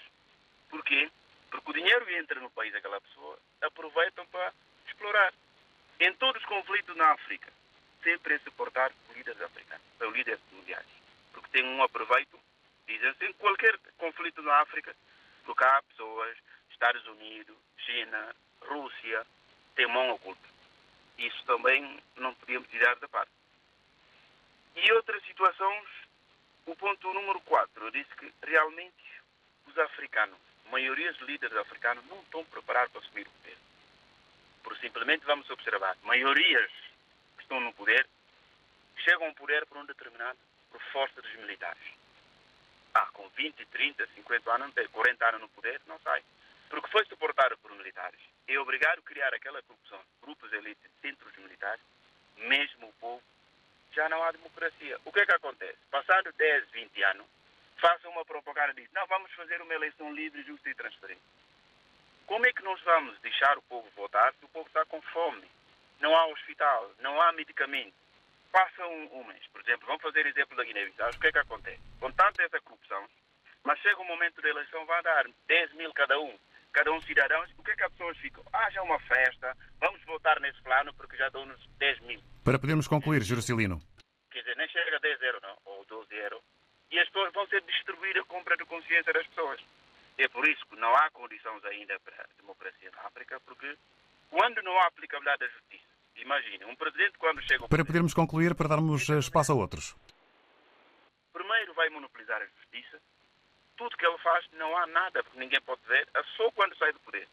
Por 0.69 0.85
quê? 0.85 1.11
Porque 1.51 1.71
o 1.71 1.75
dinheiro 1.75 2.09
entra 2.11 2.39
no 2.41 2.51
país 2.51 2.73
daquela 2.73 3.01
pessoa, 3.01 3.39
aproveitam 3.63 4.27
para 4.27 4.53
explorar. 4.87 5.33
Em 5.99 6.13
todos 6.15 6.41
os 6.41 6.49
conflitos 6.49 6.97
na 6.97 7.13
África, 7.13 7.53
sempre 8.03 8.35
é 8.35 8.39
suportar 8.41 8.93
líderes 9.15 9.41
africanos, 9.41 9.85
os 10.01 10.15
líderes 10.15 10.41
mundiais. 10.53 10.87
Porque 11.33 11.49
tem 11.51 11.65
um 11.65 11.83
aproveito, 11.83 12.39
dizem 12.87 13.09
assim, 13.09 13.33
qualquer 13.35 13.79
conflito 13.99 14.43
na 14.43 14.61
África, 14.61 14.95
porque 15.45 15.65
há 15.65 15.83
pessoas, 15.83 16.37
Estados 16.71 17.07
Unidos, 17.07 17.57
China, 17.79 18.35
Rússia, 18.63 19.27
tem 19.75 19.87
mão 19.87 20.11
oculta. 20.11 20.49
Isso 21.19 21.45
também 21.45 22.03
não 22.17 22.35
podíamos 22.35 22.69
tirar 22.69 22.97
da 22.97 23.09
parte. 23.09 23.31
E 24.77 24.93
outras 24.93 25.23
situações, 25.25 25.89
o 26.67 26.75
ponto 26.77 27.13
número 27.13 27.41
4, 27.41 27.85
eu 27.85 27.91
disse 27.91 28.15
que 28.17 28.33
realmente 28.43 28.95
os 29.67 29.77
africanos, 29.79 30.39
a 30.67 30.71
maioria 30.71 31.13
dos 31.13 31.23
líderes 31.23 31.57
africanos 31.57 32.05
não 32.07 32.21
estão 32.21 32.45
preparados 32.47 32.93
para 32.93 33.01
assumir 33.01 33.27
o 33.27 33.31
poder. 33.31 33.57
Por 34.63 34.77
simplesmente 34.79 35.25
vamos 35.27 35.49
observar, 35.51 35.97
maiorias 36.03 36.71
estão 37.51 37.61
no 37.61 37.73
poder 37.75 38.07
chegam 38.99 39.27
ao 39.27 39.35
poder 39.35 39.67
por 39.67 39.79
um 39.79 39.85
determinado, 39.85 40.39
por 40.71 40.81
força 40.93 41.21
dos 41.21 41.35
militares. 41.35 41.83
Ah, 42.95 43.07
com 43.13 43.29
20, 43.31 43.67
30, 43.67 44.07
50 44.15 44.55
anos, 44.55 44.75
40 44.93 45.29
anos 45.29 45.41
no 45.41 45.49
poder, 45.49 45.81
não 45.87 45.99
sai. 46.01 46.23
Porque 46.69 46.89
foi 46.91 47.05
suportado 47.07 47.59
por 47.59 47.73
militares. 47.73 48.21
É 48.47 48.59
obrigado 48.59 48.99
a 49.01 49.03
criar 49.03 49.35
aquela 49.35 49.63
corrupção, 49.63 50.01
grupos 50.23 50.53
elite 50.53 50.81
dentro 51.03 51.29
dos 51.29 51.39
militares, 51.39 51.83
mesmo 52.37 52.89
o 52.89 52.93
povo, 52.95 53.23
já 53.93 54.09
não 54.09 54.23
há 54.23 54.31
democracia. 54.31 54.99
O 55.05 55.13
que 55.13 55.21
é 55.21 55.27
que 55.27 55.33
acontece? 55.33 55.79
Passado 55.91 56.33
10, 56.33 56.71
20 56.71 57.03
anos, 57.03 57.27
façam 57.79 58.13
uma 58.13 58.25
propaganda 58.25 58.73
e 58.73 58.75
dizem, 58.75 58.91
não, 58.95 59.07
vamos 59.09 59.33
fazer 59.33 59.61
uma 59.61 59.75
eleição 59.75 60.13
livre, 60.13 60.43
justa 60.45 60.71
e 60.71 60.75
transparente. 60.75 61.23
Como 62.27 62.47
é 62.47 62.53
que 62.53 62.63
nós 62.63 62.81
vamos 62.83 63.19
deixar 63.21 63.59
o 63.59 63.63
povo 63.63 63.89
votar 63.97 64.33
se 64.35 64.45
o 64.45 64.49
povo 64.49 64.69
está 64.69 64.85
com 64.85 65.03
fome? 65.03 65.49
Não 66.01 66.17
há 66.17 66.27
hospital, 66.27 66.91
não 66.99 67.21
há 67.21 67.33
medicamento 67.33 67.95
passa 68.51 68.87
um, 68.87 69.21
um, 69.21 69.25
mês, 69.25 69.47
por 69.53 69.61
exemplo, 69.61 69.87
vamos 69.87 70.03
fazer 70.03 70.27
exemplo 70.27 70.57
da 70.57 70.65
Guiné-Bissau, 70.65 71.11
o 71.11 71.21
que 71.21 71.27
é 71.29 71.33
que 71.33 71.39
acontece? 71.39 71.81
Com 72.01 72.11
tanta 72.13 72.43
essa 72.43 72.61
corrupção, 72.61 73.09
mas 73.65 73.79
chega 73.81 74.01
um 74.01 74.07
momento 74.07 74.41
da 74.43 74.49
eleição, 74.49 74.85
vai 74.87 75.03
dar 75.03 75.27
10 75.47 75.73
mil 75.75 75.93
cada 75.93 76.19
um, 76.19 76.37
cada 76.73 76.93
um 76.93 77.01
cidadão, 77.03 77.45
o 77.57 77.63
que 77.63 77.71
é 77.71 77.77
que 77.77 77.85
as 77.85 77.93
pessoas 77.93 78.17
ficam? 78.19 78.45
Ah, 78.53 78.71
já 78.71 78.81
é 78.81 78.83
uma 78.83 78.99
festa, 79.01 79.57
vamos 79.79 80.03
votar 80.05 80.41
nesse 80.41 80.61
plano 80.63 80.93
porque 80.95 81.17
já 81.17 81.29
dão-nos 81.29 81.65
10 81.79 82.01
mil. 82.01 82.21
Para 82.45 82.59
podermos 82.59 82.89
concluir, 82.89 83.23
Jurcilino. 83.23 83.81
Quer 84.31 84.41
dizer, 84.41 84.57
nem 84.57 84.69
chega 84.69 84.97
a 84.97 85.01
10 85.01 85.23
euros, 85.23 85.43
não, 85.43 85.59
ou 85.67 85.85
12 85.85 86.15
euros, 86.15 86.43
e 86.91 86.99
as 86.99 87.07
pessoas 87.07 87.33
vão 87.33 87.47
ser 87.47 87.63
distribuídas 87.63 88.23
a 88.23 88.27
compra 88.27 88.57
de 88.57 88.65
consciência 88.65 89.13
das 89.13 89.27
pessoas. 89.29 89.61
É 90.19 90.29
por 90.29 90.47
isso 90.49 90.67
que 90.67 90.77
não 90.77 90.95
há 90.97 91.11
condições 91.11 91.65
ainda 91.65 91.99
para 92.01 92.23
a 92.23 92.27
democracia 92.41 92.91
na 92.91 93.03
África, 93.07 93.41
porque 93.41 93.77
quando 94.29 94.63
não 94.63 94.77
há 94.79 94.87
aplicabilidade 94.87 95.41
da 95.41 95.49
justiça, 95.49 95.90
Imagine, 96.23 96.65
um 96.67 96.77
presidente 96.77 97.19
quando 97.19 97.43
chega... 97.43 97.67
Para 97.69 97.85
podermos 97.85 98.15
concluir, 98.15 98.55
para 98.55 98.69
darmos 98.69 99.09
eh, 99.09 99.19
espaço 99.19 99.53
a 99.53 99.55
outros. 99.55 99.97
Primeiro 101.33 101.75
vai 101.75 101.89
monopolizar 101.89 102.41
a 102.43 102.47
justiça. 102.47 103.01
Tudo 103.77 103.97
que 103.97 104.07
ele 104.07 104.19
faz 104.19 104.45
não 104.53 104.77
há 104.77 104.87
nada, 104.87 105.23
porque 105.25 105.39
ninguém 105.39 105.61
pode 105.63 105.81
ver, 105.87 106.07
é 106.15 106.23
só 106.37 106.51
quando 106.53 106.77
sai 106.77 106.93
do 106.93 107.01
poder. 107.01 107.27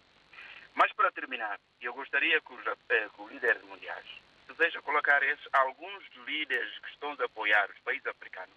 Mas 0.74 0.92
para 0.94 1.12
terminar, 1.12 1.60
eu 1.82 1.94
gostaria 1.94 2.40
que 2.42 2.54
os, 2.54 2.66
eh, 2.90 3.10
que 3.14 3.22
os 3.22 3.32
líderes 3.32 3.62
mundiais 3.64 4.06
desejam 4.48 4.82
colocar 4.82 5.22
esses, 5.24 5.48
alguns 5.52 6.04
líderes 6.26 6.80
que 6.80 6.90
estão 6.90 7.12
a 7.20 7.24
apoiar 7.26 7.70
os 7.70 7.80
países 7.80 8.08
africanos 8.08 8.56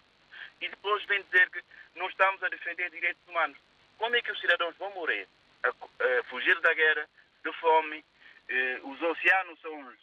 e 0.61 0.69
depois 0.69 1.03
vêm 1.05 1.21
dizer 1.23 1.49
que 1.49 1.61
não 1.95 2.07
estamos 2.07 2.41
a 2.43 2.47
defender 2.47 2.89
direitos 2.89 3.21
humanos. 3.27 3.57
Como 3.97 4.15
é 4.15 4.21
que 4.21 4.31
os 4.31 4.39
cidadãos 4.39 4.75
vão 4.77 4.91
morrer? 4.91 5.27
A, 5.63 5.69
a 5.69 6.23
fugir 6.29 6.59
da 6.61 6.73
guerra, 6.73 7.07
de 7.43 7.51
fome, 7.53 8.03
Eh, 8.51 8.79
os 8.83 9.01
oceanos 9.01 9.59
são, 9.61 9.93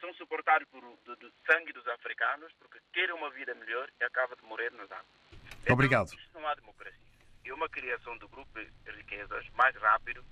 são 0.00 0.12
suportados 0.14 0.66
por 0.68 0.80
de, 0.80 1.16
de 1.16 1.32
sangue 1.46 1.72
dos 1.72 1.86
africanos 1.88 2.52
porque 2.58 2.80
querem 2.92 3.14
uma 3.14 3.30
vida 3.30 3.54
melhor 3.54 3.90
e 4.00 4.04
acabam 4.04 4.36
de 4.36 4.44
morrer 4.44 4.72
nas 4.72 4.90
águas. 4.90 5.06
Então, 5.62 5.74
Obrigado. 5.74 6.06
Isto 6.06 6.30
não 6.34 6.46
há 6.46 6.54
democracia. 6.54 6.98
É 7.44 7.52
uma 7.52 7.68
criação 7.68 8.16
do 8.18 8.28
grupo 8.28 8.58
de 8.58 8.90
riquezas 8.90 9.48
mais 9.50 9.74
rápido, 9.76 10.24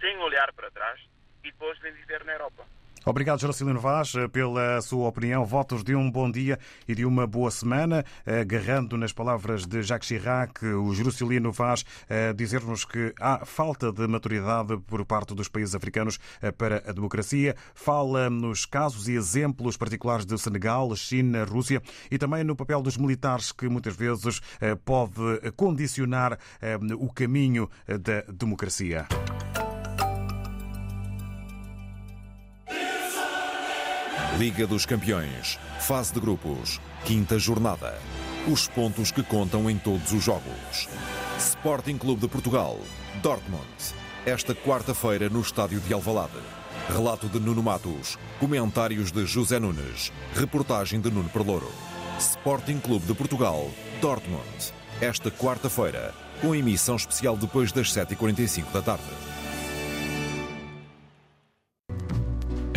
sem 0.00 0.16
olhar 0.18 0.52
para 0.52 0.70
trás 0.70 1.00
e 1.42 1.50
depois 1.50 1.78
vem 1.78 1.92
viver 1.92 2.24
na 2.24 2.32
Europa. 2.32 2.66
Obrigado, 3.06 3.40
Joracilino 3.40 3.80
Vaz, 3.80 4.12
pela 4.32 4.82
sua 4.82 5.08
opinião. 5.08 5.44
Votos 5.44 5.82
de 5.82 5.94
um 5.94 6.10
bom 6.10 6.30
dia 6.30 6.58
e 6.86 6.94
de 6.94 7.06
uma 7.06 7.26
boa 7.26 7.50
semana. 7.50 8.04
Agarrando 8.26 8.98
nas 8.98 9.12
palavras 9.12 9.64
de 9.66 9.82
Jacques 9.82 10.08
Chirac, 10.08 10.64
o 10.66 10.92
Joracilino 10.94 11.50
Vaz 11.50 11.84
dizer-nos 12.36 12.84
que 12.84 13.14
há 13.18 13.46
falta 13.46 13.90
de 13.90 14.06
maturidade 14.06 14.76
por 14.86 15.04
parte 15.06 15.34
dos 15.34 15.48
países 15.48 15.74
africanos 15.74 16.18
para 16.58 16.82
a 16.86 16.92
democracia. 16.92 17.56
Fala 17.74 18.28
nos 18.28 18.66
casos 18.66 19.08
e 19.08 19.12
exemplos 19.12 19.76
particulares 19.76 20.26
de 20.26 20.36
Senegal, 20.36 20.94
China, 20.94 21.44
Rússia 21.44 21.82
e 22.10 22.18
também 22.18 22.44
no 22.44 22.56
papel 22.56 22.82
dos 22.82 22.98
militares 22.98 23.52
que 23.52 23.68
muitas 23.68 23.96
vezes 23.96 24.40
pode 24.84 25.50
condicionar 25.56 26.38
o 26.98 27.10
caminho 27.12 27.70
da 27.86 28.20
democracia. 28.30 29.06
Liga 34.38 34.68
dos 34.68 34.86
Campeões, 34.86 35.58
fase 35.80 36.14
de 36.14 36.20
grupos, 36.20 36.80
quinta 37.04 37.40
jornada. 37.40 37.98
Os 38.46 38.68
pontos 38.68 39.10
que 39.10 39.20
contam 39.20 39.68
em 39.68 39.76
todos 39.76 40.12
os 40.12 40.22
jogos. 40.22 40.88
Sporting 41.36 41.98
Clube 41.98 42.20
de 42.20 42.28
Portugal, 42.28 42.78
Dortmund. 43.20 43.66
Esta 44.24 44.54
quarta-feira 44.54 45.28
no 45.28 45.40
estádio 45.40 45.80
de 45.80 45.92
Alvalade. 45.92 46.38
Relato 46.88 47.26
de 47.26 47.40
Nuno 47.40 47.64
Matos, 47.64 48.16
comentários 48.38 49.10
de 49.10 49.26
José 49.26 49.58
Nunes, 49.58 50.12
reportagem 50.36 51.00
de 51.00 51.10
Nuno 51.10 51.28
Perlouro. 51.30 51.72
Sporting 52.20 52.78
Clube 52.78 53.06
de 53.06 53.14
Portugal, 53.14 53.68
Dortmund. 54.00 54.72
Esta 55.00 55.32
quarta-feira, 55.32 56.14
com 56.40 56.54
emissão 56.54 56.94
especial 56.94 57.36
depois 57.36 57.72
das 57.72 57.92
7h45 57.92 58.70
da 58.72 58.82
tarde. 58.82 59.02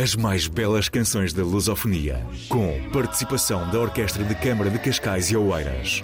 As 0.02 0.16
mais 0.16 0.48
belas 0.48 0.88
canções 0.88 1.32
da 1.32 1.44
lusofonia, 1.44 2.26
com 2.48 2.90
participação 2.90 3.70
da 3.70 3.78
Orquestra 3.78 4.24
de 4.24 4.34
Câmara 4.34 4.68
de 4.68 4.80
Cascais 4.80 5.30
e 5.30 5.36
Oeiras. 5.36 6.02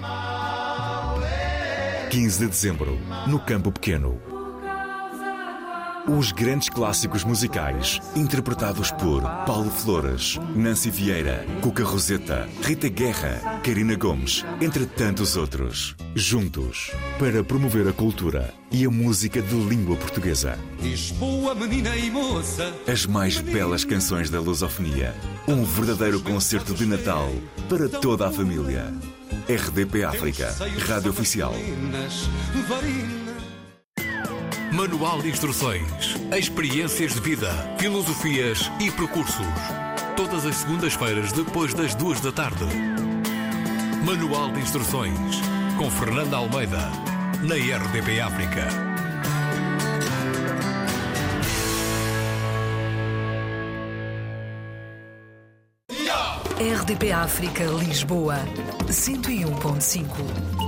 15 2.09 2.39
de 2.39 2.47
dezembro, 2.47 2.97
no 3.27 3.41
Campo 3.41 3.73
Pequeno. 3.73 4.28
Os 6.09 6.33
grandes 6.33 6.71
clássicos 6.71 7.23
musicais, 7.23 8.01
interpretados 8.17 8.91
por 8.91 9.21
Paulo 9.45 9.71
Flores, 9.71 10.39
Nancy 10.57 10.91
Vieira, 10.91 11.45
Cuca 11.61 11.85
Roseta, 11.85 12.49
Rita 12.63 12.89
Guerra, 12.89 13.61
Karina 13.63 13.95
Gomes, 13.95 14.43
entre 14.59 14.87
tantos 14.87 15.37
outros. 15.37 15.95
Juntos, 16.15 16.93
para 17.19 17.45
promover 17.45 17.87
a 17.87 17.93
cultura 17.93 18.55
e 18.73 18.87
a 18.87 18.91
música 18.91 19.43
de 19.43 19.55
língua 19.55 19.97
portuguesa. 19.97 20.59
Lisboa, 20.81 21.55
menina 21.55 21.95
e 21.95 22.11
moça. 22.11 22.73
As 22.91 23.05
mais 23.05 23.39
belas 23.39 23.85
canções 23.85 24.31
da 24.31 24.41
lusofonia. 24.41 25.15
Um 25.47 25.63
verdadeiro 25.63 26.21
concerto 26.21 26.73
de 26.73 26.87
Natal 26.87 27.31
para 27.69 27.87
toda 27.87 28.27
a 28.27 28.33
família. 28.33 28.95
RDP 29.47 30.05
África, 30.05 30.57
Rádio 30.87 31.11
Oficial. 31.11 31.53
Manual 34.73 35.23
de 35.23 35.31
Instruções, 35.31 36.15
Experiências 36.37 37.15
de 37.15 37.21
Vida, 37.21 37.51
Filosofias 37.79 38.71
e 38.79 38.91
Percursos. 38.91 39.47
Todas 40.15 40.45
as 40.45 40.57
segundas-feiras, 40.57 41.33
depois 41.33 41.73
das 41.73 41.95
duas 41.95 42.21
da 42.21 42.31
tarde. 42.31 42.65
Manual 44.05 44.53
de 44.53 44.61
Instruções, 44.61 45.41
com 45.79 45.91
Fernanda 45.91 46.37
Almeida, 46.37 46.91
na 47.43 47.55
RDP 47.55 48.21
África. 48.21 48.69
RDP 56.61 57.13
África 57.13 57.65
Lisboa 57.65 58.37
101.5 58.87 60.68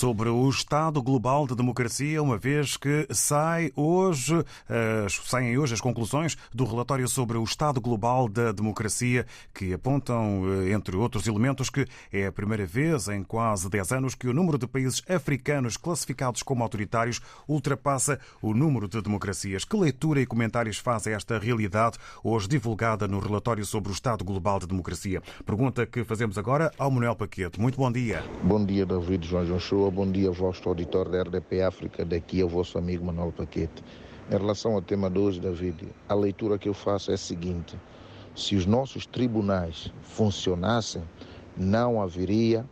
Sobre 0.00 0.30
o 0.30 0.48
estado 0.48 1.02
global 1.02 1.46
de 1.46 1.54
democracia, 1.54 2.22
uma 2.22 2.38
vez 2.38 2.74
que 2.74 3.06
sai 3.10 3.70
hoje, 3.76 4.42
saem 5.26 5.58
hoje 5.58 5.74
as 5.74 5.80
conclusões 5.82 6.38
do 6.54 6.64
relatório 6.64 7.06
sobre 7.06 7.36
o 7.36 7.44
estado 7.44 7.82
global 7.82 8.26
da 8.26 8.50
democracia, 8.50 9.26
que 9.52 9.74
apontam, 9.74 10.40
uh, 10.40 10.68
entre 10.70 10.96
outros 10.96 11.26
elementos, 11.26 11.68
que 11.68 11.86
é 12.10 12.24
a 12.24 12.32
primeira 12.32 12.64
vez 12.64 13.08
em 13.08 13.22
quase 13.22 13.68
10 13.68 13.92
anos 13.92 14.14
que 14.14 14.26
o 14.26 14.32
número 14.32 14.56
de 14.56 14.66
países 14.66 15.02
africanos 15.06 15.76
classificados 15.76 16.42
como 16.42 16.62
autoritários 16.62 17.20
ultrapassa 17.46 18.18
o 18.40 18.54
número 18.54 18.88
de 18.88 19.02
democracias. 19.02 19.66
Que 19.66 19.76
leitura 19.76 20.22
e 20.22 20.24
comentários 20.24 20.78
faz 20.78 21.06
esta 21.08 21.38
realidade, 21.38 21.98
hoje 22.24 22.48
divulgada 22.48 23.06
no 23.06 23.18
relatório 23.18 23.66
sobre 23.66 23.90
o 23.90 23.92
estado 23.92 24.24
global 24.24 24.60
de 24.60 24.66
democracia? 24.66 25.22
Pergunta 25.44 25.84
que 25.84 26.04
fazemos 26.04 26.38
agora 26.38 26.72
ao 26.78 26.90
Manuel 26.90 27.16
Paquete. 27.16 27.60
Muito 27.60 27.76
bom 27.76 27.92
dia. 27.92 28.24
Bom 28.42 28.64
dia, 28.64 28.86
David 28.86 29.28
João 29.28 29.44
João 29.44 29.89
Shoa. 29.90 29.92
Bom 29.92 30.10
dia, 30.10 30.30
vosso 30.30 30.68
auditor 30.68 31.08
da 31.08 31.22
RDP 31.22 31.62
África. 31.62 32.04
Daqui 32.04 32.40
é 32.40 32.44
o 32.44 32.48
vosso 32.48 32.78
amigo 32.78 33.04
Manuel 33.04 33.32
Paquete. 33.32 33.82
Em 34.30 34.36
relação 34.36 34.74
ao 34.74 34.82
tema 34.82 35.10
de 35.10 35.18
hoje, 35.18 35.40
David, 35.40 35.88
a 36.08 36.14
leitura 36.14 36.58
que 36.58 36.68
eu 36.68 36.74
faço 36.74 37.10
é 37.10 37.14
a 37.14 37.18
seguinte: 37.18 37.76
se 38.34 38.56
os 38.56 38.66
nossos 38.66 39.04
tribunais 39.06 39.92
funcionassem, 40.02 41.02
não 41.56 42.00
haveria 42.00 42.64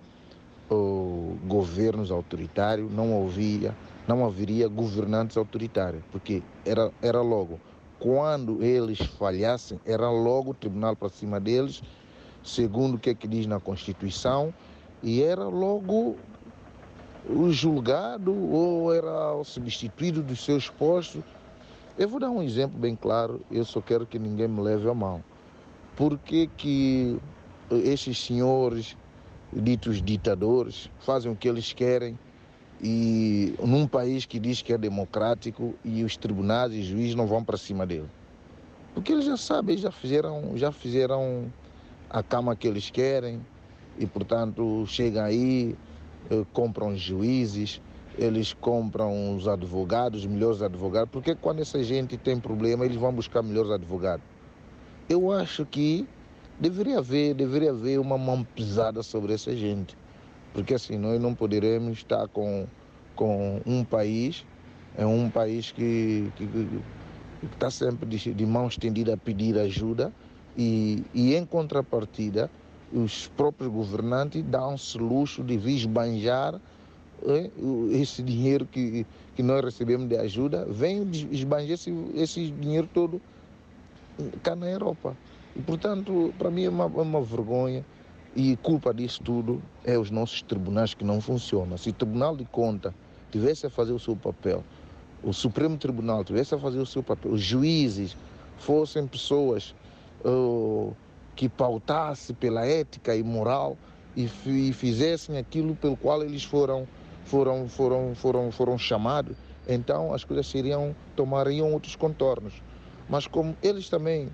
governos 1.47 2.11
autoritários, 2.11 2.91
não 2.93 3.25
haveria, 3.25 3.75
não 4.07 4.25
haveria 4.25 4.69
governantes 4.69 5.37
autoritários, 5.37 6.03
porque 6.12 6.43
era, 6.64 6.93
era 7.01 7.23
logo, 7.23 7.59
quando 7.99 8.62
eles 8.62 8.99
falhassem, 8.99 9.81
era 9.87 10.11
logo 10.11 10.51
o 10.51 10.55
tribunal 10.55 10.95
para 10.95 11.09
cima 11.09 11.41
deles, 11.41 11.83
segundo 12.45 12.97
o 12.97 12.99
que, 12.99 13.11
é 13.11 13.14
que 13.14 13.27
diz 13.27 13.47
na 13.47 13.59
Constituição, 13.59 14.53
e 15.03 15.23
era 15.23 15.45
logo 15.45 16.16
o 17.29 17.53
julgado 17.53 18.35
ou 18.35 18.95
era 18.95 19.43
substituído 19.45 20.22
dos 20.22 20.45
seus 20.45 20.68
postos. 20.68 21.22
Eu 21.99 22.09
vou 22.09 22.20
dar 22.20 22.31
um 22.31 22.43
exemplo 22.43 22.79
bem 22.79 22.97
claro, 22.97 23.41
eu 23.51 23.64
só 23.64 23.81
quero 23.81 24.07
que 24.07 24.18
ninguém 24.18 24.49
me 24.49 24.61
leve 24.61 24.89
a 24.89 24.95
mão. 24.95 25.22
Por 25.97 26.16
que, 26.18 26.47
que 26.47 27.18
esses 27.70 28.18
senhores, 28.18 28.97
ditos 29.53 30.01
ditadores, 30.01 30.89
fazem 31.01 31.31
o 31.31 31.37
que 31.37 31.49
eles 31.49 31.72
querem 31.72 32.18
e 32.81 33.53
num 33.59 33.87
país 33.87 34.24
que 34.24 34.39
diz 34.39 34.62
que 34.62 34.72
é 34.72 34.79
democrático 34.79 35.74
e 35.85 36.05
os 36.05 36.16
tribunais 36.16 36.72
e 36.72 36.83
juízes 36.83 37.16
não 37.16 37.26
vão 37.26 37.43
para 37.43 37.57
cima 37.57 37.85
dele? 37.85 38.09
Porque 38.95 39.12
eles 39.12 39.24
já 39.24 39.37
sabem, 39.37 39.76
já 39.76 39.91
fizeram, 39.91 40.53
já 40.57 40.70
fizeram 40.70 41.53
a 42.09 42.22
cama 42.22 42.57
que 42.57 42.66
eles 42.66 42.91
querem 42.91 43.41
e, 43.99 44.07
portanto, 44.07 44.85
chegam 44.87 45.24
aí, 45.24 45.76
compram 46.53 46.97
juízes, 46.97 47.81
eles 48.19 48.53
compram 48.53 49.37
os 49.37 49.47
advogados, 49.47 50.27
melhores 50.27 50.61
advogados, 50.61 51.11
porque 51.11 51.35
quando 51.35 51.61
essa 51.61 51.83
gente 51.83 52.16
tem 52.16 52.39
problema, 52.39 52.85
eles 52.85 52.97
vão 52.97 53.12
buscar 53.12 53.43
melhores 53.43 53.71
advogados. 53.71 54.25
Eu 55.09 55.33
acho 55.33 55.64
que 55.64 56.07
deveria 56.59 56.99
haver, 56.99 57.35
deveria 57.35 57.71
haver 57.71 57.99
uma 58.01 58.19
mão 58.19 58.45
pesada 58.45 59.03
sobre 59.03 59.33
essa 59.33 59.55
gente, 59.57 59.97
porque 60.53 60.75
assim 60.75 60.99
nós 60.99 61.21
não 61.21 61.35
poderemos 61.35 61.99
estar 61.99 62.27
com, 62.29 62.66
com 63.14 63.61
um 63.64 63.85
país, 63.85 64.45
é 64.97 65.07
um 65.07 65.31
país 65.31 65.71
que, 65.71 66.31
que, 66.37 66.47
que 66.47 67.47
está 67.53 67.71
sempre 67.71 68.09
de, 68.09 68.35
de 68.35 68.47
mão 68.47 68.66
estendida 68.66 69.14
a 69.14 69.16
pedir 69.16 69.57
ajuda 69.59 70.12
e, 70.57 71.05
e 71.14 71.37
em 71.37 71.47
contrapartida 71.47 72.51
os 72.93 73.28
próprios 73.28 73.70
governantes 73.70 74.43
dão-se 74.43 74.97
luxo 74.99 75.43
de 75.43 75.55
esbanjar 75.55 76.61
é, 77.26 77.51
esse 77.91 78.22
dinheiro 78.22 78.64
que, 78.66 79.07
que 79.34 79.43
nós 79.43 79.64
recebemos 79.64 80.09
de 80.09 80.16
ajuda, 80.16 80.64
vem 80.66 81.03
esbanjar 81.30 81.72
esse, 81.72 81.93
esse 82.14 82.51
dinheiro 82.51 82.89
todo 82.93 83.20
cá 84.43 84.55
na 84.57 84.68
Europa. 84.68 85.16
E, 85.55 85.62
portanto, 85.62 86.32
para 86.39 86.51
mim 86.51 86.64
é 86.64 86.68
uma, 86.68 86.84
é 86.84 87.03
uma 87.03 87.20
vergonha 87.20 87.84
e 88.36 88.57
culpa 88.57 88.95
disso 88.95 89.22
tudo 89.22 89.62
é 89.84 89.99
os 89.99 90.11
nossos 90.11 90.43
tribunais 90.43 90.95
que 90.95 91.05
não 91.05 91.20
funcionam. 91.20 91.76
Se 91.76 91.91
o 91.91 91.93
Tribunal 91.93 92.36
de 92.36 92.45
Conta 92.45 92.95
tivesse 93.30 93.66
a 93.66 93.70
fazer 93.70 93.93
o 93.93 93.99
seu 93.99 94.14
papel, 94.14 94.62
o 95.22 95.32
Supremo 95.32 95.76
Tribunal 95.76 96.24
tivesse 96.24 96.55
a 96.55 96.59
fazer 96.59 96.78
o 96.78 96.86
seu 96.86 97.03
papel, 97.03 97.32
os 97.32 97.41
juízes 97.41 98.16
fossem 98.59 99.07
pessoas 99.07 99.74
uh, 100.24 100.95
que 101.39 101.49
pautasse 101.49 102.34
pela 102.34 102.66
ética 102.66 103.14
e 103.14 103.22
moral 103.22 103.78
e, 104.16 104.28
e 104.45 104.72
fizessem 104.72 105.39
aquilo 105.39 105.76
pelo 105.76 105.97
qual 105.97 106.20
eles 106.20 106.43
foram, 106.43 106.84
foram, 107.26 107.68
foram, 107.68 108.12
foram, 108.16 108.51
foram 108.51 108.76
chamados, 108.76 109.36
então 109.68 110.12
as 110.12 110.24
coisas 110.24 110.49
seriam, 110.49 110.97
tomariam 111.14 111.72
outros 111.72 111.95
contornos. 111.95 112.55
Mas 113.09 113.28
como 113.28 113.57
eles 113.62 113.89
também 113.89 114.28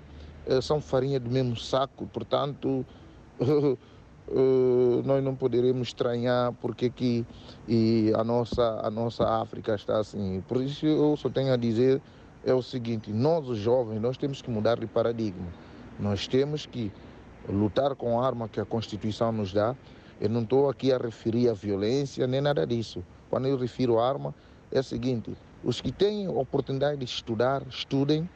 eh, 0.47 0.59
são 0.61 0.81
farinha 0.81 1.19
do 1.19 1.29
mesmo 1.29 1.55
saco, 1.55 2.07
portanto, 2.07 2.83
eh, 3.39 5.01
nós 5.05 5.23
não 5.23 5.35
poderemos 5.35 5.89
estranhar 5.89 6.53
porque 6.53 6.89
que 6.89 7.23
e 7.67 8.11
a, 8.15 8.23
nossa, 8.23 8.81
a 8.81 8.89
nossa 8.89 9.23
África 9.29 9.75
está 9.75 9.99
assim. 9.99 10.43
Por 10.47 10.59
isso 10.59 10.87
eu 10.87 11.15
só 11.17 11.29
tenho 11.29 11.53
a 11.53 11.55
dizer 11.55 12.01
é 12.43 12.53
o 12.53 12.63
seguinte, 12.63 13.11
nós 13.11 13.47
os 13.47 13.59
jovens, 13.59 14.01
nós 14.01 14.17
temos 14.17 14.41
que 14.41 14.49
mudar 14.49 14.79
de 14.79 14.87
paradigma. 14.87 15.64
Nós 15.99 16.27
temos 16.27 16.65
que 16.65 16.91
lutar 17.47 17.95
com 17.95 18.19
a 18.19 18.25
arma 18.25 18.49
que 18.49 18.59
a 18.59 18.65
Constituição 18.65 19.31
nos 19.31 19.53
dá. 19.53 19.75
Eu 20.19 20.29
não 20.29 20.41
estou 20.41 20.69
aqui 20.69 20.91
a 20.91 20.97
referir 20.97 21.49
a 21.49 21.53
violência 21.53 22.25
nem 22.27 22.41
nada 22.41 22.65
disso. 22.65 23.03
Quando 23.29 23.47
eu 23.47 23.57
refiro 23.57 23.99
a 23.99 24.07
arma, 24.07 24.33
é 24.71 24.79
o 24.79 24.83
seguinte: 24.83 25.35
os 25.63 25.81
que 25.81 25.91
têm 25.91 26.27
oportunidade 26.27 26.97
de 26.97 27.05
estudar, 27.05 27.61
estudem, 27.67 28.29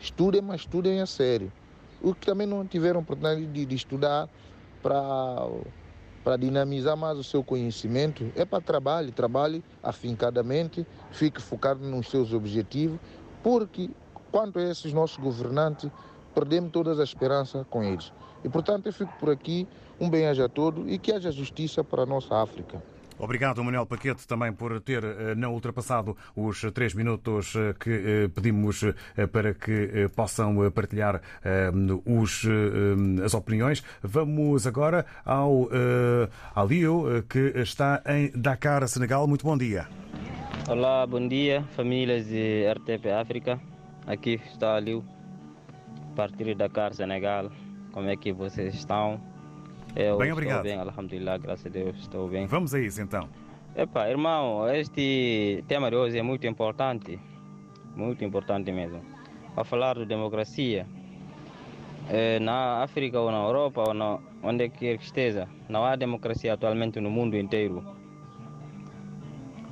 estudem, 0.00 0.42
mas 0.42 0.62
estudem 0.62 1.00
a 1.00 1.06
sério. 1.06 1.52
Os 2.02 2.14
que 2.14 2.26
também 2.26 2.46
não 2.46 2.66
tiveram 2.66 3.00
oportunidade 3.00 3.46
de, 3.46 3.66
de 3.66 3.74
estudar 3.74 4.28
para 4.82 5.48
para 6.26 6.36
dinamizar 6.36 6.96
mais 6.96 7.16
o 7.16 7.22
seu 7.22 7.44
conhecimento, 7.44 8.32
é 8.34 8.44
para 8.44 8.60
trabalhe, 8.60 9.12
trabalhe 9.12 9.62
afincadamente, 9.80 10.84
fique 11.12 11.40
focado 11.40 11.88
nos 11.88 12.10
seus 12.10 12.32
objetivos, 12.32 12.98
porque 13.44 13.88
quanto 14.32 14.58
a 14.58 14.62
esses 14.64 14.92
nossos 14.92 15.18
governantes, 15.18 15.88
perdemos 16.36 16.70
todas 16.70 17.00
as 17.00 17.08
esperanças 17.08 17.66
com 17.70 17.82
eles. 17.82 18.12
E 18.44 18.48
portanto 18.50 18.84
eu 18.84 18.92
fico 18.92 19.12
por 19.18 19.30
aqui, 19.30 19.66
um 19.98 20.10
bem-aja 20.10 20.44
a 20.44 20.48
todos 20.50 20.84
e 20.86 20.98
que 20.98 21.10
haja 21.10 21.32
justiça 21.32 21.82
para 21.82 22.02
a 22.02 22.06
nossa 22.06 22.42
África. 22.42 22.82
Obrigado, 23.18 23.64
Manuel 23.64 23.86
Paquete, 23.86 24.28
também 24.28 24.52
por 24.52 24.78
ter 24.80 25.02
eh, 25.02 25.34
não 25.34 25.54
ultrapassado 25.54 26.14
os 26.36 26.60
três 26.74 26.92
minutos 26.92 27.54
eh, 27.56 27.74
que 27.80 27.90
eh, 27.90 28.28
pedimos 28.28 28.84
para 29.32 29.54
que 29.54 30.06
possam 30.14 30.70
partilhar 30.70 31.22
os, 32.04 32.44
as 33.24 33.32
opiniões. 33.32 33.82
Vamos 34.02 34.66
agora 34.66 35.06
ao 35.24 35.68
Alio, 36.54 37.24
que 37.28 37.52
está 37.56 38.02
em 38.06 38.30
Dakar, 38.38 38.86
Senegal. 38.86 39.26
Muito 39.26 39.46
bom 39.46 39.56
dia. 39.56 39.88
Olá, 40.68 41.06
bom 41.06 41.26
dia, 41.26 41.62
famílias 41.74 42.26
de 42.26 42.70
RTP 42.70 43.06
África. 43.18 43.58
Aqui 44.06 44.40
está 44.52 44.76
Alio, 44.76 45.02
partir 46.16 46.44
de 46.44 46.54
Dakar, 46.54 46.94
Senegal. 46.94 47.50
Como 47.92 48.08
é 48.08 48.16
que 48.16 48.32
vocês 48.32 48.74
estão? 48.74 49.20
Eu 49.94 50.16
bem, 50.16 50.32
obrigado. 50.32 50.66
Estou 50.66 50.84
bem, 50.84 50.92
alhamdulillah, 50.92 51.38
graças 51.38 51.66
a 51.66 51.68
Deus, 51.68 51.96
estou 51.98 52.28
bem. 52.28 52.46
Vamos 52.46 52.74
a 52.74 52.80
isso 52.80 53.00
então. 53.02 53.28
Epa, 53.76 54.08
irmão, 54.08 54.66
este 54.68 55.62
tema 55.68 55.90
de 55.90 55.96
hoje 55.96 56.18
é 56.18 56.22
muito 56.22 56.46
importante, 56.46 57.20
muito 57.94 58.24
importante 58.24 58.72
mesmo. 58.72 59.02
Para 59.54 59.64
falar 59.64 59.96
de 59.96 60.06
democracia, 60.06 60.86
é, 62.08 62.38
na 62.40 62.82
África 62.82 63.20
ou 63.20 63.30
na 63.30 63.42
Europa 63.44 63.84
ou 63.88 63.94
na, 63.94 64.18
onde 64.42 64.70
quer 64.70 64.96
que 64.96 65.04
esteja, 65.04 65.46
não 65.68 65.84
há 65.84 65.96
democracia 65.96 66.54
atualmente 66.54 66.98
no 67.00 67.10
mundo 67.10 67.36
inteiro. 67.36 67.84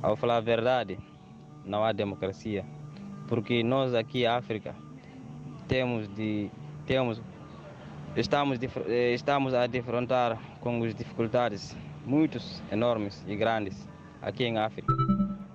Ao 0.01 0.15
falar 0.15 0.37
a 0.37 0.41
verdade, 0.41 0.99
não 1.65 1.83
há 1.83 1.91
democracia, 1.91 2.63
porque 3.27 3.63
nós 3.63 3.95
aqui, 3.95 4.27
África, 4.27 4.75
temos 5.67 6.07
de 6.15 6.49
temos 6.85 7.21
estamos, 8.15 8.59
eh, 8.87 9.13
estamos 9.13 9.53
a 9.53 9.67
defrontar 9.67 10.37
com 10.61 10.83
as 10.83 10.95
dificuldades 10.95 11.75
muitos 12.05 12.61
enormes 12.71 13.23
e 13.27 13.35
grandes 13.35 13.87
aqui 14.21 14.45
em 14.45 14.57
África. 14.57 14.93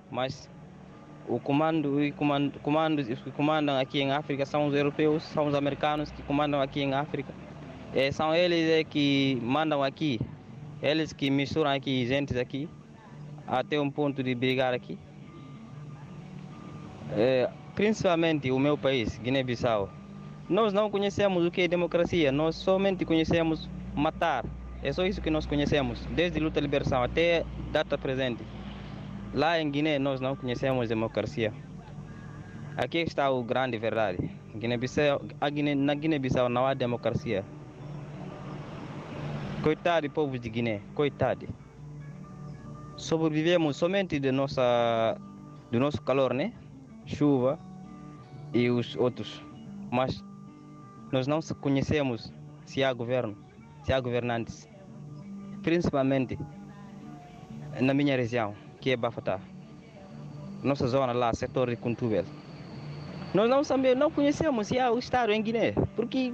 Mas 0.09 0.49
o 1.27 1.39
comando, 1.39 1.97
o 1.97 2.13
comando, 2.13 2.59
comandos, 2.59 3.09
os 3.09 3.19
que 3.21 3.31
comandam 3.31 3.77
aqui 3.79 4.01
em 4.01 4.11
África 4.11 4.45
são 4.45 4.67
os 4.67 4.75
europeus, 4.75 5.23
são 5.23 5.47
os 5.47 5.55
americanos 5.55 6.11
que 6.11 6.21
comandam 6.23 6.61
aqui 6.61 6.81
em 6.81 6.93
África. 6.93 7.33
É, 7.93 8.11
são 8.11 8.33
eles 8.33 8.69
é, 8.69 8.83
que 8.83 9.39
mandam 9.41 9.83
aqui, 9.83 10.19
eles 10.81 11.11
que 11.13 11.29
misturam 11.29 11.71
aqui 11.71 12.05
gente 12.05 12.37
aqui, 12.37 12.69
até 13.47 13.79
um 13.79 13.89
ponto 13.89 14.23
de 14.23 14.33
brigar 14.35 14.73
aqui. 14.73 14.97
É, 17.13 17.49
principalmente 17.75 18.49
o 18.51 18.59
meu 18.59 18.77
país, 18.77 19.17
Guiné-Bissau, 19.17 19.89
nós 20.51 20.73
não 20.73 20.91
conhecemos 20.91 21.45
o 21.45 21.49
que 21.49 21.61
é 21.61 21.67
democracia, 21.67 22.29
nós 22.29 22.57
somente 22.57 23.05
conhecemos 23.05 23.69
matar. 23.95 24.43
É 24.83 24.91
só 24.91 25.05
isso 25.05 25.21
que 25.21 25.29
nós 25.29 25.45
conhecemos, 25.45 26.05
desde 26.07 26.41
luta 26.41 26.59
de 26.59 26.67
liberação 26.67 27.01
até 27.01 27.45
data 27.71 27.97
presente. 27.97 28.43
Lá 29.33 29.61
em 29.61 29.71
Guiné 29.71 29.97
nós 29.97 30.19
não 30.19 30.35
conhecemos 30.35 30.89
democracia. 30.89 31.53
Aqui 32.75 32.97
está 32.97 33.27
a 33.27 33.41
grande 33.41 33.77
verdade. 33.77 34.29
Guiné 34.53 34.77
Guiné, 35.53 35.73
na 35.73 35.95
Guiné-Bissau 35.95 36.49
não 36.49 36.67
há 36.67 36.73
democracia. 36.73 37.45
Coitado 39.63 40.05
do 40.05 40.11
povo 40.11 40.37
de 40.37 40.49
Guiné, 40.49 40.81
coitado. 40.93 41.47
Sobrevivemos 42.97 43.77
somente 43.77 44.19
de 44.19 44.33
nossa, 44.33 45.17
do 45.71 45.79
nosso 45.79 46.01
calor, 46.01 46.33
né? 46.33 46.51
Chuva 47.05 47.57
e 48.53 48.69
os 48.69 48.97
outros. 48.97 49.41
Mas 49.89 50.21
nós 51.11 51.27
não 51.27 51.39
conhecemos 51.59 52.31
se 52.65 52.83
há 52.83 52.93
governo, 52.93 53.37
se 53.83 53.91
há 53.91 53.99
governantes, 53.99 54.67
principalmente 55.61 56.37
na 57.79 57.93
minha 57.93 58.15
região, 58.15 58.53
que 58.79 58.91
é 58.91 58.97
Bafatá, 58.97 59.39
nossa 60.63 60.87
zona 60.87 61.13
lá, 61.13 61.33
setor 61.33 61.69
de 61.69 61.75
Cuntubel. 61.75 62.25
Nós 63.33 63.49
não 63.49 63.63
sabemos, 63.63 63.97
não 63.97 64.11
conhecemos 64.11 64.67
se 64.67 64.77
há 64.77 64.91
o 64.91 64.99
Estado 64.99 65.31
em 65.31 65.41
Guiné, 65.41 65.73
porque 65.95 66.33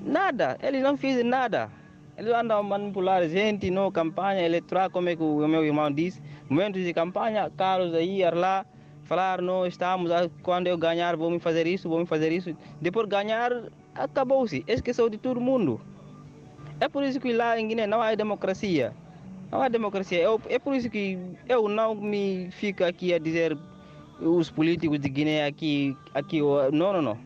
nada, 0.00 0.56
eles 0.62 0.82
não 0.82 0.96
fazem 0.96 1.24
nada. 1.24 1.70
Eles 2.16 2.32
andam 2.32 2.58
a 2.58 2.62
manipular 2.62 3.28
gente 3.28 3.70
na 3.70 3.90
campanha 3.92 4.40
eleitoral, 4.42 4.90
como 4.90 5.08
é 5.08 5.16
que 5.16 5.22
o 5.22 5.46
meu 5.46 5.64
irmão 5.64 5.90
disse, 5.92 6.22
momentos 6.48 6.82
de 6.82 6.94
campanha, 6.94 7.50
caros 7.56 7.94
a 7.94 8.00
ir 8.00 8.34
lá, 8.34 8.64
falar, 9.04 9.42
não 9.42 9.66
estamos, 9.66 10.10
quando 10.42 10.66
eu 10.66 10.78
ganhar 10.78 11.16
vou 11.16 11.30
me 11.30 11.38
fazer 11.38 11.66
isso, 11.66 11.88
vou 11.88 12.00
me 12.00 12.06
fazer 12.06 12.32
isso. 12.32 12.56
Depois 12.80 13.06
ganhar, 13.06 13.52
acabou-se, 13.98 14.64
esqueceu 14.66 15.08
de 15.08 15.18
todo 15.18 15.40
mundo. 15.40 15.80
É 16.80 16.88
por 16.88 17.02
isso 17.02 17.18
que 17.20 17.32
lá 17.32 17.58
em 17.58 17.68
Guiné 17.68 17.86
não 17.86 18.02
há 18.02 18.14
democracia. 18.14 18.92
Não 19.50 19.62
há 19.62 19.68
democracia. 19.68 20.20
Eu, 20.20 20.40
é 20.48 20.58
por 20.58 20.74
isso 20.74 20.90
que 20.90 21.18
eu 21.48 21.68
não 21.68 21.94
me 21.94 22.50
fico 22.50 22.84
aqui 22.84 23.14
a 23.14 23.18
dizer 23.18 23.56
os 24.20 24.50
políticos 24.50 24.98
de 24.98 25.08
Guiné 25.08 25.46
aqui, 25.46 25.96
aqui 26.14 26.40
não, 26.40 26.92
não, 26.92 27.02
não. 27.02 27.18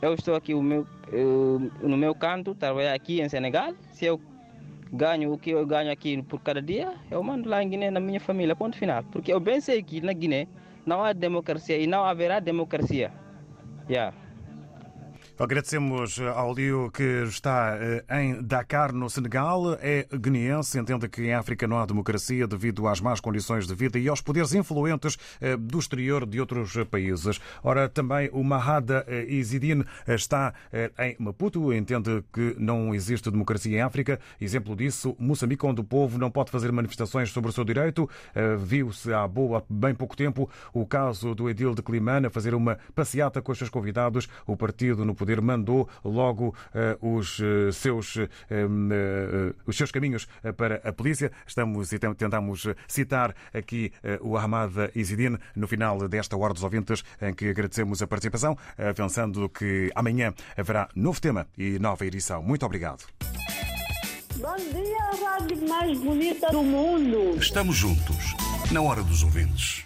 Eu 0.00 0.14
estou 0.14 0.34
aqui 0.34 0.54
meu, 0.54 0.86
eu, 1.12 1.70
no 1.80 1.96
meu 1.96 2.14
canto, 2.14 2.54
trabalhar 2.54 2.94
aqui 2.94 3.20
em 3.20 3.28
Senegal. 3.28 3.72
Se 3.92 4.06
eu 4.06 4.20
ganho 4.92 5.32
o 5.32 5.38
que 5.38 5.50
eu 5.50 5.64
ganho 5.64 5.90
aqui 5.90 6.20
por 6.22 6.40
cada 6.40 6.60
dia, 6.60 6.92
eu 7.10 7.22
mando 7.22 7.48
lá 7.48 7.62
em 7.62 7.68
Guiné 7.68 7.90
na 7.90 8.00
minha 8.00 8.20
família, 8.20 8.54
ponto 8.54 8.76
final. 8.76 9.02
Porque 9.04 9.32
eu 9.32 9.40
bem 9.40 9.60
sei 9.60 9.82
que 9.82 10.00
na 10.00 10.12
Guiné 10.12 10.48
não 10.84 11.02
há 11.02 11.12
democracia 11.12 11.78
e 11.78 11.86
não 11.86 12.04
haverá 12.04 12.40
democracia. 12.40 13.12
Yeah. 13.88 14.14
Agradecemos 15.42 16.20
ao 16.20 16.54
Lio 16.54 16.88
que 16.92 17.24
está 17.24 17.76
eh, 17.76 18.04
em 18.20 18.40
Dakar, 18.40 18.92
no 18.92 19.10
Senegal. 19.10 19.76
É 19.80 20.06
guineense, 20.16 20.78
entende 20.78 21.08
que 21.08 21.20
em 21.20 21.34
África 21.34 21.66
não 21.66 21.80
há 21.80 21.84
democracia 21.84 22.46
devido 22.46 22.86
às 22.86 23.00
más 23.00 23.18
condições 23.18 23.66
de 23.66 23.74
vida 23.74 23.98
e 23.98 24.06
aos 24.06 24.20
poderes 24.20 24.54
influentes 24.54 25.18
eh, 25.40 25.56
do 25.56 25.80
exterior 25.80 26.24
de 26.26 26.38
outros 26.38 26.76
países. 26.88 27.40
Ora, 27.60 27.88
também 27.88 28.30
o 28.32 28.44
Mahada 28.44 29.04
eh, 29.08 29.24
Izidine 29.24 29.84
está 30.06 30.54
em 30.96 31.16
Maputo, 31.18 31.72
entende 31.72 32.22
que 32.32 32.54
não 32.56 32.94
existe 32.94 33.28
democracia 33.28 33.78
em 33.78 33.80
África. 33.80 34.20
Exemplo 34.40 34.76
disso, 34.76 35.16
Moçambique, 35.18 35.66
onde 35.66 35.80
o 35.80 35.84
povo 35.84 36.18
não 36.18 36.30
pode 36.30 36.52
fazer 36.52 36.70
manifestações 36.70 37.30
sobre 37.30 37.50
o 37.50 37.52
seu 37.52 37.64
direito. 37.64 38.08
Viu-se 38.58 39.12
há 39.12 39.26
boa, 39.26 39.64
bem 39.68 39.94
pouco 39.94 40.16
tempo 40.16 40.48
o 40.72 40.86
caso 40.86 41.34
do 41.34 41.50
Edil 41.50 41.74
de 41.74 41.82
Climana 41.82 42.30
fazer 42.30 42.54
uma 42.54 42.78
passeata 42.94 43.42
com 43.42 43.50
os 43.50 43.58
seus 43.58 43.70
convidados. 43.70 44.28
O 44.46 44.56
partido 44.56 45.04
no 45.04 45.14
poder 45.14 45.31
mandou 45.40 45.88
logo 46.04 46.48
uh, 46.48 47.16
os, 47.16 47.38
uh, 47.38 47.72
seus, 47.72 48.16
uh, 48.16 48.28
os 49.66 49.76
seus 49.76 49.90
caminhos 49.90 50.26
para 50.56 50.76
a 50.84 50.92
polícia. 50.92 51.30
Estamos 51.46 51.92
e 51.92 51.98
tentamos 51.98 52.66
citar 52.86 53.34
aqui 53.52 53.92
o 54.20 54.36
Ahmad 54.36 54.72
Izidine 54.94 55.38
no 55.54 55.66
final 55.66 56.08
desta 56.08 56.36
Hora 56.36 56.52
dos 56.52 56.62
Ouvintes, 56.62 57.04
em 57.20 57.34
que 57.34 57.48
agradecemos 57.48 58.02
a 58.02 58.06
participação, 58.06 58.56
pensando 58.96 59.48
que 59.48 59.90
amanhã 59.94 60.34
haverá 60.56 60.88
novo 60.94 61.20
tema 61.20 61.46
e 61.56 61.78
nova 61.78 62.04
edição. 62.04 62.42
Muito 62.42 62.66
obrigado. 62.66 63.04
Bom 64.36 64.56
dia, 64.56 64.98
a 64.98 65.38
rádio 65.38 65.68
mais 65.68 65.98
bonita 65.98 66.50
do 66.50 66.62
mundo. 66.62 67.38
Estamos 67.38 67.76
juntos, 67.76 68.34
na 68.72 68.82
Hora 68.82 69.02
dos 69.02 69.22
Ouvintes. 69.22 69.80